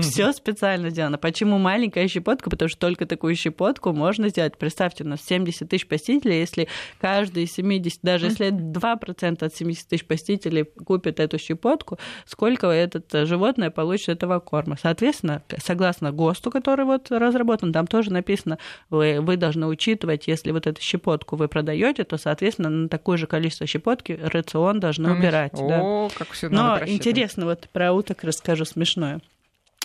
Все 0.00 0.32
специально 0.32 0.88
сделано. 0.88 1.18
Почему 1.18 1.58
маленькая 1.58 2.08
щепотка? 2.08 2.48
Потому 2.48 2.70
что 2.70 2.78
только 2.78 3.04
такую 3.04 3.34
щепотку 3.34 3.92
можно 3.92 4.30
сделать. 4.30 4.56
Представьте, 4.56 5.04
у 5.04 5.08
нас 5.08 5.20
70 5.22 5.68
тысяч 5.68 5.86
посетителей, 5.86 6.40
если 6.40 6.68
каждый 6.98 7.44
из 7.44 7.52
70, 7.52 8.00
даже 8.02 8.26
если 8.26 8.50
2% 8.50 9.44
от 9.44 9.54
70 9.54 9.88
тысяч 9.88 10.06
посетителей 10.06 10.64
купит 10.64 11.20
эту 11.20 11.38
щепотку, 11.38 11.98
сколько 12.24 12.68
это 12.68 13.26
животное 13.26 13.70
получит 13.70 14.08
этого 14.08 14.40
корма? 14.40 14.76
Соответственно, 14.80 15.42
согласно 15.62 16.10
ГОСТу, 16.10 16.50
который 16.50 16.86
вот 16.86 17.10
разработан, 17.10 17.72
там 17.74 17.86
тоже 17.86 18.10
написано 18.10 18.29
написано, 18.30 18.58
вы, 18.90 19.20
вы 19.20 19.36
должны 19.36 19.66
учитывать, 19.66 20.28
если 20.28 20.52
вот 20.52 20.66
эту 20.66 20.80
щепотку 20.80 21.36
вы 21.36 21.48
продаете, 21.48 22.04
то, 22.04 22.16
соответственно, 22.16 22.70
на 22.70 22.88
такое 22.88 23.16
же 23.18 23.26
количество 23.26 23.66
щепотки 23.66 24.18
рацион 24.22 24.80
должны 24.80 25.12
убирать. 25.12 25.54
О, 25.54 26.08
да. 26.08 26.14
как 26.16 26.30
все 26.30 26.48
Но 26.48 26.78
интересно, 26.86 27.46
вот 27.46 27.68
про 27.72 27.92
уток 27.92 28.22
расскажу 28.24 28.64
смешное. 28.64 29.20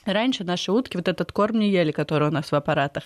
Раньше 0.05 0.43
наши 0.43 0.71
утки 0.71 0.97
вот 0.97 1.07
этот 1.07 1.31
корм 1.31 1.59
не 1.59 1.69
ели, 1.69 1.91
который 1.91 2.27
у 2.27 2.31
нас 2.31 2.51
в 2.51 2.55
аппаратах. 2.55 3.05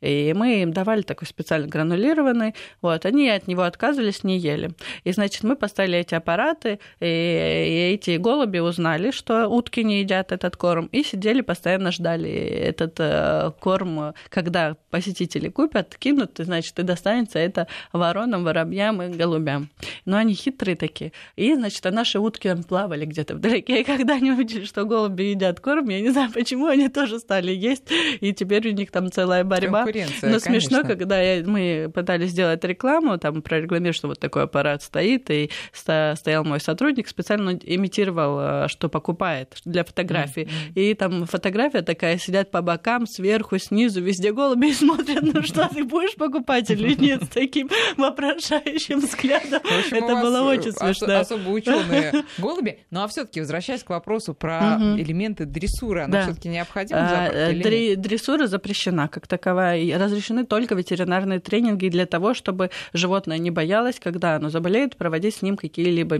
И 0.00 0.32
мы 0.36 0.62
им 0.62 0.72
давали 0.72 1.02
такой 1.02 1.26
специально 1.26 1.66
гранулированный. 1.66 2.54
Вот, 2.82 3.06
они 3.06 3.28
от 3.30 3.46
него 3.48 3.62
отказывались, 3.62 4.24
не 4.24 4.38
ели. 4.38 4.70
И, 5.04 5.12
значит, 5.12 5.42
мы 5.42 5.56
поставили 5.56 5.98
эти 5.98 6.14
аппараты, 6.14 6.78
и, 7.00 7.06
и 7.06 7.94
эти 7.94 8.18
голуби 8.18 8.58
узнали, 8.58 9.10
что 9.10 9.48
утки 9.48 9.82
не 9.82 10.00
едят 10.00 10.32
этот 10.32 10.56
корм, 10.56 10.86
и 10.86 11.02
сидели, 11.02 11.40
постоянно 11.40 11.90
ждали 11.90 12.30
этот 12.30 12.96
э, 12.98 13.52
корм, 13.60 14.14
когда 14.28 14.76
посетители 14.90 15.48
купят, 15.48 15.96
кинут, 15.96 16.40
и, 16.40 16.44
значит, 16.44 16.78
и 16.78 16.82
достанется 16.82 17.38
это 17.38 17.66
воронам, 17.92 18.44
воробьям 18.44 19.02
и 19.02 19.08
голубям. 19.08 19.70
Но 20.04 20.18
они 20.18 20.34
хитрые 20.34 20.76
такие. 20.76 21.12
И, 21.36 21.54
значит, 21.54 21.84
а 21.86 21.90
наши 21.90 22.18
утки 22.18 22.54
плавали 22.68 23.06
где-то 23.06 23.34
вдалеке, 23.34 23.80
и 23.80 23.84
когда 23.84 24.14
они 24.14 24.32
увидели, 24.32 24.64
что 24.64 24.84
голуби 24.84 25.22
едят 25.22 25.60
корм, 25.60 25.88
я 25.88 26.00
не 26.00 26.10
знаю, 26.10 26.30
почему 26.34 26.66
они 26.66 26.88
тоже 26.88 27.18
стали 27.20 27.52
есть, 27.52 27.84
и 28.20 28.32
теперь 28.32 28.68
у 28.68 28.72
них 28.72 28.90
там 28.90 29.10
целая 29.10 29.44
борьба. 29.44 29.86
Но 30.22 30.38
смешно, 30.38 30.82
конечно. 30.82 30.84
когда 30.84 31.20
я, 31.20 31.44
мы 31.44 31.90
пытались 31.94 32.30
сделать 32.30 32.62
рекламу, 32.64 33.18
там 33.18 33.40
прорекламировать, 33.40 33.96
что 33.96 34.08
вот 34.08 34.18
такой 34.18 34.42
аппарат 34.42 34.82
стоит, 34.82 35.30
и 35.30 35.50
стоял 35.72 36.44
мой 36.44 36.60
сотрудник, 36.60 37.08
специально 37.08 37.50
имитировал, 37.50 38.64
э, 38.64 38.68
что 38.68 38.88
покупает 38.88 39.56
для 39.64 39.84
фотографии. 39.84 40.42
Mm-hmm. 40.42 40.74
И 40.74 40.94
там 40.94 41.26
фотография 41.26 41.82
такая, 41.82 42.18
сидят 42.18 42.50
по 42.50 42.60
бокам, 42.62 43.06
сверху, 43.06 43.58
снизу, 43.58 44.02
везде 44.02 44.32
голуби 44.32 44.68
и 44.68 44.72
смотрят, 44.74 45.22
ну 45.22 45.42
что, 45.42 45.68
ты 45.68 45.84
будешь 45.84 46.16
покупать 46.16 46.70
или 46.70 46.94
нет, 46.94 47.24
с 47.24 47.28
таким 47.28 47.70
вопрошающим 47.96 49.00
взглядом. 49.00 49.60
Общем, 49.64 49.96
Это 49.96 50.16
было 50.16 50.42
очень 50.42 50.72
смешно. 50.72 51.20
Особо 51.20 51.50
ученые 51.50 52.24
голуби. 52.38 52.80
Ну 52.90 53.02
а 53.02 53.08
все-таки 53.08 53.40
возвращаясь 53.40 53.84
к 53.84 53.90
вопросу 53.90 54.34
про 54.34 54.78
элементы 54.96 55.44
дрессуры, 55.44 56.06
да, 56.08 56.23
все-таки 56.24 56.48
необходимо 56.48 57.04
в 57.04 57.08
зоопарке? 57.08 57.60
Дри- 57.62 57.96
дрессура 57.96 58.46
запрещена 58.46 59.08
как 59.08 59.26
таковая. 59.26 59.78
И 59.78 59.92
разрешены 59.92 60.44
только 60.44 60.74
ветеринарные 60.74 61.40
тренинги 61.40 61.88
для 61.88 62.06
того, 62.06 62.34
чтобы 62.34 62.70
животное 62.92 63.38
не 63.38 63.50
боялось, 63.50 63.98
когда 63.98 64.36
оно 64.36 64.50
заболеет, 64.50 64.96
проводить 64.96 65.36
с 65.36 65.42
ним 65.42 65.56
какие-либо 65.56 66.16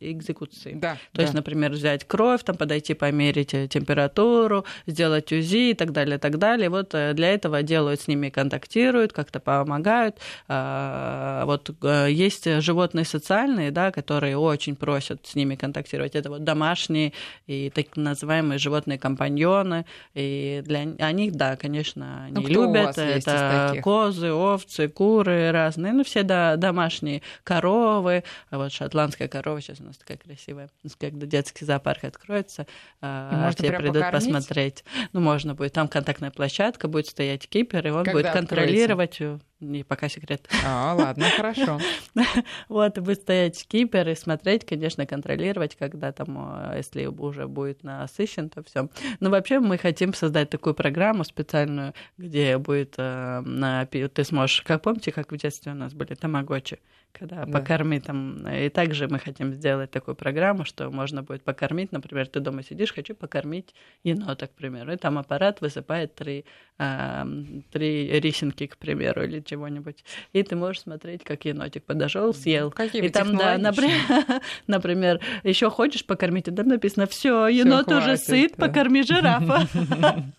экзекуции. 0.00 0.74
Да, 0.74 0.94
То 1.12 1.18
да. 1.18 1.22
есть, 1.22 1.34
например, 1.34 1.72
взять 1.72 2.04
кровь, 2.04 2.42
там 2.42 2.56
подойти 2.56 2.94
померить 2.94 3.50
температуру, 3.70 4.64
сделать 4.86 5.32
УЗИ 5.32 5.70
и 5.70 5.74
так 5.74 5.92
далее, 5.92 6.16
и 6.16 6.18
так 6.18 6.38
далее. 6.38 6.68
Вот 6.68 6.90
для 6.90 7.32
этого 7.32 7.62
делают 7.62 8.00
с 8.00 8.08
ними, 8.08 8.28
контактируют, 8.30 9.12
как-то 9.12 9.40
помогают. 9.40 10.16
Вот 10.48 11.70
есть 12.08 12.60
животные 12.60 13.04
социальные, 13.04 13.70
да, 13.70 13.90
которые 13.92 14.36
очень 14.36 14.76
просят 14.76 15.26
с 15.26 15.34
ними 15.34 15.54
контактировать. 15.54 16.14
Это 16.14 16.30
вот 16.30 16.44
домашние 16.44 17.12
и 17.46 17.70
так 17.70 17.96
называемые 17.96 18.33
животные 18.58 18.98
компаньоны. 18.98 19.86
И 20.14 20.62
для 20.64 20.84
них, 20.84 21.32
да, 21.32 21.56
конечно, 21.56 22.24
они 22.24 22.34
ну, 22.34 22.48
любят. 22.48 22.98
Это 22.98 23.78
козы, 23.82 24.32
овцы, 24.32 24.88
куры 24.88 25.50
разные. 25.50 25.92
Ну, 25.92 26.04
все 26.04 26.22
да, 26.22 26.56
домашние 26.56 27.22
коровы. 27.42 28.24
Вот 28.50 28.72
шотландская 28.72 29.28
корова 29.28 29.60
сейчас 29.60 29.80
у 29.80 29.84
нас 29.84 29.96
такая 29.96 30.18
красивая. 30.18 30.70
Когда 30.98 31.26
детский 31.26 31.64
зоопарк 31.64 32.04
откроется, 32.04 32.66
и 33.02 33.50
все 33.56 33.72
придут 33.72 34.02
покормить? 34.02 34.12
посмотреть. 34.12 34.84
Ну, 35.12 35.20
можно 35.20 35.54
будет. 35.54 35.72
Там 35.72 35.88
контактная 35.88 36.30
площадка, 36.30 36.88
будет 36.88 37.06
стоять 37.06 37.48
кипер, 37.48 37.86
и 37.86 37.90
он 37.90 38.04
Когда 38.04 38.12
будет 38.12 38.32
контролировать. 38.32 39.12
Откроется? 39.12 39.44
Не, 39.64 39.82
пока 39.82 40.08
секрет. 40.08 40.48
А, 40.64 40.94
ладно, 40.94 41.26
хорошо. 41.36 41.78
Вот, 42.68 42.98
будет 42.98 43.22
стоять 43.22 43.66
кипер 43.66 44.08
и 44.08 44.14
смотреть, 44.14 44.64
конечно, 44.64 45.06
контролировать, 45.06 45.76
когда 45.76 46.12
там, 46.12 46.74
если 46.76 47.06
уже 47.06 47.48
будет 47.48 47.82
насыщен, 47.82 48.50
то 48.50 48.62
все. 48.62 48.88
Но 49.20 49.30
вообще 49.30 49.58
мы 49.58 49.78
хотим 49.78 50.14
создать 50.14 50.50
такую 50.50 50.74
программу 50.74 51.24
специальную, 51.24 51.94
где 52.18 52.58
будет, 52.58 52.92
ты 52.92 54.24
сможешь, 54.24 54.62
как 54.62 54.82
помните, 54.82 55.12
как 55.12 55.32
в 55.32 55.36
детстве 55.36 55.72
у 55.72 55.74
нас 55.74 55.94
были 55.94 56.14
тамагочи, 56.14 56.78
когда 57.18 57.44
да. 57.44 57.52
покорми 57.52 58.00
там. 58.00 58.46
И 58.48 58.68
также 58.68 59.08
мы 59.08 59.18
хотим 59.18 59.52
сделать 59.52 59.90
такую 59.90 60.14
программу, 60.14 60.64
что 60.64 60.90
можно 60.90 61.22
будет 61.22 61.42
покормить, 61.42 61.92
например, 61.92 62.26
ты 62.26 62.40
дома 62.40 62.62
сидишь, 62.62 62.92
хочу 62.92 63.14
покормить 63.14 63.74
енота, 64.02 64.46
к 64.46 64.50
примеру, 64.50 64.92
и 64.92 64.96
там 64.96 65.18
аппарат 65.18 65.60
высыпает 65.60 66.14
три, 66.14 66.44
три 66.76 68.20
рисинки, 68.20 68.66
к 68.66 68.76
примеру, 68.76 69.24
или 69.24 69.40
чего-нибудь. 69.40 70.04
И 70.32 70.42
ты 70.42 70.56
можешь 70.56 70.82
смотреть, 70.82 71.22
как 71.24 71.44
енотик 71.44 71.84
подошел, 71.84 72.34
съел. 72.34 72.70
Какие 72.70 73.04
и 73.04 73.08
там, 73.08 73.36
да, 73.36 73.56
например, 73.58 74.40
например 74.66 75.20
еще 75.44 75.70
хочешь 75.70 76.04
покормить, 76.04 76.48
и 76.48 76.50
там 76.50 76.68
написано: 76.68 77.06
все, 77.06 77.46
енот 77.46 77.84
хватит, 77.84 78.02
уже 78.02 78.16
сыт, 78.16 78.54
да. 78.56 78.66
покорми 78.66 79.02
жирафа. 79.02 79.68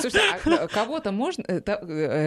Слушай, 0.00 0.20
а 0.44 0.68
кого-то 0.68 1.12
можно... 1.12 1.44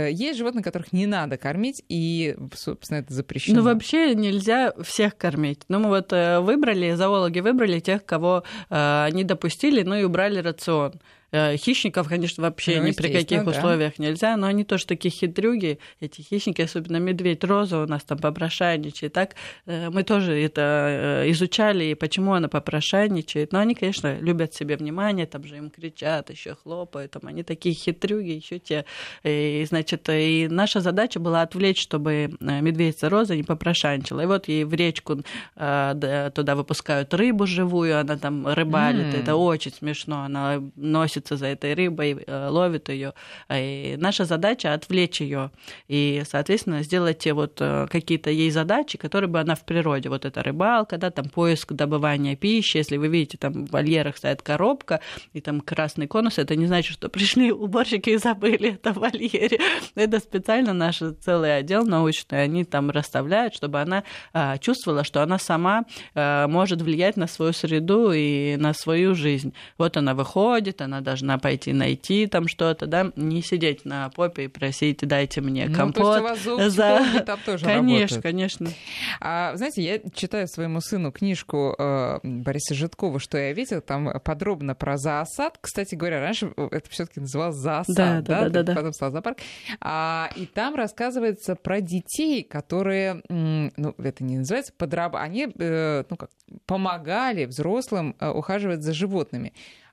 Есть 0.10 0.38
животные, 0.38 0.64
которых 0.64 0.92
не 0.92 1.06
надо 1.06 1.38
кормить, 1.38 1.84
и, 1.88 2.36
собственно, 2.54 3.00
это 3.00 3.11
запрещено. 3.12 3.60
Ну, 3.60 3.64
вообще 3.64 4.16
нельзя 4.16 4.74
всех 4.82 5.18
кормить. 5.18 5.62
Ну, 5.68 5.80
мы 5.80 5.90
вот 5.90 6.12
выбрали, 6.12 6.94
зоологи 6.94 7.40
выбрали 7.40 7.80
тех, 7.80 8.06
кого 8.06 8.44
они 8.70 9.24
допустили, 9.24 9.84
ну 9.84 9.96
и 9.96 10.04
убрали 10.04 10.40
рацион. 10.40 10.94
Хищников, 11.34 12.10
конечно, 12.10 12.44
вообще 12.44 12.82
ну, 12.82 12.88
ни 12.88 12.92
при 12.92 13.12
каких 13.12 13.46
да. 13.46 13.52
условиях 13.52 14.00
нельзя, 14.00 14.36
но 14.36 14.48
они 14.48 14.66
тоже 14.66 14.86
такие 14.86 15.12
хитрюги, 15.12 15.80
эти 16.02 16.22
хищники, 16.22 16.62
особенно 16.62 16.98
медведь 16.98 17.44
Роза 17.46 17.80
у 17.82 17.88
нас 17.88 18.04
там 18.04 18.18
попрошайничает. 18.18 19.14
Так 19.14 19.36
мы 19.66 20.04
тоже 20.04 20.34
это 20.34 21.24
изучали, 21.28 21.86
и 21.86 21.96
почему 21.96 22.34
она 22.34 22.50
попрошайничает. 22.50 23.54
Но 23.54 23.60
они, 23.60 23.76
конечно, 23.76 24.20
любят 24.20 24.54
себе 24.54 24.76
внимание, 24.76 25.26
там 25.26 25.46
же 25.46 25.56
им 25.56 25.70
кричат, 25.70 26.30
еще 26.32 26.56
хлопают, 26.56 27.12
там 27.12 27.22
они 27.28 27.44
такие 27.44 27.74
хитрюги, 27.74 28.32
еще 28.32 28.60
те. 28.60 28.84
И, 29.24 29.66
значит, 29.70 30.10
и 30.10 30.50
наша 30.52 30.82
задача 30.82 31.22
была 31.22 31.44
отвлечь, 31.44 31.82
чтобы 31.82 32.36
медведица 32.42 33.08
Роза 33.08 33.38
не 33.38 33.44
попрошайничала. 33.44 34.22
И 34.22 34.26
вот 34.26 34.50
ей 34.50 34.66
в 34.66 34.74
речку 34.74 35.24
туда 35.56 36.56
выпускают 36.56 37.14
рыбу 37.14 37.48
живую, 37.48 37.98
она 37.98 38.18
там 38.18 38.46
рыбалит, 38.48 39.14
mm. 39.14 39.22
это 39.22 39.36
очень 39.38 39.72
смешно, 39.72 40.24
она 40.24 40.62
носит 40.76 41.21
за 41.30 41.48
этой 41.48 41.74
рыбой, 41.74 42.26
ловит 42.28 42.90
ее. 42.90 43.14
И 43.50 43.96
наша 43.98 44.26
задача 44.26 44.74
отвлечь 44.74 45.22
ее 45.22 45.52
и, 45.88 46.24
соответственно, 46.30 46.84
сделать 46.84 47.26
вот 47.32 47.62
какие-то 47.90 48.30
ей 48.30 48.52
задачи, 48.52 48.98
которые 48.98 49.30
бы 49.30 49.40
она 49.40 49.56
в 49.56 49.66
природе. 49.66 50.10
Вот 50.10 50.26
это 50.26 50.44
рыбалка, 50.44 50.98
да, 50.98 51.12
там 51.12 51.30
поиск 51.30 51.74
добывания 51.74 52.36
пищи. 52.36 52.78
Если 52.78 52.98
вы 52.98 53.08
видите, 53.08 53.38
там 53.38 53.66
в 53.66 53.72
вольерах 53.72 54.18
стоит 54.18 54.42
коробка, 54.42 55.00
и 55.34 55.42
там 55.42 55.62
красный 55.62 56.08
конус, 56.08 56.38
это 56.38 56.56
не 56.56 56.66
значит, 56.66 56.94
что 56.94 57.10
пришли 57.10 57.52
уборщики 57.52 58.12
и 58.12 58.18
забыли 58.18 58.74
это 58.76 58.94
в 58.94 58.98
вольере. 58.98 59.60
Это 59.96 60.20
специально 60.20 60.74
наш 60.74 61.02
целый 61.22 61.58
отдел 61.58 61.86
научный, 61.86 62.44
они 62.44 62.66
там 62.66 62.90
расставляют, 62.92 63.54
чтобы 63.56 63.82
она 63.82 64.04
чувствовала, 64.60 65.04
что 65.04 65.22
она 65.22 65.38
сама 65.40 65.86
может 66.16 66.82
влиять 66.82 67.18
на 67.18 67.28
свою 67.28 67.54
среду 67.54 68.12
и 68.12 68.56
на 68.58 68.74
свою 68.74 69.16
жизнь. 69.16 69.54
Вот 69.78 69.98
она 69.98 70.14
выходит, 70.14 70.82
она 70.82 71.02
должна 71.12 71.38
пойти 71.38 71.74
найти 71.74 72.26
там 72.26 72.48
что-то, 72.48 72.86
да, 72.86 73.12
не 73.18 73.42
сидеть 73.42 73.84
на 73.84 74.10
попе 74.10 74.46
и 74.46 74.48
просить, 74.48 75.00
дайте 75.02 75.42
мне 75.42 75.68
компот. 75.68 75.98
Ну, 75.98 76.28
то 76.28 76.34
есть 76.34 76.48
у 76.48 76.58
вас 76.58 76.72
за... 76.72 77.24
там 77.26 77.40
тоже 77.46 77.66
Конечно, 77.66 78.18
работают. 78.18 78.24
конечно. 78.24 78.70
А, 79.20 79.56
знаете, 79.58 79.82
я 79.82 80.00
читаю 80.14 80.48
своему 80.48 80.80
сыну 80.80 81.12
книжку 81.12 81.76
э, 81.78 82.20
Бориса 82.24 82.76
Житкова 82.76 83.20
«Что 83.20 83.38
я 83.38 83.52
видел», 83.52 83.82
там 83.82 84.22
подробно 84.24 84.74
про 84.74 84.98
зоосад. 84.98 85.58
Кстати 85.60 85.96
говоря, 85.96 86.22
раньше 86.22 86.54
это 86.56 86.90
все 86.90 87.06
таки 87.06 87.20
называлось 87.20 87.58
зоосад, 87.58 87.96
да? 87.96 88.22
да, 88.22 88.44
да, 88.44 88.50
да, 88.50 88.64
да. 88.64 88.76
потом 88.76 88.94
стал 88.94 89.12
зоопарк. 89.12 89.40
А, 89.82 90.30
и 90.38 90.46
там 90.46 90.76
рассказывается 90.76 91.56
про 91.56 91.82
детей, 91.82 92.44
которые, 92.44 93.22
ну, 93.28 93.96
это 93.98 94.24
не 94.24 94.38
называется 94.38 94.72
подраб... 94.78 95.16
они, 95.18 95.50
э, 95.60 96.04
ну, 96.10 96.16
как, 96.16 96.30
помогали 96.66 97.44
взрослым 97.44 98.16
э, 98.20 98.30
ухаживать 98.30 98.82
за 98.82 98.94
животными 98.94 99.52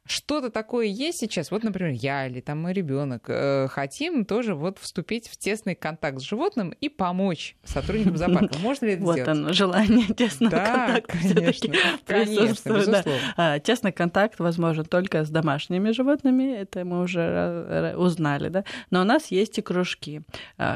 что-то 0.09 0.51
такое 0.51 0.87
есть 0.87 1.19
сейчас, 1.19 1.51
вот, 1.51 1.63
например, 1.63 1.93
я 1.93 2.27
или 2.27 2.41
там 2.41 2.63
мой 2.63 2.73
ребенок, 2.73 3.25
э, 3.29 3.69
хотим 3.69 4.25
тоже 4.25 4.55
вот 4.55 4.79
вступить 4.79 5.29
в 5.29 5.37
тесный 5.37 5.75
контакт 5.75 6.19
с 6.19 6.23
животным 6.23 6.71
и 6.81 6.89
помочь 6.89 7.57
сотрудникам 7.65 8.17
зоопарка. 8.17 8.59
Можно 8.59 8.87
ли 8.87 8.93
это 8.93 9.03
вот 9.03 9.13
сделать? 9.13 9.29
Вот 9.29 9.37
оно, 9.37 9.53
желание 9.53 10.07
тесного 10.07 10.51
да, 10.51 10.65
контакта 10.65 11.19
конечно, 11.19 11.75
конечно, 12.07 12.69
безусловно. 12.71 13.05
Да. 13.37 13.59
Тесный 13.59 13.93
контакт 13.93 14.39
возможен 14.41 14.85
только 14.85 15.25
с 15.25 15.31
домашними 15.31 15.91
животными, 15.91 16.55
это 16.55 16.85
мы 16.85 17.03
уже 17.03 17.95
узнали, 17.97 18.49
да. 18.49 18.65
Но 18.91 19.03
у 19.03 19.05
нас 19.05 19.31
есть 19.31 19.59
и 19.59 19.63
кружки. 19.63 20.23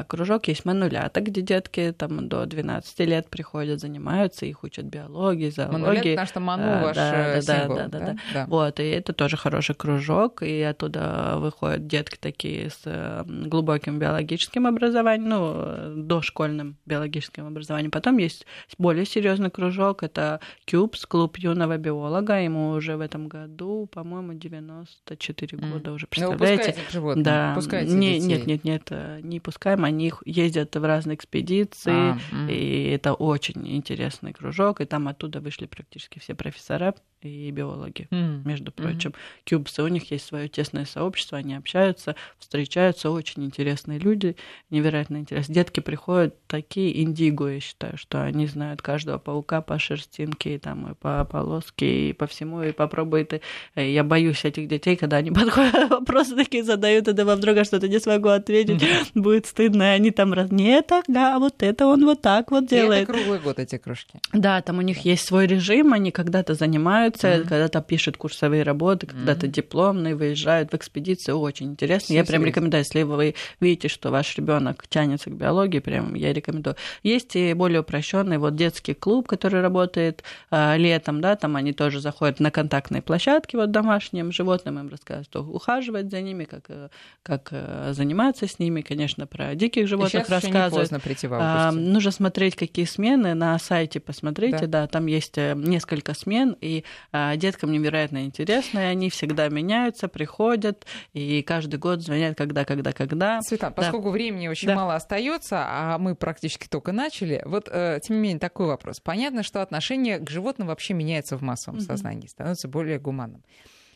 Кружок 0.07 0.47
есть 0.47 0.65
манулята, 0.65 1.21
где 1.21 1.41
детки 1.41 1.93
там 1.97 2.29
до 2.29 2.45
12 2.45 2.99
лет 2.99 3.29
приходят, 3.29 3.79
занимаются, 3.79 4.45
их 4.45 4.63
учат 4.63 4.85
биологии, 4.85 5.49
зоологии. 5.49 5.81
Манулят, 5.81 6.03
потому 6.03 6.27
что 6.27 6.39
ману 6.39 6.83
ваш 6.83 6.95
да, 6.95 7.41
символ, 7.41 7.77
да, 7.77 7.87
да, 7.87 7.99
да, 7.99 8.05
да, 8.05 8.17
да. 8.33 8.45
Вот, 8.47 8.79
и 8.79 8.83
это 8.83 9.13
тоже 9.23 9.37
хороший 9.37 9.73
кружок, 9.73 10.41
и 10.41 10.61
оттуда 10.61 11.35
выходят 11.37 11.87
детки 11.87 12.17
такие 12.19 12.69
с 12.69 13.23
глубоким 13.25 13.97
биологическим 13.97 14.67
образованием, 14.67 15.29
ну, 15.29 16.03
дошкольным 16.03 16.75
биологическим 16.85 17.47
образованием. 17.47 17.89
Потом 17.89 18.17
есть 18.17 18.45
более 18.77 19.05
серьезный 19.05 19.49
кружок, 19.49 20.03
это 20.03 20.41
Кюбс, 20.65 21.05
клуб 21.05 21.37
юного 21.37 21.77
биолога, 21.77 22.41
ему 22.41 22.71
уже 22.71 22.97
в 22.97 22.99
этом 22.99 23.29
году, 23.29 23.87
по-моему, 23.93 24.33
94 24.33 25.57
mm. 25.57 25.71
года 25.71 25.93
уже, 25.93 26.07
представляете? 26.07 26.75
Ну, 26.75 26.91
животных, 26.91 27.23
да. 27.23 27.53
пускайте 27.55 27.93
не, 27.93 28.15
детей. 28.15 28.27
Нет, 28.27 28.45
нет, 28.45 28.63
нет, 28.65 29.23
не 29.23 29.39
пускаем, 29.39 29.85
они 29.85 30.11
ездят 30.25 30.75
в 30.75 30.83
разные 30.83 31.15
экспедиции, 31.15 31.93
а, 31.93 32.17
mm. 32.33 32.51
и 32.53 32.89
это 32.89 33.13
очень 33.13 33.73
интересный 33.73 34.33
кружок, 34.33 34.81
и 34.81 34.85
там 34.85 35.07
оттуда 35.07 35.39
вышли 35.39 35.65
практически 35.65 36.19
все 36.19 36.35
профессора 36.35 36.93
и 37.27 37.51
биологи, 37.51 38.07
mm. 38.11 38.47
между 38.47 38.71
прочим. 38.71 39.11
Mm-hmm. 39.11 39.43
Кюбсы, 39.45 39.83
у 39.83 39.87
них 39.87 40.11
есть 40.11 40.25
свое 40.25 40.47
тесное 40.47 40.85
сообщество, 40.85 41.37
они 41.37 41.55
общаются, 41.55 42.15
встречаются, 42.39 43.11
очень 43.11 43.43
интересные 43.43 43.99
люди, 43.99 44.35
невероятно 44.69 45.17
интересные. 45.17 45.55
Детки 45.55 45.79
приходят 45.79 46.35
такие 46.47 47.01
индиго, 47.01 47.47
я 47.47 47.59
считаю, 47.59 47.97
что 47.97 48.23
они 48.23 48.47
знают 48.47 48.81
каждого 48.81 49.17
паука 49.17 49.61
по 49.61 49.79
шерстинке, 49.79 50.55
и, 50.55 50.57
там, 50.57 50.91
и 50.91 50.95
по 50.95 51.23
полоске, 51.25 52.09
и 52.09 52.13
по 52.13 52.27
всему, 52.27 52.63
и 52.63 52.71
попробуют. 52.71 53.33
И 53.33 53.41
я 53.75 54.03
боюсь 54.03 54.45
этих 54.45 54.67
детей, 54.67 54.95
когда 54.95 55.17
они 55.17 55.31
подходят, 55.31 55.89
вопросы 55.89 56.35
такие 56.35 56.63
задают, 56.63 57.07
и 57.07 57.13
друг 57.13 57.39
друга 57.39 57.63
что-то 57.63 57.87
не 57.87 57.99
смогу 57.99 58.29
ответить, 58.29 58.83
будет 59.15 59.45
стыдно, 59.45 59.83
и 59.83 59.95
они 59.95 60.11
там 60.11 60.33
раз, 60.33 60.51
нет, 60.51 60.91
ага, 60.91 61.39
вот 61.39 61.63
это 61.63 61.87
он 61.87 62.05
вот 62.05 62.21
так 62.21 62.51
вот 62.51 62.67
делает. 62.67 63.09
И 63.09 63.11
это 63.11 63.13
круглый 63.13 63.39
год 63.39 63.59
эти 63.59 63.77
кружки. 63.77 64.19
Да, 64.33 64.61
там 64.61 64.79
у 64.79 64.81
них 64.81 65.05
есть 65.05 65.25
свой 65.25 65.47
режим, 65.47 65.93
они 65.93 66.11
когда-то 66.11 66.53
занимаются 66.53 67.12
учатся, 67.13 67.27
mm-hmm. 67.27 67.47
когда-то 67.47 67.81
пишут 67.81 68.17
курсовые 68.17 68.63
работы, 68.63 69.07
когда-то 69.07 69.47
mm-hmm. 69.47 69.51
дипломные, 69.51 70.15
выезжают 70.15 70.71
в 70.71 70.75
экспедиции. 70.75 71.31
Очень 71.31 71.71
интересно. 71.71 72.05
Все 72.05 72.15
я 72.15 72.23
прям 72.23 72.43
рекомендую, 72.45 72.79
если 72.79 73.03
вы 73.03 73.35
видите, 73.59 73.87
что 73.87 74.11
ваш 74.11 74.35
ребенок 74.37 74.87
тянется 74.87 75.29
к 75.29 75.33
биологии, 75.33 75.79
прям 75.79 76.15
я 76.15 76.33
рекомендую. 76.33 76.75
Есть 77.03 77.35
и 77.35 77.53
более 77.53 77.81
упрощенный 77.81 78.37
вот 78.37 78.55
детский 78.55 78.93
клуб, 78.93 79.27
который 79.27 79.61
работает 79.61 80.23
а, 80.49 80.75
летом, 80.77 81.21
да, 81.21 81.35
там 81.35 81.55
они 81.55 81.73
тоже 81.73 81.99
заходят 81.99 82.39
на 82.39 82.51
контактные 82.51 83.01
площадки 83.01 83.55
вот 83.55 83.71
домашним 83.71 84.31
животным, 84.31 84.79
им 84.79 84.89
рассказывают, 84.89 85.27
что 85.27 85.43
ухаживать 85.43 86.09
за 86.09 86.21
ними, 86.21 86.45
как, 86.45 86.65
э, 86.69 86.89
как 87.21 87.49
э, 87.51 87.93
заниматься 87.93 88.47
с 88.47 88.59
ними, 88.59 88.81
конечно, 88.81 89.27
про 89.27 89.55
диких 89.55 89.87
животных 89.87 90.29
рассказывают. 90.29 90.91
Не 90.91 90.99
прийти 90.99 91.27
в 91.27 91.33
а, 91.33 91.71
нужно 91.71 92.11
смотреть, 92.11 92.55
какие 92.55 92.85
смены 92.85 93.33
на 93.33 93.57
сайте, 93.59 93.99
посмотрите, 93.99 94.67
да, 94.67 94.83
да 94.83 94.87
там 94.87 95.07
есть 95.07 95.37
э, 95.37 95.53
несколько 95.55 96.13
смен, 96.13 96.55
и 96.61 96.83
деткам 97.11 97.71
невероятно 97.71 98.25
интересно, 98.25 98.79
и 98.79 98.83
они 98.83 99.09
всегда 99.09 99.49
меняются, 99.49 100.07
приходят, 100.07 100.85
и 101.13 101.41
каждый 101.43 101.79
год 101.79 102.01
звонят, 102.01 102.37
когда, 102.37 102.65
когда, 102.65 102.91
когда. 102.91 103.41
Светлана, 103.41 103.75
да. 103.75 103.81
поскольку 103.81 104.09
времени 104.09 104.47
очень 104.47 104.67
да. 104.67 104.75
мало 104.75 104.95
остается, 104.95 105.63
а 105.65 105.97
мы 105.97 106.15
практически 106.15 106.67
только 106.67 106.91
начали, 106.91 107.41
вот, 107.45 107.67
э, 107.71 107.99
тем 108.03 108.17
не 108.17 108.21
менее, 108.21 108.39
такой 108.39 108.67
вопрос. 108.67 108.99
Понятно, 108.99 109.43
что 109.43 109.61
отношение 109.61 110.19
к 110.19 110.29
животным 110.29 110.67
вообще 110.67 110.93
меняется 110.93 111.37
в 111.37 111.41
массовом 111.41 111.79
mm-hmm. 111.79 111.85
сознании, 111.85 112.27
становится 112.27 112.67
более 112.67 112.99
гуманным. 112.99 113.43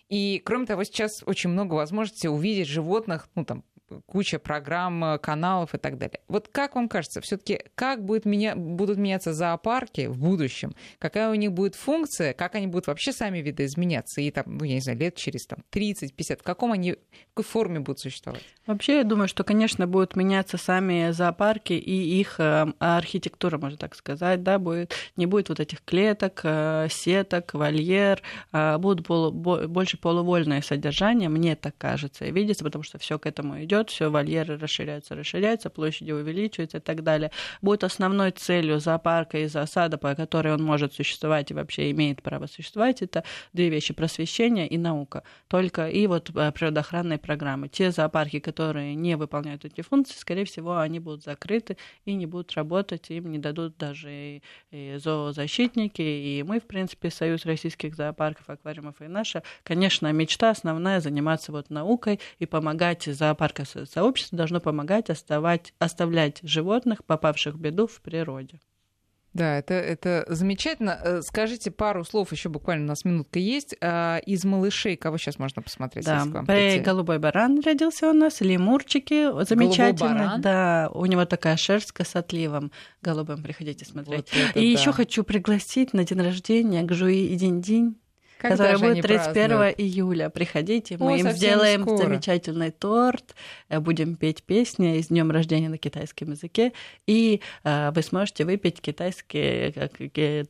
И, 0.10 0.41
кроме 0.45 0.66
того, 0.66 0.84
сейчас 0.84 1.22
очень 1.26 1.49
много 1.49 1.74
возможностей 1.74 2.30
увидеть 2.30 2.68
животных, 2.68 3.28
ну, 3.36 3.43
там, 3.43 3.64
куча 4.05 4.39
программ, 4.39 5.03
э, 5.03 5.17
каналов 5.17 5.73
и 5.73 5.77
так 5.77 5.97
далее. 5.97 6.19
Вот 6.27 6.47
как 6.49 6.75
вам 6.75 6.89
кажется, 6.89 7.21
все-таки 7.21 7.61
как 7.75 8.03
будет 8.03 8.25
меня, 8.25 8.55
будут 8.55 8.97
меняться 8.97 9.33
зоопарки 9.33 10.07
в 10.07 10.17
будущем? 10.17 10.75
Какая 10.99 11.29
у 11.29 11.35
них 11.35 11.51
будет 11.51 11.75
функция? 11.75 12.33
Как 12.33 12.55
они 12.55 12.67
будут 12.67 12.88
вообще 12.88 13.11
сами 13.11 13.39
видоизменяться? 13.39 14.21
И 14.21 14.31
там, 14.31 14.45
ну, 14.47 14.63
я 14.63 14.75
не 14.75 14.81
знаю, 14.81 14.97
лет 14.97 15.15
через 15.15 15.45
там, 15.45 15.59
30-50, 15.71 16.39
в 16.39 16.43
каком 16.43 16.71
они, 16.71 16.93
в 16.93 16.97
какой 17.35 17.45
форме 17.45 17.79
будут 17.79 17.99
существовать? 17.99 18.43
Вообще, 18.65 18.97
я 18.97 19.03
думаю, 19.03 19.27
что, 19.27 19.43
конечно, 19.43 19.88
будут 19.88 20.15
меняться 20.15 20.57
сами 20.57 21.11
зоопарки 21.11 21.73
и 21.73 22.19
их 22.19 22.39
э, 22.39 22.65
архитектура, 22.79 23.57
можно 23.57 23.77
так 23.77 23.95
сказать, 23.95 24.43
да, 24.43 24.59
будет, 24.59 24.93
не 25.15 25.25
будет 25.25 25.49
вот 25.49 25.59
этих 25.59 25.83
клеток, 25.83 26.41
э, 26.43 26.88
сеток, 26.89 27.53
вольер, 27.53 28.21
э, 28.51 28.77
будут 28.77 29.07
полу, 29.07 29.31
больше 29.31 29.97
полувольное 29.97 30.61
содержание, 30.61 31.29
мне 31.29 31.55
так 31.55 31.77
кажется, 31.77 32.25
видится, 32.25 32.65
потому 32.65 32.83
что 32.83 32.97
все 32.97 33.17
к 33.17 33.25
этому 33.25 33.63
идет 33.63 33.76
идет, 33.78 33.89
все 33.89 34.09
вольеры 34.09 34.57
расширяются, 34.57 35.15
расширяются, 35.15 35.69
площади 35.69 36.11
увеличиваются 36.11 36.78
и 36.78 36.82
так 36.82 37.03
далее. 37.03 37.32
Будет 37.61 37.84
основной 37.84 38.32
целью 38.32 38.80
зоопарка 38.80 39.38
и 39.39 39.47
зоосада, 39.47 39.97
по 39.97 40.15
которой 40.15 40.53
он 40.53 40.63
может 40.63 40.93
существовать 40.93 41.51
и 41.51 41.53
вообще 41.53 41.91
имеет 41.91 42.21
право 42.21 42.47
существовать, 42.47 43.01
это 43.01 43.23
две 43.53 43.69
вещи– 43.69 43.93
просвещение 43.93 44.67
и 44.67 44.78
наука. 44.78 45.23
Только 45.47 45.89
и 45.89 46.07
вот 46.07 46.30
э, 46.36 46.51
природоохранные 46.51 47.17
программы. 47.17 47.69
Те 47.69 47.91
зоопарки, 47.91 48.39
которые 48.39 48.95
не 48.95 49.15
выполняют 49.15 49.65
эти 49.65 49.82
функции, 49.82 50.17
скорее 50.17 50.45
всего, 50.45 50.78
они 50.78 50.99
будут 50.99 51.23
закрыты 51.23 51.78
и 52.05 52.13
не 52.13 52.25
будут 52.25 52.53
работать, 52.53 53.09
им 53.09 53.32
не 53.32 53.39
дадут 53.39 53.78
даже 53.78 54.41
и 54.71 54.97
зоозащитники, 54.97 56.01
и 56.01 56.43
мы, 56.43 56.59
в 56.59 56.63
принципе, 56.63 57.09
Союз 57.09 57.45
российских 57.45 57.95
зоопарков, 57.95 58.49
аквариумов 58.49 59.01
и 59.01 59.07
наша, 59.07 59.43
конечно, 59.63 60.11
мечта 60.11 60.49
основная 60.49 60.99
заниматься 60.99 61.51
вот 61.51 61.69
наукой 61.69 62.19
и 62.39 62.45
помогать 62.45 63.03
зоопаркам 63.03 63.57
сообщество 63.68 64.38
должно 64.38 64.59
помогать 64.59 65.09
оставать, 65.09 65.74
оставлять 65.80 66.39
животных, 66.43 67.03
попавших 67.05 67.55
в 67.55 67.59
беду 67.59 67.88
в 67.88 68.01
природе. 68.01 68.59
Да, 69.38 69.59
это, 69.59 69.76
это 69.76 70.26
замечательно. 70.30 70.99
Э, 71.03 71.22
скажите 71.22 71.70
пару 71.70 72.03
слов, 72.03 72.32
еще 72.32 72.49
буквально 72.49 72.86
у 72.86 72.88
нас 72.88 73.05
минутка 73.05 73.38
есть. 73.38 73.76
А, 73.82 74.18
из 74.26 74.43
малышей, 74.45 74.95
кого 74.95 75.18
сейчас 75.20 75.38
можно 75.38 75.61
посмотреть? 75.61 76.05
Да, 76.05 76.26
голубой 76.80 77.20
баран 77.20 77.61
родился 77.63 78.09
у 78.09 78.13
нас, 78.13 78.41
лемурчики, 78.41 79.30
замечательно. 79.45 80.38
Да, 80.39 80.89
у 80.91 81.05
него 81.05 81.26
такая 81.26 81.55
шерсть 81.55 81.93
с 81.95 82.15
отливом 82.15 82.72
голубым, 83.03 83.43
приходите 83.43 83.86
смотреть. 83.86 84.28
Вот 84.34 84.55
и 84.55 84.74
да. 84.74 84.80
еще 84.80 84.91
хочу 84.91 85.24
пригласить 85.24 85.93
на 85.93 86.03
день 86.03 86.22
рождения 86.22 86.82
к 86.82 86.91
Жуи 86.93 87.28
и 87.28 87.36
Динь-Динь 87.36 87.95
Когда 88.39 88.73
который 88.73 88.93
будет 88.93 89.03
31 89.03 89.33
празднуют? 89.33 89.79
июля. 89.79 90.29
Приходите, 90.29 90.97
мы 90.97 91.13
О, 91.13 91.15
им 91.17 91.29
сделаем 91.31 91.81
скоро. 91.83 91.97
замечательный 91.97 92.71
торт, 92.71 93.35
э, 93.69 93.79
будем 93.79 94.15
петь 94.15 94.43
песни 94.43 95.01
с 95.01 95.07
днем 95.07 95.31
рождения 95.31 95.69
на 95.69 95.77
китайском 95.77 96.31
языке, 96.31 96.73
и 97.07 97.41
э, 97.63 97.91
вы 97.91 98.01
сможете 98.01 98.45
выпить 98.45 98.81
китайский, 98.81 99.71
как, 99.71 99.91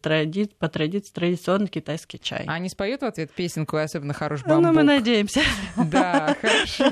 тради, 0.01 0.49
по 0.59 0.67
традиции, 0.67 1.11
традиционный 1.13 1.67
китайский 1.67 2.19
чай. 2.19 2.45
А 2.47 2.53
они 2.53 2.69
споют 2.69 3.01
в 3.01 3.05
ответ 3.05 3.31
песенку, 3.31 3.77
особенно 3.77 4.13
хорош 4.13 4.43
бамбук? 4.43 4.65
Ну, 4.65 4.73
мы 4.73 4.83
надеемся. 4.83 5.41
Да, 5.77 6.35
хорошо. 6.41 6.91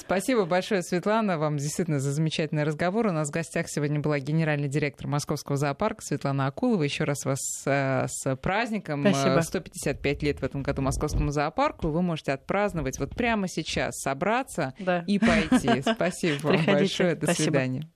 Спасибо 0.00 0.46
большое, 0.46 0.82
Светлана, 0.82 1.38
вам 1.38 1.58
действительно 1.58 2.00
за 2.00 2.12
замечательный 2.12 2.64
разговор. 2.64 3.06
У 3.06 3.12
нас 3.12 3.28
в 3.28 3.32
гостях 3.32 3.66
сегодня 3.68 4.00
была 4.00 4.18
генеральный 4.18 4.68
директор 4.68 5.06
Московского 5.06 5.56
зоопарка 5.56 6.02
Светлана 6.02 6.46
Акулова. 6.46 6.82
Еще 6.82 7.04
раз 7.04 7.24
вас 7.24 7.40
э, 7.66 8.06
с 8.08 8.36
праздником. 8.36 9.02
Спасибо. 9.02 9.40
155 9.40 10.15
лет 10.22 10.40
в 10.40 10.42
этом 10.42 10.62
году 10.62 10.82
Московскому 10.82 11.30
зоопарку. 11.30 11.88
Вы 11.88 12.02
можете 12.02 12.32
отпраздновать 12.32 12.98
вот 12.98 13.10
прямо 13.10 13.48
сейчас, 13.48 14.00
собраться 14.00 14.74
да. 14.78 15.04
и 15.06 15.18
пойти. 15.18 15.82
Спасибо 15.94 16.48
вам 16.48 16.64
большое. 16.64 17.14
До 17.14 17.32
свидания. 17.32 17.88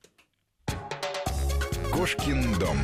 Кошкин 1.93 2.59
дом. 2.59 2.77